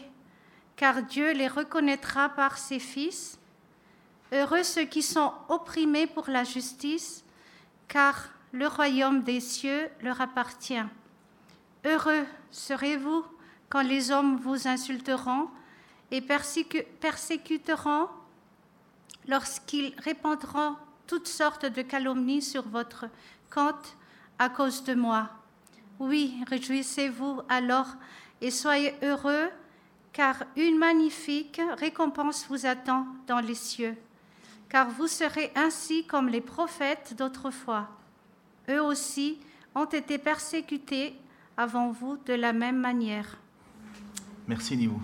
car 0.76 1.04
Dieu 1.04 1.34
les 1.34 1.48
reconnaîtra 1.48 2.30
par 2.30 2.58
ses 2.58 2.80
fils. 2.80 3.38
Heureux 4.34 4.64
ceux 4.64 4.86
qui 4.86 5.04
sont 5.04 5.32
opprimés 5.50 6.08
pour 6.08 6.30
la 6.30 6.44
justice, 6.44 7.24
car 7.88 8.30
le 8.52 8.68
royaume 8.68 9.22
des 9.22 9.40
cieux 9.40 9.90
leur 10.02 10.20
appartient. 10.20 10.84
Heureux 11.86 12.26
serez-vous 12.50 13.24
quand 13.70 13.84
les 13.84 14.10
hommes 14.12 14.38
vous 14.38 14.68
insulteront 14.68 15.50
et 16.10 16.22
persécuteront 16.22 18.08
lorsqu'ils 19.28 19.94
répandront 20.00 20.76
toutes 21.06 21.28
sortes 21.28 21.66
de 21.66 21.82
calomnies 21.82 22.42
sur 22.42 22.68
votre 22.68 23.06
compte 23.54 23.96
à 24.40 24.50
cause 24.50 24.84
de 24.84 24.94
moi. 24.94 25.30
Oui, 26.00 26.36
réjouissez-vous 26.48 27.42
alors 27.48 27.88
et 28.42 28.52
soyez 28.52 28.94
heureux, 29.02 29.50
car 30.12 30.44
une 30.56 30.78
magnifique 30.78 31.62
récompense 31.78 32.46
vous 32.50 32.66
attend 32.66 33.08
dans 33.28 33.40
les 33.40 33.56
cieux. 33.56 33.96
Car 34.70 34.90
vous 34.90 35.08
serez 35.08 35.52
ainsi 35.56 36.06
comme 36.06 36.28
les 36.28 36.42
prophètes 36.42 37.16
d'autrefois. 37.18 37.90
Eux 38.70 38.82
aussi 38.82 39.40
ont 39.74 39.86
été 39.86 40.18
persécutés 40.18 41.16
avant 41.58 41.92
vous 41.92 42.18
de 42.26 42.34
la 42.34 42.54
même 42.54 42.80
manière. 42.80 43.38
Merci, 44.48 44.76
Niveau. 44.76 45.00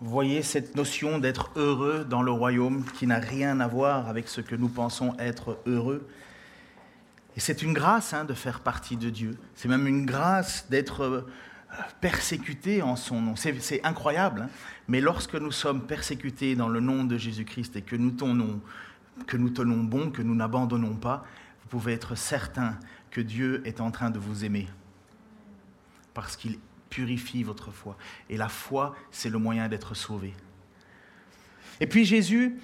Voyez 0.00 0.42
cette 0.42 0.76
notion 0.76 1.18
d'être 1.18 1.50
heureux 1.56 2.06
dans 2.08 2.22
le 2.22 2.30
royaume 2.30 2.84
qui 2.94 3.06
n'a 3.06 3.18
rien 3.18 3.60
à 3.60 3.66
voir 3.66 4.08
avec 4.08 4.28
ce 4.28 4.40
que 4.40 4.54
nous 4.54 4.68
pensons 4.68 5.14
être 5.18 5.58
heureux. 5.66 6.06
Et 7.36 7.40
c'est 7.40 7.62
une 7.62 7.72
grâce 7.72 8.14
hein, 8.14 8.24
de 8.24 8.34
faire 8.34 8.60
partie 8.60 8.96
de 8.96 9.10
Dieu. 9.10 9.38
C'est 9.54 9.68
même 9.68 9.86
une 9.86 10.06
grâce 10.06 10.68
d'être 10.70 11.02
euh, 11.02 11.26
persécuté 12.00 12.82
en 12.82 12.96
son 12.96 13.20
nom. 13.20 13.34
C'est 13.36 13.84
incroyable. 13.84 14.42
Hein. 14.42 14.50
Mais 14.88 15.00
lorsque 15.00 15.34
nous 15.34 15.52
sommes 15.52 15.86
persécutés 15.86 16.56
dans 16.56 16.68
le 16.68 16.80
nom 16.80 17.04
de 17.04 17.16
Jésus-Christ 17.16 17.76
et 17.76 17.82
que 17.82 17.96
nous 17.96 18.10
tenons, 18.10 18.60
que 19.26 19.36
nous 19.36 19.50
tenons 19.50 19.84
bon, 19.84 20.10
que 20.10 20.22
nous 20.22 20.34
n'abandonnons 20.34 20.94
pas, 20.94 21.24
vous 21.62 21.68
pouvez 21.68 21.92
être 21.92 22.14
certain 22.14 22.76
que 23.10 23.20
Dieu 23.20 23.62
est 23.64 23.80
en 23.80 23.90
train 23.90 24.10
de 24.10 24.18
vous 24.18 24.44
aimer. 24.44 24.68
Parce 26.14 26.36
qu'il 26.36 26.58
purifie 26.90 27.42
votre 27.42 27.70
foi. 27.70 27.96
Et 28.28 28.36
la 28.36 28.48
foi, 28.48 28.94
c'est 29.10 29.30
le 29.30 29.38
moyen 29.38 29.68
d'être 29.68 29.94
sauvé. 29.94 30.34
Et 31.80 31.86
puis 31.86 32.04
Jésus, 32.04 32.58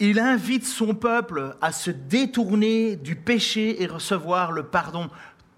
il 0.00 0.18
invite 0.18 0.66
son 0.66 0.94
peuple 0.94 1.56
à 1.60 1.72
se 1.72 1.90
détourner 1.90 2.96
du 2.96 3.16
péché 3.16 3.82
et 3.82 3.86
recevoir 3.86 4.52
le 4.52 4.64
pardon. 4.64 5.08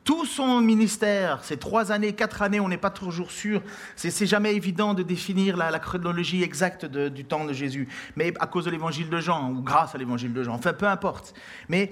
Tout 0.04 0.24
son 0.24 0.60
ministère, 0.60 1.42
ces 1.42 1.56
trois 1.56 1.90
années, 1.90 2.12
quatre 2.12 2.42
années, 2.42 2.60
on 2.60 2.68
n'est 2.68 2.76
pas 2.76 2.90
toujours 2.90 3.32
sûr. 3.32 3.60
C'est 3.96 4.26
jamais 4.26 4.54
évident 4.54 4.94
de 4.94 5.02
définir 5.02 5.56
la, 5.56 5.76
chronologie 5.80 6.44
exacte 6.44 6.84
du 6.86 7.24
temps 7.24 7.44
de 7.44 7.52
Jésus. 7.52 7.88
Mais 8.14 8.32
à 8.38 8.46
cause 8.46 8.66
de 8.66 8.70
l'évangile 8.70 9.10
de 9.10 9.18
Jean, 9.18 9.50
ou 9.50 9.62
grâce 9.62 9.96
à 9.96 9.98
l'évangile 9.98 10.32
de 10.32 10.44
Jean, 10.44 10.54
enfin 10.54 10.74
peu 10.74 10.86
importe. 10.86 11.34
Mais 11.68 11.90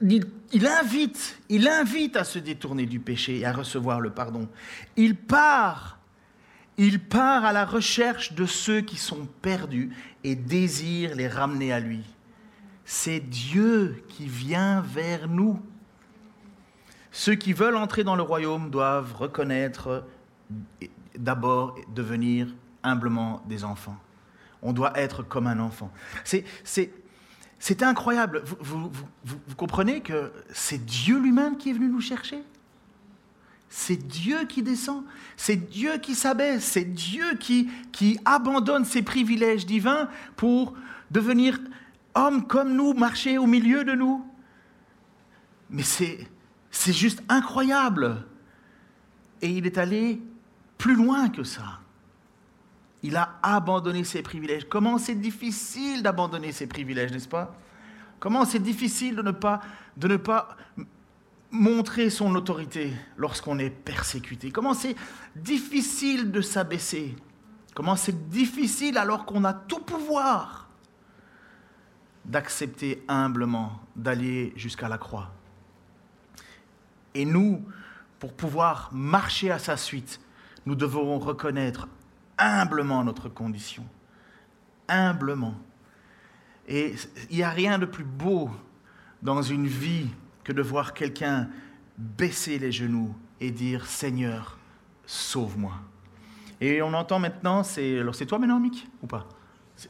il, 0.00 0.66
invite, 0.66 1.40
il 1.48 1.68
invite 1.68 2.16
à 2.16 2.24
se 2.24 2.38
détourner 2.38 2.86
du 2.86 3.00
péché 3.00 3.38
et 3.38 3.44
à 3.44 3.52
recevoir 3.52 4.00
le 4.00 4.10
pardon. 4.10 4.48
Il 4.96 5.16
part, 5.16 5.98
il 6.76 7.00
part 7.00 7.44
à 7.44 7.52
la 7.52 7.64
recherche 7.64 8.32
de 8.32 8.46
ceux 8.46 8.80
qui 8.80 8.96
sont 8.96 9.26
perdus 9.42 9.90
et 10.24 10.34
désire 10.34 11.14
les 11.14 11.28
ramener 11.28 11.72
à 11.72 11.80
lui. 11.80 12.02
C'est 12.84 13.20
Dieu 13.20 14.04
qui 14.08 14.26
vient 14.26 14.82
vers 14.82 15.28
nous. 15.28 15.60
Ceux 17.12 17.34
qui 17.34 17.52
veulent 17.52 17.76
entrer 17.76 18.04
dans 18.04 18.16
le 18.16 18.22
royaume 18.22 18.70
doivent 18.70 19.14
reconnaître 19.14 20.04
d'abord 21.16 21.76
devenir 21.94 22.48
humblement 22.82 23.42
des 23.46 23.64
enfants. 23.64 23.96
On 24.62 24.72
doit 24.72 24.98
être 24.98 25.22
comme 25.22 25.46
un 25.46 25.60
enfant. 25.60 25.92
C'est, 26.24 26.44
c'est 27.64 27.82
incroyable. 27.82 28.42
Vous, 28.60 28.90
comprenez 29.56 30.02
que 30.02 30.30
c'est 30.52 30.84
Dieu 30.84 31.18
lui-même 31.18 31.56
qui 31.56 31.70
est 31.70 31.72
venu 31.72 31.88
nous 31.88 32.02
chercher? 32.02 32.44
C'est 33.70 33.96
Dieu 33.96 34.44
qui 34.44 34.62
descend, 34.62 35.02
c'est 35.38 35.56
Dieu 35.56 35.96
qui 35.96 36.14
s'abaisse, 36.14 36.62
c'est 36.62 36.84
Dieu 36.84 37.24
qui, 37.40 37.70
abandonne 38.26 38.84
ses 38.84 39.00
privilèges 39.00 39.64
divins 39.64 40.10
pour 40.36 40.74
devenir 41.10 41.58
homme 42.14 42.46
comme 42.46 42.74
nous, 42.74 42.92
marcher 42.92 43.38
au 43.38 43.46
milieu 43.46 43.82
de 43.82 43.94
nous. 43.94 44.22
Mais 45.70 45.84
c'est 45.84 46.92
juste 46.92 47.22
incroyable. 47.30 48.26
Et 49.40 49.48
il 49.48 49.64
est 49.64 49.78
allé 49.78 50.20
plus 50.76 50.96
loin 50.96 51.30
que 51.30 51.44
ça. 51.44 51.80
Il 53.04 53.16
a 53.16 53.38
abandonné 53.42 54.02
ses 54.02 54.22
privilèges. 54.22 54.66
Comment 54.66 54.96
c'est 54.96 55.14
difficile 55.14 56.02
d'abandonner 56.02 56.52
ses 56.52 56.66
privilèges, 56.66 57.12
n'est-ce 57.12 57.28
pas? 57.28 57.54
Comment 58.18 58.46
c'est 58.46 58.60
difficile 58.60 59.14
de 59.14 59.20
ne 59.20 59.30
pas, 59.30 59.60
de 59.98 60.08
ne 60.08 60.16
pas 60.16 60.56
montrer 61.50 62.08
son 62.08 62.34
autorité 62.34 62.94
lorsqu'on 63.18 63.58
est 63.58 63.68
persécuté? 63.68 64.50
Comment 64.50 64.72
c'est 64.72 64.96
difficile 65.36 66.32
de 66.32 66.40
s'abaisser? 66.40 67.14
Comment 67.74 67.94
c'est 67.94 68.30
difficile 68.30 68.96
alors 68.96 69.26
qu'on 69.26 69.44
a 69.44 69.52
tout 69.52 69.80
pouvoir 69.80 70.70
d'accepter 72.24 73.04
humblement 73.06 73.82
d'aller 73.96 74.54
jusqu'à 74.56 74.88
la 74.88 74.96
croix? 74.96 75.30
Et 77.12 77.26
nous, 77.26 77.62
pour 78.18 78.32
pouvoir 78.32 78.88
marcher 78.94 79.50
à 79.50 79.58
sa 79.58 79.76
suite, 79.76 80.22
nous 80.64 80.74
devons 80.74 81.18
reconnaître 81.18 81.86
humblement 82.38 83.04
notre 83.04 83.28
condition. 83.28 83.84
Humblement. 84.88 85.54
Et 86.66 86.94
il 87.30 87.36
n'y 87.36 87.42
a 87.42 87.50
rien 87.50 87.78
de 87.78 87.86
plus 87.86 88.04
beau 88.04 88.50
dans 89.22 89.42
une 89.42 89.66
vie 89.66 90.08
que 90.42 90.52
de 90.52 90.62
voir 90.62 90.94
quelqu'un 90.94 91.48
baisser 91.96 92.58
les 92.58 92.72
genoux 92.72 93.14
et 93.40 93.50
dire 93.50 93.86
Seigneur, 93.86 94.58
sauve-moi. 95.06 95.74
Et 96.60 96.82
on 96.82 96.92
entend 96.94 97.18
maintenant, 97.18 97.62
c'est, 97.62 97.98
alors 97.98 98.14
c'est 98.14 98.26
toi 98.26 98.38
maintenant, 98.38 98.60
Mick, 98.60 98.86
ou 99.02 99.06
pas? 99.06 99.28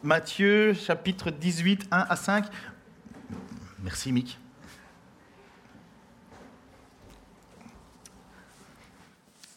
Matthieu 0.02 0.72
chapitre 0.72 1.30
18, 1.30 1.88
1 1.90 1.98
à 2.08 2.16
5. 2.16 2.46
Merci, 3.82 4.12
Mick. 4.12 4.38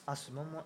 À 0.05 0.15
ce 0.15 0.31
moment, 0.31 0.63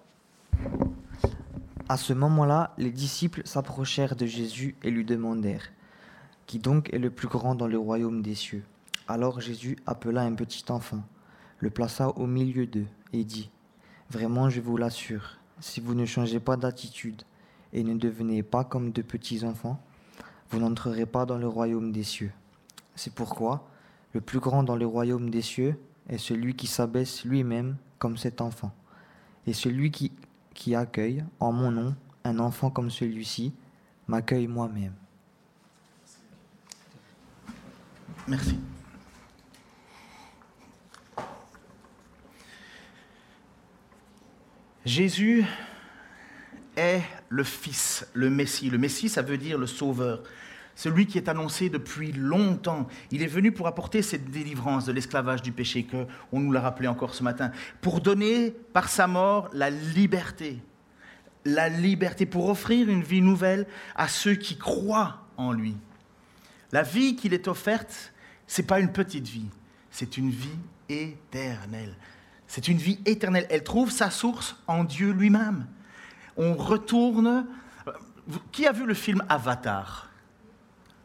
à 1.92 1.98
ce 1.98 2.14
moment-là, 2.14 2.74
les 2.78 2.90
disciples 2.90 3.42
s'approchèrent 3.44 4.16
de 4.16 4.26
Jésus 4.26 4.78
et 4.82 4.90
lui 4.90 5.04
demandèrent 5.04 5.74
Qui 6.48 6.58
donc 6.58 6.90
est 6.94 7.00
le 7.00 7.10
plus 7.10 7.28
grand 7.28 7.54
dans 7.54 7.68
le 7.68 7.78
royaume 7.78 8.22
des 8.22 8.34
cieux? 8.34 8.64
Alors 9.10 9.42
Jésus 9.42 9.78
appela 9.86 10.22
un 10.22 10.34
petit 10.34 10.64
enfant, 10.70 11.04
le 11.60 11.70
plaça 11.70 12.08
au 12.12 12.28
milieu 12.28 12.66
d'eux 12.66 12.88
et 13.12 13.26
dit 13.26 13.52
Vraiment, 14.10 14.50
je 14.50 14.62
vous 14.62 14.78
l'assure, 14.78 15.38
si 15.60 15.82
vous 15.82 15.94
ne 15.94 16.06
changez 16.06 16.40
pas 16.40 16.56
d'attitude 16.56 17.24
et 17.74 17.84
ne 17.84 17.96
devenez 17.96 18.42
pas 18.42 18.64
comme 18.64 18.94
de 18.94 19.02
petits 19.02 19.44
enfants, 19.44 19.84
vous 20.50 20.60
n'entrerez 20.60 21.06
pas 21.06 21.26
dans 21.26 21.38
le 21.38 21.50
royaume 21.50 21.92
des 21.92 22.04
cieux. 22.04 22.32
C'est 22.96 23.14
pourquoi 23.14 23.68
le 24.14 24.22
plus 24.22 24.40
grand 24.40 24.64
dans 24.64 24.78
le 24.78 24.86
royaume 24.86 25.30
des 25.30 25.42
cieux 25.42 25.78
est 26.08 26.18
celui 26.18 26.56
qui 26.56 26.68
s'abaisse 26.68 27.26
lui-même 27.26 27.76
comme 28.00 28.16
cet 28.16 28.40
enfant 28.40 28.72
et 29.46 29.52
celui 29.52 29.92
qui, 29.92 30.14
qui 30.54 30.76
accueille 30.76 31.24
en 31.40 31.52
mon 31.52 31.72
nom 31.72 31.96
un 32.24 32.40
enfant 32.40 32.70
comme 32.70 32.92
celui-ci 32.92 33.54
m'accueille 34.08 34.48
moi-même. 34.48 34.94
Merci. 38.28 38.60
Jésus 44.86 45.46
est 46.76 47.02
le 47.30 47.44
Fils, 47.44 48.08
le 48.14 48.30
Messie. 48.30 48.70
Le 48.70 48.78
Messie, 48.78 49.10
ça 49.10 49.22
veut 49.22 49.38
dire 49.38 49.58
le 49.58 49.68
Sauveur. 49.68 50.24
Celui 50.76 51.06
qui 51.06 51.18
est 51.18 51.30
annoncé 51.30 51.70
depuis 51.70 52.12
longtemps. 52.12 52.88
Il 53.12 53.22
est 53.22 53.28
venu 53.28 53.52
pour 53.52 53.68
apporter 53.68 54.02
cette 54.02 54.32
délivrance 54.32 54.86
de 54.86 54.92
l'esclavage 54.92 55.42
du 55.42 55.52
péché, 55.52 55.84
que 55.84 56.06
on 56.32 56.40
nous 56.40 56.52
l'a 56.52 56.62
rappelé 56.62 56.88
encore 56.88 57.14
ce 57.14 57.24
matin, 57.24 57.52
pour 57.82 58.02
donner 58.02 58.52
par 58.74 58.90
sa 58.90 59.08
mort 59.08 59.50
la 59.54 59.70
liberté. 59.70 60.60
La 61.46 61.70
liberté, 61.70 62.26
pour 62.26 62.50
offrir 62.50 62.90
une 62.90 63.04
vie 63.04 63.22
nouvelle 63.22 63.68
à 63.96 64.08
ceux 64.08 64.36
qui 64.36 64.58
croient 64.58 65.26
en 65.38 65.52
lui. 65.52 65.76
La 66.72 66.84
vie 66.84 67.16
qu'il 67.16 67.34
est 67.34 67.48
offerte, 67.48 68.14
c'est 68.48 68.64
pas 68.64 68.80
une 68.80 68.92
petite 68.92 69.28
vie, 69.28 69.50
c'est 69.90 70.18
une 70.18 70.30
vie 70.30 70.60
éternelle. 70.88 71.96
C'est 72.48 72.68
une 72.68 72.78
vie 72.78 73.00
éternelle. 73.06 73.48
Elle 73.50 73.64
trouve 73.64 73.92
sa 73.92 74.10
source 74.10 74.58
en 74.68 74.84
Dieu 74.84 75.12
lui-même. 75.12 75.68
On 76.36 76.54
retourne. 76.54 77.48
Qui 78.52 78.68
a 78.68 78.74
vu 78.74 78.86
le 78.86 78.94
film 78.94 79.24
Avatar? 79.30 80.11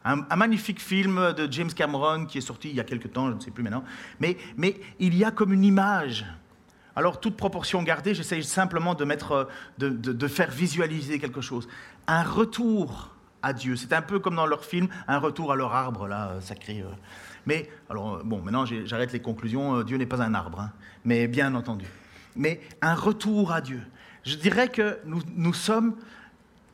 Un, 0.06 0.36
magnifique 0.36 0.80
film 0.80 1.32
de 1.32 1.50
James 1.50 1.72
Cameron 1.72 2.26
qui 2.26 2.38
est 2.38 2.42
sorti 2.42 2.70
il 2.70 2.76
y 2.76 2.80
a 2.80 2.84
quelque 2.84 3.08
temps, 3.08 3.28
je 3.28 3.34
ne 3.34 3.40
sais 3.40 3.50
plus 3.50 3.64
maintenant. 3.64 3.84
Mais, 4.20 4.36
il 4.98 5.16
y 5.16 5.24
a 5.24 5.30
comme 5.30 5.52
une 5.52 5.64
image. 5.64 6.24
Alors, 6.94 7.20
toute 7.20 7.36
proportion 7.36 7.82
gardée, 7.82 8.14
j'essaye 8.14 8.42
simplement 8.42 8.94
de, 8.94 9.04
mettre, 9.04 9.48
de, 9.78 9.88
de, 9.88 10.28
faire 10.28 10.50
visualiser 10.50 11.18
quelque 11.18 11.40
chose. 11.40 11.68
Un 12.06 12.22
retour 12.22 13.14
à 13.42 13.52
Dieu. 13.52 13.76
C'est 13.76 13.92
un 13.92 14.00
peu 14.00 14.18
comme 14.18 14.36
dans 14.36 14.46
leur 14.46 14.64
film, 14.64 14.88
un 15.08 15.18
retour 15.18 15.52
à 15.52 15.56
leur 15.56 15.74
arbre, 15.74 16.06
là, 16.06 16.40
sacré. 16.40 16.80
Euh. 16.80 16.90
Mais, 17.44 17.68
alors, 17.90 18.24
bon, 18.24 18.40
maintenant 18.40 18.64
j'arrête 18.64 19.12
les 19.12 19.20
conclusions. 19.20 19.76
Euh, 19.76 19.84
Dieu 19.84 19.98
n'est 19.98 20.06
pas 20.06 20.22
un 20.22 20.34
arbre, 20.34 20.60
hein, 20.60 20.72
mais 21.04 21.26
bien 21.28 21.54
entendu. 21.54 21.86
Mais 22.34 22.60
un 22.80 22.94
retour 22.94 23.52
à 23.52 23.60
Dieu. 23.60 23.82
Je 24.24 24.36
dirais 24.36 24.68
que 24.68 24.98
nous 25.04 25.54
sommes 25.54 25.96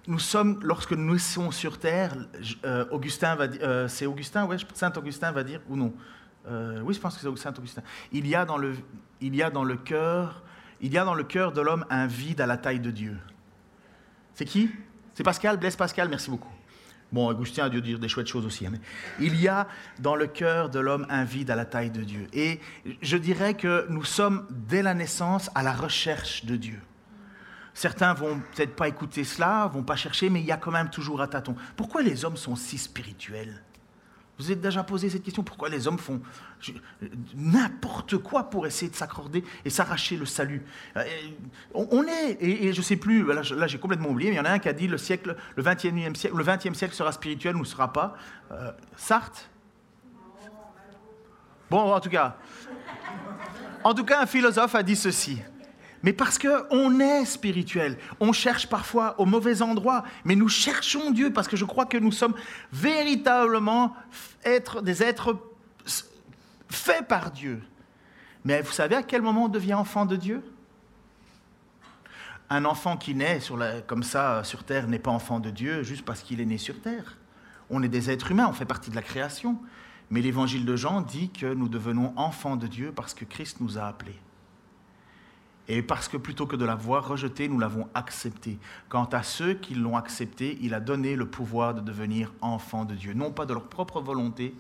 nous 0.06 0.18
sommes, 0.18 0.58
lorsque 0.62 0.92
nous 0.92 1.18
sommes 1.18 1.52
sur 1.52 1.78
terre, 1.78 2.14
euh, 2.64 2.84
Augustin 2.90 3.36
va 3.36 3.44
euh, 3.44 3.88
c'est 3.88 4.06
Augustin, 4.06 4.46
ouais, 4.46 4.56
Saint 4.74 4.92
Augustin 4.96 5.30
va 5.32 5.44
dire, 5.44 5.60
ou 5.68 5.76
non? 5.76 5.92
Euh, 6.48 6.80
Oui, 6.80 6.94
je 6.94 7.00
pense 7.00 7.16
que 7.16 7.20
c'est 7.20 7.42
Saint 7.42 7.54
Augustin. 7.56 7.82
Il 8.10 8.26
y 8.26 8.34
a 8.34 8.44
dans 8.44 8.56
le, 8.56 8.74
cœur, 9.76 10.42
il 10.80 10.92
y 10.92 10.98
a 10.98 11.04
dans 11.04 11.14
le 11.14 11.24
cœur 11.24 11.52
de 11.52 11.60
l'homme 11.60 11.86
un 11.88 12.06
vide 12.06 12.40
à 12.40 12.46
la 12.46 12.56
taille 12.56 12.80
de 12.80 12.90
Dieu. 12.90 13.16
C'est 14.34 14.44
qui? 14.44 14.70
C'est 15.14 15.22
Pascal, 15.22 15.56
Blaise 15.56 15.76
Pascal, 15.76 16.08
merci 16.08 16.30
beaucoup. 16.30 16.52
Bon, 17.12 17.28
Augustin 17.28 17.66
a 17.66 17.68
dû 17.68 17.82
dire 17.82 17.98
des 17.98 18.08
chouettes 18.08 18.26
choses 18.26 18.46
aussi. 18.46 18.66
Hein, 18.66 18.72
il 19.20 19.38
y 19.38 19.46
a 19.46 19.68
dans 19.98 20.16
le 20.16 20.26
cœur 20.26 20.70
de 20.70 20.80
l'homme 20.80 21.06
un 21.10 21.24
vide 21.24 21.50
à 21.50 21.56
la 21.56 21.66
taille 21.66 21.90
de 21.90 22.02
Dieu. 22.02 22.26
Et 22.32 22.58
je 23.02 23.18
dirais 23.18 23.54
que 23.54 23.86
nous 23.90 24.04
sommes 24.04 24.46
dès 24.50 24.82
la 24.82 24.94
naissance 24.94 25.50
à 25.54 25.62
la 25.62 25.74
recherche 25.74 26.46
de 26.46 26.56
Dieu. 26.56 26.80
Certains 27.74 28.12
vont 28.14 28.40
peut-être 28.54 28.76
pas 28.76 28.88
écouter 28.88 29.24
cela, 29.24 29.66
vont 29.72 29.82
pas 29.82 29.96
chercher, 29.96 30.28
mais 30.28 30.40
il 30.40 30.46
y 30.46 30.52
a 30.52 30.56
quand 30.56 30.70
même 30.70 30.90
toujours 30.90 31.22
un 31.22 31.26
tâton. 31.26 31.54
Pourquoi 31.76 32.02
les 32.02 32.24
hommes 32.24 32.36
sont 32.36 32.56
si 32.56 32.78
spirituels? 32.78 33.62
Vous 34.38 34.50
êtes 34.50 34.60
déjà 34.60 34.82
posé 34.82 35.08
cette 35.10 35.22
question 35.22 35.42
Pourquoi 35.42 35.68
les 35.68 35.86
hommes 35.86 35.98
font 35.98 36.20
n'importe 37.34 38.16
quoi 38.18 38.50
pour 38.50 38.66
essayer 38.66 38.90
de 38.90 38.96
s'accorder 38.96 39.44
et 39.64 39.70
s'arracher 39.70 40.16
le 40.16 40.26
salut? 40.26 40.64
Euh, 40.96 41.04
On 41.74 42.02
est, 42.04 42.38
et, 42.40 42.72
je 42.72 42.78
ne 42.78 42.84
sais 42.84 42.96
plus, 42.96 43.24
là, 43.26 43.42
j'ai 43.42 43.78
complètement 43.78 44.08
oublié, 44.08 44.30
mais 44.30 44.36
il 44.36 44.38
y 44.38 44.42
en 44.42 44.46
a 44.46 44.52
un 44.52 44.58
qui 44.58 44.68
a 44.68 44.72
dit 44.72 44.88
le 44.88 44.96
le 44.96 45.62
20e 45.62 46.14
siècle, 46.14 46.36
le 46.36 46.44
20e 46.44 46.74
siècle 46.74 46.94
sera 46.94 47.12
spirituel 47.12 47.56
ou 47.56 47.60
ne 47.60 47.64
sera 47.64 47.92
pas. 47.92 48.16
Euh, 48.50 48.72
Sartre? 48.96 49.48
Bon, 51.70 51.92
en 51.92 52.00
tout 52.00 52.10
cas, 52.10 52.36
en 53.84 53.94
tout 53.94 54.04
cas, 54.04 54.22
un 54.22 54.26
philosophe 54.26 54.74
a 54.74 54.82
dit 54.82 54.96
ceci 54.96 55.40
mais 56.02 56.12
parce 56.12 56.38
qu'on 56.38 57.00
est 57.00 57.24
spirituel. 57.24 57.96
On 58.20 58.32
cherche 58.32 58.68
parfois 58.68 59.18
au 59.20 59.24
mauvais 59.24 59.62
endroit, 59.62 60.04
mais 60.24 60.34
nous 60.34 60.48
cherchons 60.48 61.10
Dieu 61.10 61.32
parce 61.32 61.48
que 61.48 61.56
je 61.56 61.64
crois 61.64 61.86
que 61.86 61.96
nous 61.96 62.12
sommes 62.12 62.34
véritablement 62.72 63.94
des 64.82 65.02
êtres 65.02 65.38
faits 66.68 67.06
par 67.06 67.30
Dieu. 67.30 67.62
Mais 68.44 68.62
vous 68.62 68.72
savez 68.72 68.96
à 68.96 69.02
quel 69.02 69.22
moment 69.22 69.44
on 69.44 69.48
devient 69.48 69.74
enfant 69.74 70.04
de 70.04 70.16
Dieu? 70.16 70.42
Un 72.50 72.64
enfant 72.64 72.96
qui 72.96 73.14
naît 73.14 73.40
comme 73.86 74.02
ça 74.02 74.42
sur 74.44 74.64
Terre 74.64 74.88
n'est 74.88 74.98
pas 74.98 75.12
enfant 75.12 75.40
de 75.40 75.50
Dieu 75.50 75.82
juste 75.84 76.04
parce 76.04 76.22
qu'il 76.22 76.40
est 76.40 76.46
né 76.46 76.58
sur 76.58 76.80
Terre. 76.80 77.16
On 77.70 77.82
est 77.82 77.88
des 77.88 78.10
êtres 78.10 78.32
humains, 78.32 78.48
on 78.48 78.52
fait 78.52 78.66
partie 78.66 78.90
de 78.90 78.96
la 78.96 79.02
création. 79.02 79.58
Mais 80.10 80.20
l'évangile 80.20 80.66
de 80.66 80.76
Jean 80.76 81.00
dit 81.00 81.30
que 81.30 81.54
nous 81.54 81.68
devenons 81.68 82.12
enfants 82.16 82.56
de 82.56 82.66
Dieu 82.66 82.92
parce 82.94 83.14
que 83.14 83.24
Christ 83.24 83.58
nous 83.60 83.78
a 83.78 83.84
appelés. 83.84 84.18
Et 85.68 85.82
parce 85.82 86.08
que 86.08 86.16
plutôt 86.16 86.46
que 86.46 86.56
de 86.56 86.64
l'avoir 86.64 87.06
rejeté, 87.06 87.48
nous 87.48 87.58
l'avons 87.58 87.88
accepté. 87.94 88.58
Quant 88.88 89.04
à 89.04 89.22
ceux 89.22 89.54
qui 89.54 89.74
l'ont 89.74 89.96
accepté, 89.96 90.58
il 90.60 90.74
a 90.74 90.80
donné 90.80 91.14
le 91.14 91.26
pouvoir 91.26 91.74
de 91.74 91.80
devenir 91.80 92.32
enfants 92.40 92.84
de 92.84 92.94
Dieu. 92.94 93.14
Non 93.14 93.30
pas 93.30 93.46
de 93.46 93.54
leur 93.54 93.68
propre 93.68 94.00
volonté, 94.00 94.54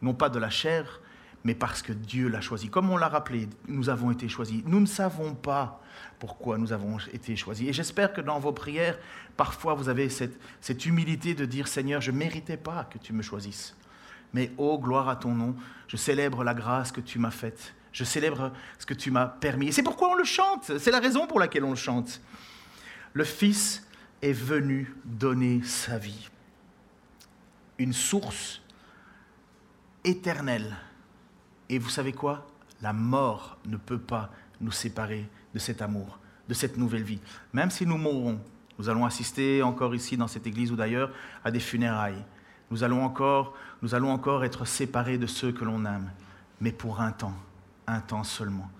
non 0.00 0.14
pas 0.14 0.30
de 0.30 0.38
la 0.38 0.48
chair, 0.48 1.00
mais 1.44 1.54
parce 1.54 1.82
que 1.82 1.92
Dieu 1.92 2.28
l'a 2.28 2.40
choisi. 2.40 2.70
Comme 2.70 2.90
on 2.90 2.96
l'a 2.96 3.08
rappelé, 3.08 3.48
nous 3.68 3.90
avons 3.90 4.10
été 4.10 4.28
choisis. 4.28 4.62
Nous 4.64 4.80
ne 4.80 4.86
savons 4.86 5.34
pas 5.34 5.82
pourquoi 6.18 6.58
nous 6.58 6.72
avons 6.72 6.98
été 7.12 7.36
choisis. 7.36 7.68
Et 7.68 7.72
j'espère 7.72 8.12
que 8.12 8.20
dans 8.20 8.38
vos 8.38 8.52
prières, 8.52 8.98
parfois 9.36 9.74
vous 9.74 9.88
avez 9.88 10.08
cette, 10.08 10.86
humilité 10.86 11.34
de 11.34 11.44
dire 11.44 11.68
Seigneur, 11.68 12.00
je 12.00 12.10
ne 12.10 12.16
méritais 12.16 12.56
pas 12.56 12.84
que 12.84 12.98
tu 12.98 13.12
me 13.12 13.22
choisisses. 13.22 13.76
Mais 14.34 14.50
oh, 14.58 14.78
gloire 14.78 15.08
à 15.08 15.16
ton 15.16 15.34
nom, 15.34 15.54
je 15.86 15.96
célèbre 15.96 16.42
la 16.42 16.54
grâce 16.54 16.90
que 16.90 17.00
tu 17.00 17.18
m'as 17.18 17.30
faite 17.30 17.74
je 17.92 18.04
célèbre 18.04 18.52
ce 18.78 18.86
que 18.86 18.94
tu 18.94 19.10
m'as 19.10 19.26
permis. 19.26 19.68
Et 19.68 19.72
c'est 19.72 19.82
pourquoi 19.82 20.10
on 20.10 20.14
le 20.14 20.24
chante. 20.24 20.78
C'est 20.78 20.90
la 20.90 21.00
raison 21.00 21.26
pour 21.26 21.40
laquelle 21.40 21.64
on 21.64 21.70
le 21.70 21.76
chante. 21.76 22.20
Le 23.12 23.24
Fils 23.24 23.86
est 24.22 24.32
venu 24.32 24.94
donner 25.04 25.62
sa 25.62 25.98
vie. 25.98 26.28
Une 27.78 27.92
source 27.92 28.60
éternelle. 30.04 30.76
Et 31.68 31.78
vous 31.78 31.88
savez 31.88 32.12
quoi? 32.12 32.46
La 32.82 32.92
mort 32.92 33.58
ne 33.66 33.76
peut 33.76 33.98
pas 33.98 34.30
nous 34.60 34.72
séparer 34.72 35.28
de 35.54 35.58
cet 35.58 35.82
amour, 35.82 36.18
de 36.48 36.54
cette 36.54 36.76
nouvelle 36.76 37.02
vie. 37.02 37.20
Même 37.52 37.70
si 37.70 37.86
nous 37.86 37.98
mourrons, 37.98 38.40
nous 38.78 38.88
allons 38.88 39.04
assister 39.04 39.62
encore 39.62 39.94
ici 39.94 40.16
dans 40.16 40.28
cette 40.28 40.46
église 40.46 40.70
ou 40.70 40.76
d'ailleurs 40.76 41.10
à 41.44 41.50
des 41.50 41.60
funérailles. 41.60 42.24
Nous 42.70 42.84
allons 42.84 43.02
encore, 43.02 43.54
nous 43.82 43.94
allons 43.94 44.10
encore 44.10 44.44
être 44.44 44.64
séparés 44.64 45.18
de 45.18 45.26
ceux 45.26 45.52
que 45.52 45.64
l'on 45.64 45.84
aime, 45.84 46.10
mais 46.60 46.72
pour 46.72 47.00
un 47.00 47.12
temps 47.12 47.34
un 47.88 48.00
temps 48.00 48.24
seulement. 48.24 48.70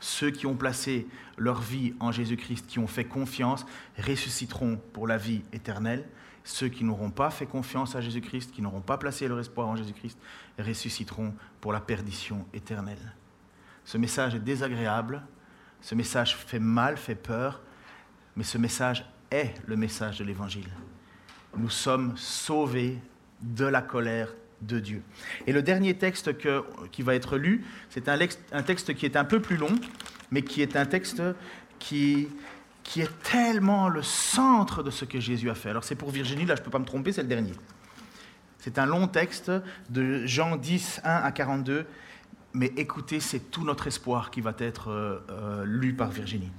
Ceux 0.00 0.30
qui 0.30 0.46
ont 0.46 0.54
placé 0.54 1.08
leur 1.36 1.60
vie 1.60 1.94
en 1.98 2.12
Jésus-Christ, 2.12 2.66
qui 2.68 2.78
ont 2.78 2.86
fait 2.86 3.04
confiance, 3.04 3.66
ressusciteront 3.98 4.80
pour 4.92 5.08
la 5.08 5.16
vie 5.16 5.42
éternelle. 5.52 6.08
Ceux 6.44 6.68
qui 6.68 6.84
n'auront 6.84 7.10
pas 7.10 7.30
fait 7.30 7.46
confiance 7.46 7.96
à 7.96 8.00
Jésus-Christ, 8.00 8.52
qui 8.52 8.62
n'auront 8.62 8.80
pas 8.80 8.96
placé 8.96 9.26
leur 9.26 9.40
espoir 9.40 9.68
en 9.68 9.76
Jésus-Christ, 9.76 10.18
ressusciteront 10.58 11.34
pour 11.60 11.72
la 11.72 11.80
perdition 11.80 12.46
éternelle. 12.54 13.14
Ce 13.84 13.98
message 13.98 14.34
est 14.34 14.40
désagréable, 14.40 15.22
ce 15.80 15.94
message 15.94 16.36
fait 16.36 16.58
mal, 16.60 16.96
fait 16.96 17.14
peur, 17.14 17.60
mais 18.36 18.44
ce 18.44 18.58
message 18.58 19.04
est 19.30 19.54
le 19.66 19.76
message 19.76 20.18
de 20.18 20.24
l'Évangile. 20.24 20.68
Nous 21.56 21.70
sommes 21.70 22.16
sauvés 22.16 22.98
de 23.40 23.64
la 23.64 23.82
colère 23.82 24.32
de 24.62 24.78
Dieu. 24.78 25.02
Et 25.46 25.52
le 25.52 25.62
dernier 25.62 25.94
texte 25.94 26.30
qui 26.90 27.02
va 27.02 27.14
être 27.14 27.36
lu, 27.36 27.64
c'est 27.90 28.08
un, 28.08 28.62
texte 28.62 28.94
qui 28.94 29.06
est 29.06 29.16
un 29.16 29.24
peu 29.24 29.40
plus 29.40 29.56
long, 29.56 29.74
mais 30.30 30.42
qui 30.42 30.62
est 30.62 30.76
un 30.76 30.86
texte 30.86 31.22
qui, 31.78 32.28
qui 32.82 33.00
est 33.00 33.22
tellement 33.22 33.88
le 33.88 34.02
centre 34.02 34.82
de 34.82 34.90
ce 34.90 35.04
que 35.04 35.20
Jésus 35.20 35.50
a 35.50 35.54
fait. 35.54 35.70
Alors 35.70 35.84
c'est 35.84 35.94
pour 35.94 36.10
Virginie, 36.10 36.44
là 36.44 36.54
je 36.54 36.60
ne 36.60 36.64
peux 36.64 36.70
pas 36.70 36.78
me 36.78 36.84
tromper, 36.84 37.12
c'est 37.12 37.22
le 37.22 37.28
dernier. 37.28 37.52
C'est 38.58 38.78
un 38.78 38.86
long 38.86 39.06
texte 39.06 39.52
de 39.88 40.26
Jean 40.26 40.56
10, 40.56 41.00
1 41.04 41.10
à 41.10 41.32
42, 41.32 41.86
mais 42.54 42.72
écoutez, 42.76 43.20
c'est 43.20 43.50
tout 43.50 43.64
notre 43.64 43.86
espoir 43.86 44.30
qui 44.30 44.40
va 44.40 44.52
être 44.58 44.90
euh, 44.90 45.18
euh, 45.30 45.64
lu 45.64 45.94
par 45.94 46.10
Virginie. 46.10 46.50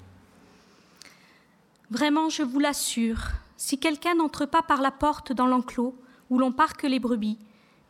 Vraiment, 1.92 2.30
je 2.30 2.44
vous 2.44 2.60
l'assure, 2.60 3.30
si 3.58 3.80
quelqu'un 3.80 4.16
n'entre 4.16 4.46
pas 4.46 4.62
par 4.62 4.82
la 4.82 4.92
porte 4.92 5.34
dans 5.34 5.48
l'enclos 5.48 6.00
où 6.30 6.38
l'on 6.38 6.52
parque 6.52 6.84
les 6.84 7.00
brebis, 7.00 7.38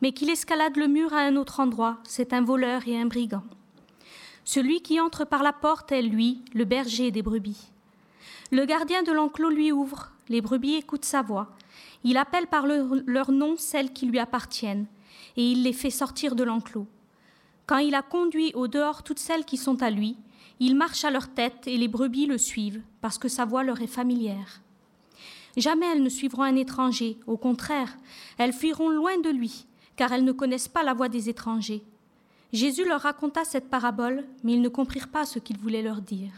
mais 0.01 0.11
qu'il 0.11 0.29
escalade 0.29 0.77
le 0.77 0.87
mur 0.87 1.13
à 1.13 1.19
un 1.19 1.35
autre 1.35 1.59
endroit, 1.59 1.97
c'est 2.03 2.33
un 2.33 2.41
voleur 2.41 2.87
et 2.87 2.99
un 2.99 3.05
brigand. 3.05 3.43
Celui 4.45 4.81
qui 4.81 4.99
entre 4.99 5.25
par 5.25 5.43
la 5.43 5.53
porte 5.53 5.91
est, 5.91 6.01
lui, 6.01 6.41
le 6.53 6.65
berger 6.65 7.11
des 7.11 7.21
brebis. 7.21 7.69
Le 8.51 8.65
gardien 8.65 9.03
de 9.03 9.11
l'enclos 9.11 9.49
lui 9.49 9.71
ouvre, 9.71 10.11
les 10.27 10.41
brebis 10.41 10.75
écoutent 10.75 11.05
sa 11.05 11.21
voix. 11.21 11.49
Il 12.03 12.17
appelle 12.17 12.47
par 12.47 12.65
leur 12.65 13.31
nom 13.31 13.55
celles 13.57 13.93
qui 13.93 14.05
lui 14.07 14.19
appartiennent, 14.19 14.87
et 15.37 15.51
il 15.51 15.63
les 15.63 15.73
fait 15.73 15.91
sortir 15.91 16.35
de 16.35 16.43
l'enclos. 16.43 16.87
Quand 17.67 17.77
il 17.77 17.93
a 17.93 18.01
conduit 18.01 18.51
au 18.55 18.67
dehors 18.67 19.03
toutes 19.03 19.19
celles 19.19 19.45
qui 19.45 19.57
sont 19.57 19.83
à 19.83 19.91
lui, 19.91 20.17
il 20.59 20.75
marche 20.75 21.05
à 21.05 21.11
leur 21.11 21.29
tête 21.29 21.67
et 21.67 21.77
les 21.77 21.87
brebis 21.87 22.25
le 22.25 22.37
suivent, 22.37 22.81
parce 23.01 23.17
que 23.17 23.27
sa 23.27 23.45
voix 23.45 23.63
leur 23.63 23.81
est 23.81 23.87
familière. 23.87 24.61
Jamais 25.57 25.85
elles 25.85 26.03
ne 26.03 26.09
suivront 26.09 26.43
un 26.43 26.55
étranger, 26.55 27.19
au 27.27 27.37
contraire, 27.37 27.97
elles 28.37 28.53
fuiront 28.53 28.89
loin 28.89 29.19
de 29.19 29.29
lui, 29.29 29.67
car 29.99 30.13
elles 30.13 30.23
ne 30.23 30.31
connaissent 30.31 30.69
pas 30.69 30.81
la 30.81 30.93
voix 30.93 31.09
des 31.09 31.27
étrangers. 31.27 31.83
Jésus 32.53 32.85
leur 32.85 33.01
raconta 33.01 33.43
cette 33.43 33.69
parabole, 33.69 34.25
mais 34.45 34.53
ils 34.53 34.61
ne 34.61 34.69
comprirent 34.69 35.09
pas 35.09 35.25
ce 35.25 35.39
qu'il 35.39 35.57
voulait 35.57 35.81
leur 35.81 36.01
dire. 36.01 36.31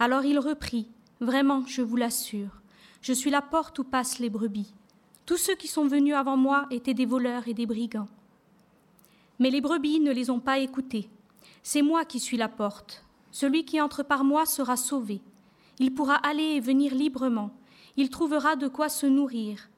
Alors 0.00 0.24
il 0.24 0.40
reprit 0.40 0.88
Vraiment, 1.20 1.64
je 1.68 1.82
vous 1.82 1.94
l'assure, 1.94 2.60
je 3.00 3.12
suis 3.12 3.30
la 3.30 3.42
porte 3.42 3.78
où 3.78 3.84
passent 3.84 4.18
les 4.18 4.28
brebis. 4.28 4.74
Tous 5.24 5.36
ceux 5.36 5.54
qui 5.54 5.68
sont 5.68 5.86
venus 5.86 6.14
avant 6.14 6.36
moi 6.36 6.66
étaient 6.72 6.94
des 6.94 7.06
voleurs 7.06 7.46
et 7.46 7.54
des 7.54 7.64
brigands. 7.64 8.08
Mais 9.38 9.50
les 9.50 9.60
brebis 9.60 10.00
ne 10.00 10.10
les 10.10 10.28
ont 10.28 10.40
pas 10.40 10.58
écoutés. 10.58 11.08
C'est 11.62 11.82
moi 11.82 12.04
qui 12.04 12.18
suis 12.18 12.36
la 12.36 12.48
porte. 12.48 13.04
Celui 13.30 13.64
qui 13.64 13.80
entre 13.80 14.02
par 14.02 14.24
moi 14.24 14.46
sera 14.46 14.76
sauvé. 14.76 15.20
Il 15.78 15.94
pourra 15.94 16.16
aller 16.16 16.56
et 16.56 16.60
venir 16.60 16.92
librement. 16.92 17.52
Il 17.96 18.10
trouvera 18.10 18.56
de 18.56 18.66
quoi 18.66 18.88
se 18.88 19.06
nourrir. 19.06 19.68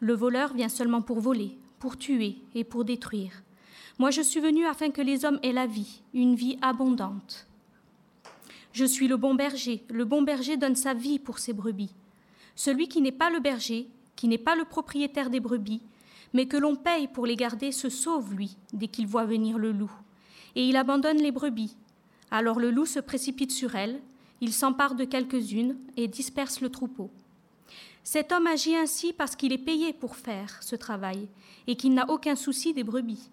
Le 0.00 0.12
voleur 0.12 0.52
vient 0.52 0.68
seulement 0.68 1.00
pour 1.00 1.20
voler, 1.20 1.56
pour 1.82 1.98
tuer 1.98 2.36
et 2.54 2.62
pour 2.62 2.84
détruire. 2.84 3.42
Moi 3.98 4.12
je 4.12 4.22
suis 4.22 4.38
venu 4.38 4.64
afin 4.66 4.90
que 4.90 5.02
les 5.02 5.24
hommes 5.24 5.40
aient 5.42 5.52
la 5.52 5.66
vie, 5.66 6.00
une 6.14 6.36
vie 6.36 6.56
abondante. 6.62 7.48
Je 8.72 8.84
suis 8.84 9.08
le 9.08 9.16
bon 9.16 9.34
berger. 9.34 9.82
Le 9.90 10.04
bon 10.04 10.22
berger 10.22 10.56
donne 10.56 10.76
sa 10.76 10.94
vie 10.94 11.18
pour 11.18 11.40
ses 11.40 11.52
brebis. 11.52 11.92
Celui 12.54 12.86
qui 12.86 13.00
n'est 13.00 13.10
pas 13.10 13.30
le 13.30 13.40
berger, 13.40 13.88
qui 14.14 14.28
n'est 14.28 14.38
pas 14.38 14.54
le 14.54 14.64
propriétaire 14.64 15.28
des 15.28 15.40
brebis, 15.40 15.82
mais 16.32 16.46
que 16.46 16.56
l'on 16.56 16.76
paye 16.76 17.08
pour 17.08 17.26
les 17.26 17.34
garder, 17.34 17.72
se 17.72 17.88
sauve, 17.88 18.32
lui, 18.32 18.56
dès 18.72 18.86
qu'il 18.86 19.08
voit 19.08 19.24
venir 19.24 19.58
le 19.58 19.72
loup. 19.72 19.92
Et 20.54 20.64
il 20.68 20.76
abandonne 20.76 21.18
les 21.18 21.32
brebis. 21.32 21.74
Alors 22.30 22.60
le 22.60 22.70
loup 22.70 22.86
se 22.86 23.00
précipite 23.00 23.50
sur 23.50 23.74
elles, 23.74 24.00
il 24.40 24.52
s'empare 24.52 24.94
de 24.94 25.04
quelques-unes 25.04 25.76
et 25.96 26.06
disperse 26.06 26.60
le 26.60 26.68
troupeau. 26.68 27.10
Cet 28.04 28.32
homme 28.32 28.48
agit 28.48 28.76
ainsi 28.76 29.12
parce 29.12 29.36
qu'il 29.36 29.52
est 29.52 29.58
payé 29.58 29.92
pour 29.92 30.16
faire 30.16 30.62
ce 30.62 30.74
travail 30.74 31.28
et 31.66 31.76
qu'il 31.76 31.94
n'a 31.94 32.10
aucun 32.10 32.34
souci 32.34 32.74
des 32.74 32.82
brebis. 32.82 33.30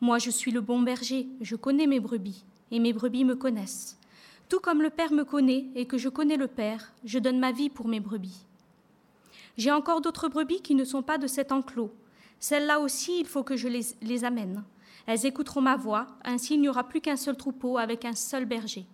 Moi 0.00 0.18
je 0.18 0.30
suis 0.30 0.52
le 0.52 0.60
bon 0.60 0.80
berger, 0.80 1.26
je 1.40 1.56
connais 1.56 1.86
mes 1.86 2.00
brebis, 2.00 2.44
et 2.70 2.78
mes 2.78 2.92
brebis 2.92 3.24
me 3.24 3.36
connaissent. 3.36 3.98
Tout 4.48 4.60
comme 4.60 4.80
le 4.80 4.90
Père 4.90 5.12
me 5.12 5.24
connaît 5.24 5.66
et 5.74 5.86
que 5.86 5.98
je 5.98 6.08
connais 6.08 6.36
le 6.36 6.46
Père, 6.46 6.92
je 7.04 7.18
donne 7.18 7.38
ma 7.38 7.52
vie 7.52 7.68
pour 7.68 7.88
mes 7.88 8.00
brebis. 8.00 8.44
J'ai 9.58 9.72
encore 9.72 10.00
d'autres 10.00 10.28
brebis 10.28 10.60
qui 10.60 10.74
ne 10.74 10.84
sont 10.84 11.02
pas 11.02 11.18
de 11.18 11.26
cet 11.26 11.52
enclos. 11.52 11.92
Celles-là 12.40 12.80
aussi, 12.80 13.20
il 13.20 13.26
faut 13.26 13.42
que 13.42 13.56
je 13.56 13.68
les, 13.68 13.86
les 14.02 14.24
amène. 14.24 14.62
Elles 15.06 15.26
écouteront 15.26 15.62
ma 15.62 15.76
voix, 15.76 16.06
ainsi 16.24 16.54
il 16.54 16.60
n'y 16.60 16.68
aura 16.68 16.84
plus 16.84 17.00
qu'un 17.00 17.16
seul 17.16 17.36
troupeau 17.36 17.78
avec 17.78 18.04
un 18.04 18.14
seul 18.14 18.44
berger. 18.44 18.86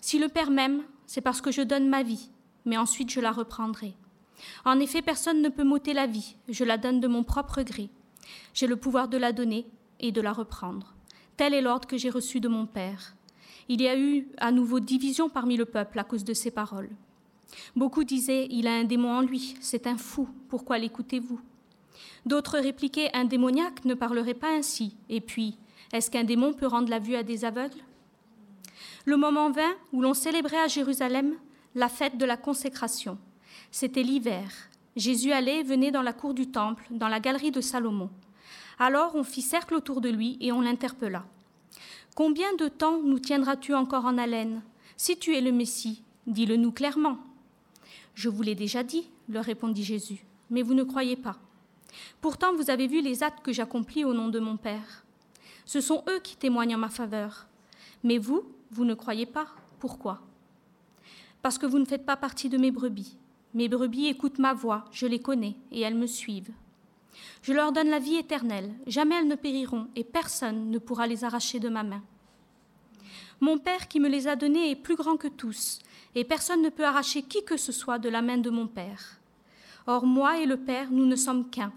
Si 0.00 0.18
le 0.18 0.28
Père 0.28 0.50
m'aime, 0.50 0.82
c'est 1.06 1.20
parce 1.20 1.40
que 1.40 1.50
je 1.50 1.62
donne 1.62 1.88
ma 1.88 2.02
vie, 2.02 2.28
mais 2.64 2.76
ensuite 2.76 3.10
je 3.10 3.20
la 3.20 3.32
reprendrai. 3.32 3.94
En 4.64 4.80
effet, 4.80 5.02
personne 5.02 5.42
ne 5.42 5.48
peut 5.48 5.64
m'ôter 5.64 5.92
la 5.92 6.06
vie, 6.06 6.36
je 6.48 6.64
la 6.64 6.78
donne 6.78 7.00
de 7.00 7.08
mon 7.08 7.22
propre 7.22 7.62
gré. 7.62 7.88
J'ai 8.52 8.66
le 8.66 8.76
pouvoir 8.76 9.08
de 9.08 9.16
la 9.16 9.32
donner 9.32 9.66
et 10.00 10.12
de 10.12 10.20
la 10.20 10.32
reprendre. 10.32 10.94
Tel 11.36 11.54
est 11.54 11.60
l'ordre 11.60 11.86
que 11.86 11.96
j'ai 11.96 12.10
reçu 12.10 12.40
de 12.40 12.48
mon 12.48 12.66
Père. 12.66 13.14
Il 13.68 13.80
y 13.80 13.88
a 13.88 13.98
eu 13.98 14.28
à 14.38 14.52
nouveau 14.52 14.80
division 14.80 15.28
parmi 15.28 15.56
le 15.56 15.64
peuple 15.64 15.98
à 15.98 16.04
cause 16.04 16.24
de 16.24 16.34
ces 16.34 16.50
paroles. 16.50 16.90
Beaucoup 17.76 18.04
disaient 18.04 18.46
Il 18.50 18.66
a 18.66 18.74
un 18.74 18.84
démon 18.84 19.10
en 19.10 19.20
lui, 19.22 19.56
c'est 19.60 19.86
un 19.86 19.96
fou, 19.96 20.28
pourquoi 20.48 20.78
l'écoutez-vous? 20.78 21.40
D'autres 22.26 22.58
répliquaient 22.58 23.10
Un 23.14 23.24
démoniaque 23.24 23.84
ne 23.84 23.94
parlerait 23.94 24.34
pas 24.34 24.52
ainsi. 24.52 24.96
Et 25.08 25.20
puis, 25.20 25.56
est-ce 25.92 26.10
qu'un 26.10 26.24
démon 26.24 26.52
peut 26.52 26.66
rendre 26.66 26.90
la 26.90 26.98
vue 26.98 27.16
à 27.16 27.22
des 27.22 27.44
aveugles? 27.44 27.82
Le 29.04 29.16
moment 29.16 29.50
vint 29.50 29.74
où 29.92 30.00
l'on 30.00 30.14
célébrait 30.14 30.58
à 30.58 30.68
Jérusalem 30.68 31.34
la 31.74 31.88
fête 31.88 32.18
de 32.18 32.24
la 32.24 32.36
consécration. 32.36 33.18
C'était 33.70 34.02
l'hiver. 34.02 34.50
Jésus 34.96 35.32
allait 35.32 35.60
et 35.60 35.64
venait 35.64 35.90
dans 35.90 36.02
la 36.02 36.12
cour 36.12 36.34
du 36.34 36.48
temple, 36.48 36.84
dans 36.90 37.08
la 37.08 37.20
galerie 37.20 37.50
de 37.50 37.60
Salomon. 37.60 38.10
Alors 38.78 39.14
on 39.14 39.24
fit 39.24 39.42
cercle 39.42 39.74
autour 39.74 40.00
de 40.00 40.08
lui 40.08 40.36
et 40.40 40.52
on 40.52 40.60
l'interpella. 40.60 41.24
Combien 42.14 42.54
de 42.54 42.68
temps 42.68 43.02
nous 43.02 43.18
tiendras-tu 43.18 43.74
encore 43.74 44.04
en 44.04 44.18
haleine 44.18 44.62
Si 44.96 45.18
tu 45.18 45.34
es 45.34 45.40
le 45.40 45.50
Messie, 45.50 46.02
dis-le 46.28 46.56
nous 46.56 46.70
clairement. 46.70 47.18
Je 48.14 48.28
vous 48.28 48.42
l'ai 48.42 48.54
déjà 48.54 48.84
dit, 48.84 49.08
leur 49.28 49.44
répondit 49.44 49.82
Jésus, 49.82 50.24
mais 50.50 50.62
vous 50.62 50.74
ne 50.74 50.84
croyez 50.84 51.16
pas. 51.16 51.38
Pourtant 52.20 52.54
vous 52.54 52.70
avez 52.70 52.86
vu 52.86 53.00
les 53.00 53.24
actes 53.24 53.44
que 53.44 53.52
j'accomplis 53.52 54.04
au 54.04 54.14
nom 54.14 54.28
de 54.28 54.38
mon 54.38 54.56
Père. 54.56 55.04
Ce 55.64 55.80
sont 55.80 56.04
eux 56.08 56.20
qui 56.20 56.36
témoignent 56.36 56.76
en 56.76 56.78
ma 56.78 56.88
faveur. 56.88 57.46
Mais 58.04 58.18
vous, 58.18 58.44
vous 58.70 58.84
ne 58.84 58.94
croyez 58.94 59.26
pas. 59.26 59.46
Pourquoi? 59.80 60.20
Parce 61.44 61.58
que 61.58 61.66
vous 61.66 61.78
ne 61.78 61.84
faites 61.84 62.06
pas 62.06 62.16
partie 62.16 62.48
de 62.48 62.56
mes 62.56 62.70
brebis. 62.70 63.18
Mes 63.52 63.68
brebis 63.68 64.06
écoutent 64.06 64.38
ma 64.38 64.54
voix, 64.54 64.86
je 64.92 65.04
les 65.06 65.18
connais, 65.18 65.56
et 65.72 65.82
elles 65.82 65.94
me 65.94 66.06
suivent. 66.06 66.54
Je 67.42 67.52
leur 67.52 67.70
donne 67.70 67.90
la 67.90 67.98
vie 67.98 68.16
éternelle, 68.16 68.72
jamais 68.86 69.16
elles 69.16 69.28
ne 69.28 69.34
périront, 69.34 69.88
et 69.94 70.04
personne 70.04 70.70
ne 70.70 70.78
pourra 70.78 71.06
les 71.06 71.22
arracher 71.22 71.60
de 71.60 71.68
ma 71.68 71.82
main. 71.82 72.02
Mon 73.40 73.58
Père 73.58 73.88
qui 73.88 74.00
me 74.00 74.08
les 74.08 74.26
a 74.26 74.36
donnés 74.36 74.70
est 74.70 74.74
plus 74.74 74.96
grand 74.96 75.18
que 75.18 75.28
tous, 75.28 75.80
et 76.14 76.24
personne 76.24 76.62
ne 76.62 76.70
peut 76.70 76.86
arracher 76.86 77.20
qui 77.20 77.44
que 77.44 77.58
ce 77.58 77.72
soit 77.72 77.98
de 77.98 78.08
la 78.08 78.22
main 78.22 78.38
de 78.38 78.48
mon 78.48 78.66
Père. 78.66 79.20
Or 79.86 80.06
moi 80.06 80.40
et 80.40 80.46
le 80.46 80.56
Père, 80.56 80.90
nous 80.90 81.04
ne 81.04 81.14
sommes 81.14 81.50
qu'un. 81.50 81.74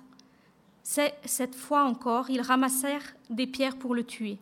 Cette 0.82 1.55
fois 1.55 1.84
encore, 1.84 2.30
ils 2.30 2.39
ramassèrent 2.39 3.18
des 3.30 3.47
pierres 3.47 3.78
pour 3.78 3.95
le 3.95 4.05
tuer. 4.05 4.38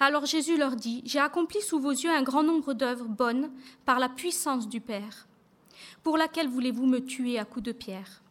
Alors 0.00 0.26
Jésus 0.26 0.56
leur 0.56 0.76
dit, 0.76 1.02
J'ai 1.04 1.18
accompli 1.18 1.60
sous 1.60 1.80
vos 1.80 1.90
yeux 1.90 2.10
un 2.10 2.22
grand 2.22 2.44
nombre 2.44 2.72
d'œuvres 2.72 3.08
bonnes 3.08 3.50
par 3.84 3.98
la 3.98 4.08
puissance 4.08 4.68
du 4.68 4.80
Père. 4.80 5.26
Pour 6.04 6.16
laquelle 6.16 6.48
voulez-vous 6.48 6.86
me 6.86 7.00
tuer 7.00 7.38
à 7.38 7.44
coups 7.44 7.64
de 7.64 7.72
pierre? 7.72 8.22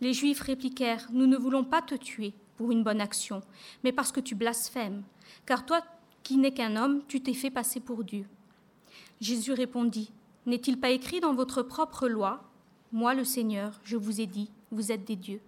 Les 0.00 0.12
Juifs 0.12 0.40
répliquèrent, 0.40 1.08
Nous 1.12 1.26
ne 1.26 1.36
voulons 1.36 1.64
pas 1.64 1.82
te 1.82 1.96
tuer 1.96 2.32
pour 2.56 2.70
une 2.70 2.84
bonne 2.84 3.00
action, 3.00 3.42
mais 3.82 3.92
parce 3.92 4.12
que 4.12 4.20
tu 4.20 4.34
blasphèmes, 4.34 5.02
car 5.46 5.66
toi 5.66 5.82
qui 6.22 6.36
n'es 6.36 6.52
qu'un 6.52 6.76
homme, 6.76 7.02
tu 7.08 7.20
t'es 7.20 7.34
fait 7.34 7.50
passer 7.50 7.80
pour 7.80 8.04
Dieu. 8.04 8.26
Jésus 9.20 9.52
répondit, 9.52 10.12
N'est-il 10.46 10.78
pas 10.78 10.90
écrit 10.90 11.20
dans 11.20 11.34
votre 11.34 11.62
propre 11.62 12.08
loi 12.08 12.44
Moi, 12.92 13.14
le 13.14 13.24
Seigneur, 13.24 13.80
je 13.82 13.96
vous 13.96 14.20
ai 14.20 14.26
dit, 14.26 14.50
vous 14.70 14.92
êtes 14.92 15.04
des 15.04 15.16
dieux. 15.16 15.40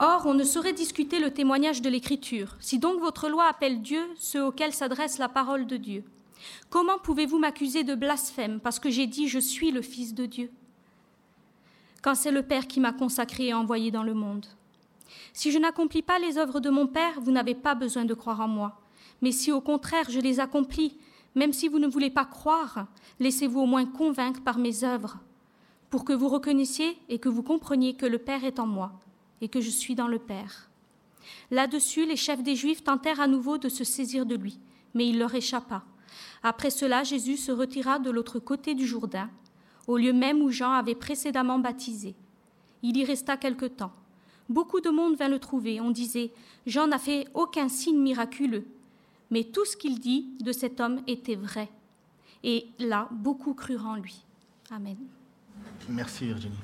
Or, 0.00 0.26
on 0.26 0.34
ne 0.34 0.42
saurait 0.42 0.72
discuter 0.72 1.20
le 1.20 1.30
témoignage 1.30 1.80
de 1.80 1.88
l'Écriture. 1.88 2.56
Si 2.58 2.78
donc 2.78 2.98
votre 2.98 3.28
loi 3.28 3.46
appelle 3.46 3.80
Dieu 3.80 4.02
ceux 4.16 4.44
auxquels 4.44 4.72
s'adresse 4.72 5.18
la 5.18 5.28
parole 5.28 5.66
de 5.66 5.76
Dieu, 5.76 6.02
comment 6.68 6.98
pouvez-vous 6.98 7.38
m'accuser 7.38 7.84
de 7.84 7.94
blasphème 7.94 8.58
parce 8.58 8.80
que 8.80 8.90
j'ai 8.90 9.06
dit 9.06 9.28
je 9.28 9.38
suis 9.38 9.70
le 9.70 9.82
Fils 9.82 10.12
de 10.12 10.26
Dieu? 10.26 10.50
Quand 12.02 12.16
c'est 12.16 12.32
le 12.32 12.42
Père 12.42 12.66
qui 12.66 12.80
m'a 12.80 12.92
consacré 12.92 13.46
et 13.46 13.54
envoyé 13.54 13.92
dans 13.92 14.02
le 14.02 14.14
monde. 14.14 14.46
Si 15.32 15.52
je 15.52 15.58
n'accomplis 15.58 16.02
pas 16.02 16.18
les 16.18 16.38
œuvres 16.38 16.58
de 16.58 16.70
mon 16.70 16.88
Père, 16.88 17.20
vous 17.20 17.30
n'avez 17.30 17.54
pas 17.54 17.76
besoin 17.76 18.04
de 18.04 18.14
croire 18.14 18.40
en 18.40 18.48
moi. 18.48 18.80
Mais 19.22 19.30
si 19.30 19.52
au 19.52 19.60
contraire 19.60 20.10
je 20.10 20.18
les 20.18 20.40
accomplis, 20.40 20.98
même 21.36 21.52
si 21.52 21.68
vous 21.68 21.78
ne 21.78 21.86
voulez 21.86 22.10
pas 22.10 22.24
croire, 22.24 22.88
laissez-vous 23.20 23.60
au 23.60 23.66
moins 23.66 23.86
convaincre 23.86 24.42
par 24.42 24.58
mes 24.58 24.82
œuvres, 24.82 25.18
pour 25.88 26.04
que 26.04 26.12
vous 26.12 26.28
reconnaissiez 26.28 26.98
et 27.08 27.20
que 27.20 27.28
vous 27.28 27.44
compreniez 27.44 27.94
que 27.94 28.06
le 28.06 28.18
Père 28.18 28.44
est 28.44 28.58
en 28.58 28.66
moi 28.66 28.92
et 29.40 29.48
que 29.48 29.60
je 29.60 29.70
suis 29.70 29.94
dans 29.94 30.08
le 30.08 30.18
Père. 30.18 30.70
Là-dessus, 31.50 32.06
les 32.06 32.16
chefs 32.16 32.42
des 32.42 32.56
Juifs 32.56 32.84
tentèrent 32.84 33.20
à 33.20 33.26
nouveau 33.26 33.58
de 33.58 33.68
se 33.68 33.84
saisir 33.84 34.26
de 34.26 34.34
lui, 34.34 34.58
mais 34.94 35.08
il 35.08 35.18
leur 35.18 35.34
échappa. 35.34 35.84
Après 36.42 36.70
cela, 36.70 37.02
Jésus 37.02 37.36
se 37.36 37.52
retira 37.52 37.98
de 37.98 38.10
l'autre 38.10 38.38
côté 38.38 38.74
du 38.74 38.86
Jourdain, 38.86 39.30
au 39.86 39.96
lieu 39.96 40.12
même 40.12 40.42
où 40.42 40.50
Jean 40.50 40.72
avait 40.72 40.94
précédemment 40.94 41.58
baptisé. 41.58 42.14
Il 42.82 42.96
y 42.96 43.04
resta 43.04 43.36
quelque 43.36 43.66
temps. 43.66 43.92
Beaucoup 44.48 44.80
de 44.80 44.90
monde 44.90 45.16
vint 45.16 45.28
le 45.28 45.38
trouver. 45.38 45.80
On 45.80 45.90
disait 45.90 46.32
Jean 46.66 46.86
n'a 46.86 46.98
fait 46.98 47.28
aucun 47.34 47.68
signe 47.68 47.98
miraculeux. 47.98 48.66
Mais 49.30 49.44
tout 49.44 49.64
ce 49.64 49.76
qu'il 49.76 49.98
dit 50.00 50.28
de 50.40 50.52
cet 50.52 50.80
homme 50.80 51.00
était 51.06 51.34
vrai. 51.34 51.70
Et 52.42 52.66
là, 52.78 53.08
beaucoup 53.10 53.54
crurent 53.54 53.86
en 53.86 53.96
lui. 53.96 54.22
Amen. 54.70 54.98
Merci 55.88 56.26
Virginie. 56.26 56.58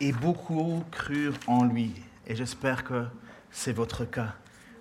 Et 0.00 0.12
beaucoup 0.12 0.84
crurent 0.90 1.38
en 1.46 1.64
lui. 1.64 1.92
Et 2.26 2.36
j'espère 2.36 2.84
que 2.84 3.04
c'est 3.50 3.72
votre 3.72 4.04
cas. 4.04 4.34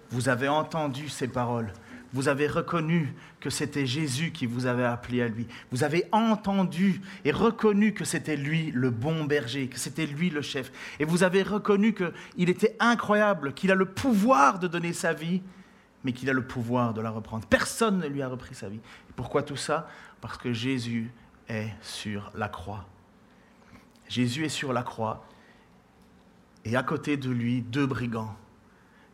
Vous 0.09 0.29
avez 0.29 0.47
entendu 0.47 1.09
ces 1.09 1.27
paroles. 1.27 1.71
Vous 2.13 2.27
avez 2.29 2.47
reconnu 2.47 3.13
que 3.41 3.49
c'était 3.49 3.85
Jésus 3.85 4.31
qui 4.31 4.45
vous 4.45 4.67
avait 4.67 4.85
appelé 4.85 5.21
à 5.21 5.27
lui. 5.27 5.47
Vous 5.71 5.83
avez 5.83 6.05
entendu 6.11 7.01
et 7.25 7.31
reconnu 7.31 7.93
que 7.93 8.05
c'était 8.05 8.37
lui 8.37 8.71
le 8.71 8.89
bon 8.89 9.25
berger, 9.25 9.67
que 9.67 9.77
c'était 9.77 10.05
lui 10.05 10.29
le 10.29 10.41
chef. 10.41 10.71
Et 10.99 11.05
vous 11.05 11.23
avez 11.23 11.43
reconnu 11.43 11.93
qu'il 11.93 12.49
était 12.49 12.75
incroyable, 12.79 13.53
qu'il 13.53 13.71
a 13.71 13.75
le 13.75 13.85
pouvoir 13.85 14.59
de 14.59 14.67
donner 14.67 14.93
sa 14.93 15.13
vie, 15.13 15.41
mais 16.05 16.13
qu'il 16.13 16.29
a 16.29 16.33
le 16.33 16.45
pouvoir 16.45 16.93
de 16.93 17.01
la 17.01 17.09
reprendre. 17.09 17.45
Personne 17.47 17.99
ne 17.99 18.07
lui 18.07 18.21
a 18.21 18.29
repris 18.29 18.55
sa 18.55 18.69
vie. 18.69 18.79
pourquoi 19.15 19.43
tout 19.43 19.57
ça? 19.57 19.89
Parce 20.21 20.37
que 20.37 20.53
Jésus 20.53 21.11
est 21.49 21.69
sur 21.81 22.31
la 22.35 22.47
croix. 22.47 22.85
Jésus 24.07 24.45
est 24.45 24.49
sur 24.49 24.73
la 24.73 24.83
croix 24.83 25.25
et 26.63 26.75
à 26.75 26.83
côté 26.83 27.17
de 27.17 27.29
lui, 27.29 27.61
deux 27.61 27.85
brigands. 27.85 28.35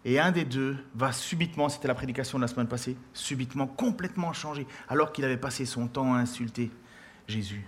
Et 0.03 0.19
un 0.19 0.31
des 0.31 0.45
deux 0.45 0.77
va 0.95 1.11
subitement, 1.11 1.69
c'était 1.69 1.87
la 1.87 1.93
prédication 1.93 2.37
de 2.37 2.41
la 2.41 2.47
semaine 2.47 2.67
passée, 2.67 2.97
subitement 3.13 3.67
complètement 3.67 4.33
changer, 4.33 4.65
alors 4.89 5.11
qu'il 5.11 5.25
avait 5.25 5.37
passé 5.37 5.65
son 5.65 5.87
temps 5.87 6.13
à 6.13 6.17
insulter 6.17 6.71
Jésus. 7.27 7.65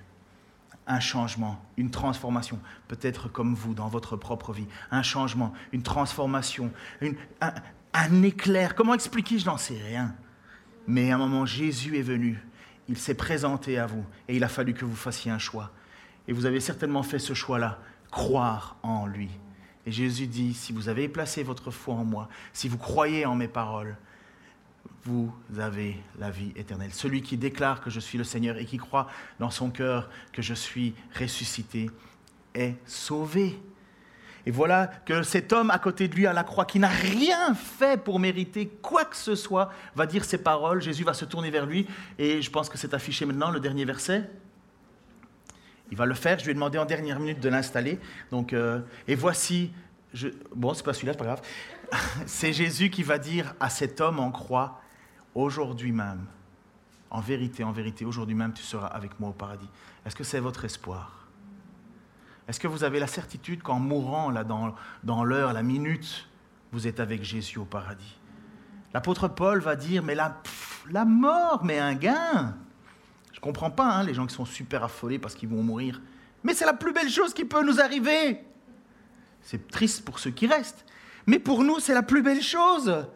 Un 0.88 1.00
changement, 1.00 1.64
une 1.78 1.92
transformation, 1.92 2.60
peut-être 2.88 3.30
comme 3.30 3.54
vous 3.54 3.74
dans 3.74 3.88
votre 3.88 4.18
propre 4.18 4.52
vie. 4.52 4.68
Un 4.90 5.04
changement, 5.04 5.54
une 5.72 5.84
transformation, 5.84 6.72
un, 7.02 7.54
un 7.94 8.24
éclair. 8.24 8.76
Comment 8.76 8.96
expliquer? 8.96 9.38
Je 9.38 9.46
n'en 9.46 9.58
sais 9.58 9.78
rien. 9.78 10.16
Mais 10.88 11.12
à 11.12 11.16
un 11.16 11.18
moment, 11.20 11.46
Jésus 11.46 11.98
est 11.98 12.04
venu, 12.04 12.44
il 12.90 12.98
s'est 12.98 13.14
présenté 13.14 13.78
à 13.78 13.86
vous, 13.86 14.04
et 14.28 14.36
il 14.36 14.44
a 14.44 14.50
fallu 14.50 14.74
que 14.74 14.86
vous 14.86 14.96
fassiez 14.96 15.32
un 15.32 15.40
choix. 15.40 15.72
Et 16.28 16.34
vous 16.34 16.46
avez 16.46 16.60
certainement 16.60 17.04
fait 17.04 17.20
ce 17.20 17.34
choix-là, 17.34 17.80
croire 18.12 18.78
en 18.84 19.06
lui. 19.06 19.30
Et 19.86 19.92
Jésus 19.92 20.28
dit, 20.28 20.54
si 20.54 20.72
vous 20.72 20.88
avez 20.88 21.10
placé 21.10 21.44
votre 21.44 21.72
foi 21.72 21.96
en 21.96 22.06
moi, 22.06 22.30
si 22.54 22.68
vous 22.70 22.78
croyez 22.78 23.26
en 23.26 23.36
mes 23.36 23.50
paroles, 23.50 23.98
vous 25.04 25.34
avez 25.60 25.98
la 26.18 26.30
vie 26.30 26.54
éternelle. 26.56 26.94
Celui 26.94 27.22
qui 27.22 27.36
déclare 27.36 27.82
que 27.82 27.90
je 27.90 28.00
suis 28.00 28.18
le 28.18 28.24
Seigneur 28.24 28.58
et 28.58 28.66
qui 28.66 28.78
croit 28.78 29.08
dans 29.40 29.50
son 29.50 29.70
cœur 29.70 30.10
que 30.32 30.42
je 30.42 30.54
suis 30.54 30.96
ressuscité 31.20 31.90
est 32.54 32.76
sauvé. 32.86 33.60
Et 34.46 34.52
voilà 34.52 34.88
que 34.88 35.24
cet 35.24 35.52
homme 35.54 35.72
à 35.72 35.80
côté 35.80 36.08
de 36.08 36.16
lui 36.16 36.28
à 36.28 36.34
la 36.34 36.44
croix, 36.44 36.66
qui 36.66 36.80
n'a 36.80 36.90
rien 36.90 37.54
fait 37.54 38.02
pour 38.02 38.20
mériter 38.20 38.68
quoi 38.82 39.06
que 39.06 39.16
ce 39.16 39.36
soit, 39.36 39.72
va 39.96 40.06
dire 40.06 40.24
ces 40.26 40.38
paroles. 40.38 40.82
Jésus 40.82 41.04
va 41.04 41.14
se 41.14 41.26
tourner 41.26 41.50
vers 41.50 41.66
lui. 41.66 41.88
Et 42.18 42.42
je 42.42 42.50
pense 42.50 42.70
que 42.70 42.78
c'est 42.78 42.94
affiché 42.94 43.26
maintenant, 43.26 43.52
le 43.52 43.60
dernier 43.60 43.86
verset. 43.86 44.30
Il 45.92 45.98
va 45.98 46.06
le 46.06 46.14
faire. 46.14 46.40
Je 46.40 46.46
lui 46.46 46.52
ai 46.52 46.54
demandé 46.54 46.78
en 46.78 46.86
dernière 46.86 47.20
minute 47.20 47.40
de 47.40 47.50
l'installer. 47.50 48.00
Donc, 48.32 48.54
euh, 48.54 48.82
et 49.08 49.16
voici, 49.16 49.72
je, 50.14 50.30
bon, 50.56 50.74
c'est 50.74 50.84
pas 50.84 50.94
celui-là, 50.94 51.14
c'est 51.14 51.20
pas 51.20 51.26
grave. 51.26 51.42
c'est 52.26 52.54
Jésus 52.54 52.90
qui 52.90 53.04
va 53.04 53.18
dire 53.18 53.54
à 53.60 53.70
cet 53.70 54.02
homme 54.02 54.20
en 54.20 54.32
croix, 54.32 54.82
aujourd'hui 55.36 55.92
même, 55.92 56.26
en 57.10 57.22
vérité, 57.22 57.64
en 57.64 57.72
vérité, 57.72 58.06
aujourd'hui 58.06 58.36
même, 58.36 58.54
tu 58.54 58.64
seras 58.64 58.88
avec 58.88 59.20
moi 59.20 59.30
au 59.30 59.34
paradis. 59.34 59.70
Est-ce 60.06 60.16
que 60.16 60.24
c'est 60.24 60.40
votre 60.40 60.66
espoir? 60.66 61.28
Est-ce 62.48 62.60
que 62.60 62.68
vous 62.68 62.84
avez 62.84 63.00
la 63.00 63.08
certitude 63.08 63.64
qu'en 63.64 63.80
mourant, 63.80 64.30
là, 64.30 64.44
dans, 64.44 64.76
dans 65.04 65.24
l'heure, 65.24 65.54
la 65.54 65.64
minute, 65.64 66.28
vous 66.72 66.88
êtes 66.88 67.00
avec 67.00 67.24
Jésus 67.24 67.58
au 67.58 67.66
paradis? 67.66 68.20
L'apôtre 68.94 69.28
Paul 69.28 69.60
va 69.60 69.76
dire, 69.76 70.04
mais 70.04 70.16
la, 70.16 70.42
la 70.90 71.06
mort, 71.06 71.64
mais 71.64 71.80
un 71.80 71.96
gain 71.96 72.56
comprends 73.40 73.72
pas 73.72 73.86
hein, 73.86 74.04
les 74.04 74.14
gens 74.14 74.26
qui 74.26 74.36
sont 74.36 74.46
super 74.46 74.84
affolés 74.84 75.20
parce 75.20 75.36
qu'ils 75.36 75.50
vont 75.50 75.64
mourir. 75.64 76.02
Mais 76.44 76.54
c'est 76.54 76.66
la 76.66 76.74
plus 76.74 76.94
belle 76.94 77.10
chose 77.10 77.34
qui 77.34 77.46
peut 77.46 77.64
nous 77.66 77.80
arriver. 77.80 78.44
C'est 79.42 79.68
triste 79.68 80.06
pour 80.06 80.20
ceux 80.20 80.32
qui 80.32 80.48
restent. 80.48 80.86
Mais 81.26 81.40
pour 81.40 81.64
nous, 81.64 81.80
c'est 81.80 81.94
la 81.94 82.04
plus 82.04 82.22
belle 82.22 82.42
chose. 82.42 83.08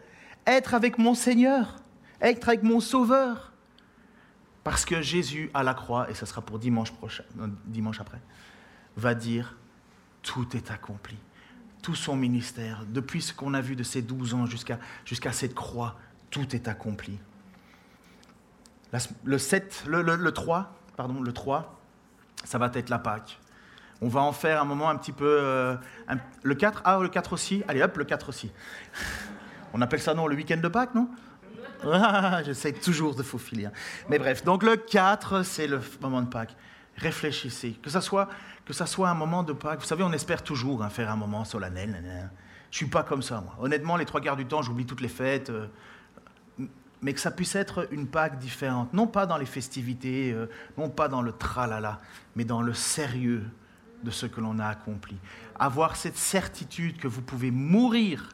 Être 0.45 0.73
avec 0.73 0.97
mon 0.97 1.13
Seigneur, 1.13 1.75
être 2.21 2.47
avec 2.47 2.63
mon 2.63 2.79
Sauveur. 2.79 3.51
Parce 4.63 4.85
que 4.85 5.01
Jésus 5.01 5.49
à 5.53 5.63
la 5.63 5.73
croix, 5.73 6.09
et 6.09 6.13
ce 6.13 6.25
sera 6.25 6.41
pour 6.41 6.59
dimanche, 6.59 6.91
prochain, 6.91 7.23
dimanche 7.65 8.01
après, 8.01 8.19
va 8.95 9.13
dire, 9.13 9.57
tout 10.23 10.47
est 10.55 10.71
accompli. 10.71 11.17
Tout 11.81 11.95
son 11.95 12.15
ministère, 12.15 12.85
depuis 12.89 13.21
ce 13.21 13.33
qu'on 13.33 13.53
a 13.53 13.61
vu 13.61 13.75
de 13.75 13.83
ces 13.83 14.01
douze 14.01 14.33
ans 14.33 14.45
jusqu'à 14.45 14.79
jusqu'à 15.05 15.31
cette 15.31 15.53
croix, 15.53 15.97
tout 16.31 16.55
est 16.55 16.67
accompli 16.67 17.19
le 19.23 19.37
7, 19.37 19.83
le, 19.87 20.31
3, 20.31 20.73
pardon, 20.95 21.21
le 21.21 21.33
3, 21.33 21.79
ça 22.43 22.57
va 22.57 22.71
être 22.73 22.89
la 22.89 22.99
Pâque. 22.99 23.39
On 24.01 24.07
va 24.07 24.21
en 24.21 24.31
faire 24.31 24.61
un 24.61 24.65
moment 24.65 24.89
un 24.89 24.95
petit 24.95 25.11
peu... 25.11 25.25
Euh, 25.25 25.75
le 26.43 26.55
4, 26.55 26.81
ah, 26.85 26.99
le 27.01 27.09
4 27.09 27.33
aussi. 27.33 27.63
Allez, 27.67 27.81
hop, 27.81 27.97
le 27.97 28.05
4 28.05 28.29
aussi. 28.29 28.51
On 29.73 29.81
appelle 29.81 30.01
ça, 30.01 30.13
non, 30.13 30.27
le 30.27 30.35
week-end 30.35 30.57
de 30.57 30.67
Pâques, 30.67 30.93
non? 30.95 31.09
J'essaie 32.45 32.73
toujours 32.73 33.15
de 33.15 33.23
faufiler. 33.23 33.65
Hein. 33.65 33.71
Mais 34.09 34.19
bref, 34.19 34.43
donc 34.43 34.63
le 34.63 34.77
4, 34.77 35.43
c'est 35.43 35.67
le 35.67 35.81
moment 36.01 36.21
de 36.21 36.29
Pâques. 36.29 36.55
Réfléchissez. 36.95 37.73
Que 37.83 37.89
ça, 37.89 38.01
soit, 38.01 38.29
que 38.65 38.73
ça 38.73 38.85
soit 38.85 39.09
un 39.09 39.13
moment 39.13 39.43
de 39.43 39.53
Pâques. 39.53 39.79
Vous 39.79 39.85
savez, 39.85 40.03
on 40.03 40.13
espère 40.13 40.43
toujours 40.43 40.83
hein, 40.83 40.89
faire 40.89 41.11
un 41.11 41.15
moment 41.15 41.43
solennel. 41.43 42.29
Je 42.71 42.77
suis 42.77 42.87
pas 42.87 43.03
comme 43.03 43.21
ça, 43.21 43.41
moi. 43.41 43.55
Honnêtement, 43.59 43.97
les 43.97 44.05
trois 44.05 44.21
quarts 44.21 44.35
du 44.35 44.45
temps, 44.45 44.61
j'oublie 44.61 44.85
toutes 44.85 45.01
les 45.01 45.07
fêtes. 45.07 45.49
Euh, 45.49 45.67
mais 47.01 47.13
que 47.13 47.19
ça 47.19 47.31
puisse 47.31 47.55
être 47.55 47.87
une 47.91 48.07
Pâque 48.07 48.39
différente, 48.39 48.93
non 48.93 49.07
pas 49.07 49.25
dans 49.25 49.37
les 49.37 49.45
festivités, 49.45 50.31
euh, 50.31 50.47
non 50.77 50.89
pas 50.89 51.07
dans 51.07 51.21
le 51.21 51.31
tralala, 51.31 52.01
mais 52.35 52.43
dans 52.43 52.61
le 52.61 52.73
sérieux 52.73 53.43
de 54.03 54.11
ce 54.11 54.25
que 54.25 54.41
l'on 54.41 54.59
a 54.59 54.67
accompli. 54.67 55.17
Avoir 55.59 55.95
cette 55.95 56.17
certitude 56.17 56.97
que 56.97 57.07
vous 57.07 57.21
pouvez 57.21 57.51
mourir 57.51 58.29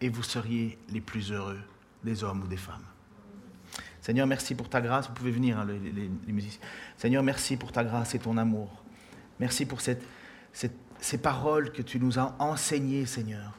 et 0.00 0.08
vous 0.08 0.22
seriez 0.22 0.78
les 0.88 1.00
plus 1.00 1.32
heureux 1.32 1.60
des 2.04 2.24
hommes 2.24 2.42
ou 2.42 2.46
des 2.46 2.56
femmes. 2.56 2.84
Seigneur, 4.00 4.26
merci 4.26 4.54
pour 4.54 4.68
ta 4.68 4.80
grâce. 4.80 5.08
Vous 5.08 5.14
pouvez 5.14 5.30
venir, 5.30 5.58
hein, 5.58 5.66
les, 5.66 6.32
musiciens. 6.32 6.60
Seigneur, 6.96 7.22
merci 7.22 7.56
pour 7.56 7.70
ta 7.70 7.84
grâce 7.84 8.14
et 8.14 8.18
ton 8.18 8.36
amour. 8.38 8.82
Merci 9.38 9.66
pour 9.66 9.80
ces 9.80 11.18
paroles 11.18 11.72
que 11.72 11.82
tu 11.82 12.00
nous 12.00 12.18
as 12.18 12.34
enseignées, 12.38 13.06
Seigneur. 13.06 13.52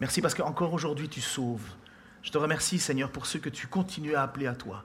Merci 0.00 0.20
parce 0.20 0.34
qu'encore 0.34 0.72
aujourd'hui, 0.72 1.08
tu 1.08 1.20
sauves. 1.20 1.68
Je 2.22 2.30
te 2.30 2.38
remercie, 2.38 2.78
Seigneur, 2.78 3.10
pour 3.10 3.26
ceux 3.26 3.40
que 3.40 3.48
tu 3.48 3.66
continues 3.66 4.14
à 4.14 4.22
appeler 4.22 4.46
à 4.46 4.54
toi, 4.54 4.84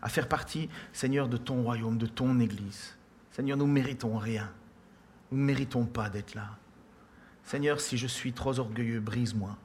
à 0.00 0.08
faire 0.08 0.28
partie, 0.28 0.68
Seigneur, 0.92 1.28
de 1.28 1.36
ton 1.36 1.62
royaume, 1.62 1.98
de 1.98 2.06
ton 2.06 2.40
Église. 2.40 2.96
Seigneur, 3.30 3.56
nous 3.56 3.66
ne 3.66 3.72
méritons 3.72 4.16
rien. 4.16 4.50
Nous 5.30 5.38
ne 5.38 5.44
méritons 5.44 5.84
pas 5.84 6.08
d'être 6.08 6.34
là. 6.34 6.56
Seigneur, 7.44 7.80
si 7.80 7.96
je 7.96 8.06
suis 8.06 8.32
trop 8.32 8.58
orgueilleux, 8.58 9.00
brise-moi. 9.00 9.56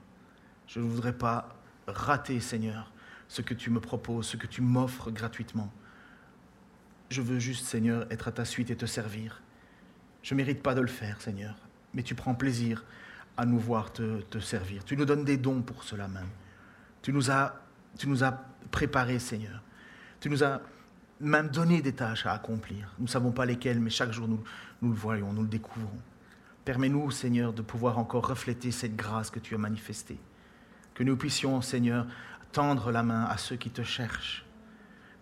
Je 0.68 0.80
ne 0.80 0.86
voudrais 0.86 1.14
pas 1.14 1.56
rater, 1.88 2.40
Seigneur, 2.40 2.92
ce 3.28 3.42
que 3.42 3.54
tu 3.54 3.70
me 3.70 3.80
proposes, 3.80 4.28
ce 4.28 4.38
que 4.38 4.48
tu 4.48 4.62
m'offres 4.62 5.12
gratuitement. 5.12 5.72
Je 7.10 7.22
veux 7.22 7.40
juste, 7.40 7.66
Seigneur, 7.66 8.06
être 8.12 8.28
à 8.28 8.32
ta 8.32 8.46
suite 8.46 8.70
et 8.70 8.76
te 8.76 8.86
servir. 8.86 9.42
Je 10.22 10.34
ne 10.34 10.38
mérite 10.38 10.62
pas 10.62 10.76
de 10.76 10.82
le 10.82 10.88
faire, 10.88 11.22
Seigneur, 11.22 11.56
mais 11.94 12.04
tu 12.04 12.16
prends 12.16 12.36
plaisir 12.36 12.86
à 13.38 13.46
nous 13.46 13.60
voir 13.60 13.92
te, 13.92 14.22
te 14.22 14.40
servir. 14.40 14.86
Tu 14.86 14.96
nous 14.96 15.06
donnes 15.06 15.26
des 15.26 15.38
dons 15.38 15.62
pour 15.62 15.84
cela 15.84 16.08
même. 16.08 16.30
Tu 17.04 17.12
nous 17.12 17.30
as, 17.30 17.54
préparés, 18.72 19.20
Seigneur. 19.20 19.62
Tu 20.20 20.30
nous 20.30 20.44
as 20.44 20.62
même 21.20 21.50
donné 21.50 21.82
des 21.82 21.94
tâches 21.94 22.26
à 22.26 22.32
accomplir. 22.32 22.92
Nous 22.98 23.06
ne 23.06 23.10
savons 23.10 23.32
pas 23.32 23.46
lesquelles, 23.46 23.80
mais 23.80 23.90
chaque 23.92 24.12
jour 24.12 24.28
nous, 24.28 24.42
nous 24.82 24.90
le 24.90 24.96
voyons, 24.96 25.32
nous 25.34 25.44
le 25.44 25.48
découvrons. 25.48 26.00
Permets-nous, 26.66 27.12
Seigneur, 27.12 27.52
de 27.54 27.62
pouvoir 27.62 28.00
encore 28.00 28.28
refléter 28.28 28.72
cette 28.72 28.96
grâce 28.96 29.30
que 29.30 29.40
tu 29.40 29.54
as 29.54 29.58
manifestée. 29.58 30.18
Que 30.94 31.04
nous 31.04 31.18
puissions, 31.18 31.62
Seigneur, 31.62 32.08
tendre 32.54 32.90
la 32.92 33.04
main 33.04 33.26
à 33.26 33.38
ceux 33.38 33.58
qui 33.58 33.70
te 33.70 33.84
cherchent. 33.84 34.46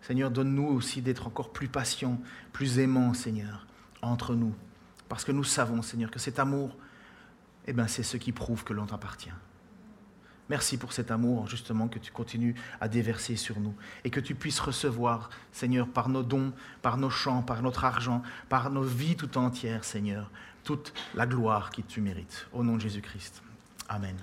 Seigneur, 0.01 0.29
donne-nous 0.29 0.67
aussi 0.67 1.01
d'être 1.01 1.25
encore 1.25 1.51
plus 1.51 1.67
patients, 1.67 2.21
plus 2.53 2.77
aimants, 2.77 3.15
Seigneur, 3.15 3.65
entre 4.03 4.35
nous. 4.35 4.53
Parce 5.09 5.25
que 5.25 5.31
nous 5.31 5.43
savons, 5.43 5.81
Seigneur, 5.81 6.11
que 6.11 6.19
cet 6.19 6.37
amour, 6.37 6.77
eh 7.65 7.73
ben, 7.73 7.87
c'est 7.87 8.03
ce 8.03 8.17
qui 8.17 8.31
prouve 8.31 8.63
que 8.63 8.73
l'on 8.73 8.85
t'appartient. 8.85 9.31
Merci 10.51 10.75
pour 10.75 10.91
cet 10.91 11.11
amour, 11.11 11.47
justement, 11.47 11.87
que 11.87 11.97
tu 11.97 12.11
continues 12.11 12.55
à 12.81 12.89
déverser 12.89 13.37
sur 13.37 13.57
nous 13.61 13.73
et 14.03 14.09
que 14.09 14.19
tu 14.19 14.35
puisses 14.35 14.59
recevoir, 14.59 15.29
Seigneur, 15.53 15.87
par 15.87 16.09
nos 16.09 16.23
dons, 16.23 16.51
par 16.81 16.97
nos 16.97 17.09
chants, 17.09 17.41
par 17.41 17.61
notre 17.61 17.85
argent, 17.85 18.21
par 18.49 18.69
nos 18.69 18.83
vies 18.83 19.15
tout 19.15 19.37
entières, 19.37 19.85
Seigneur, 19.85 20.29
toute 20.65 20.91
la 21.15 21.25
gloire 21.25 21.69
que 21.69 21.79
tu 21.81 22.01
mérites. 22.01 22.47
Au 22.51 22.65
nom 22.65 22.75
de 22.75 22.81
Jésus-Christ. 22.81 23.41
Amen. 23.87 24.17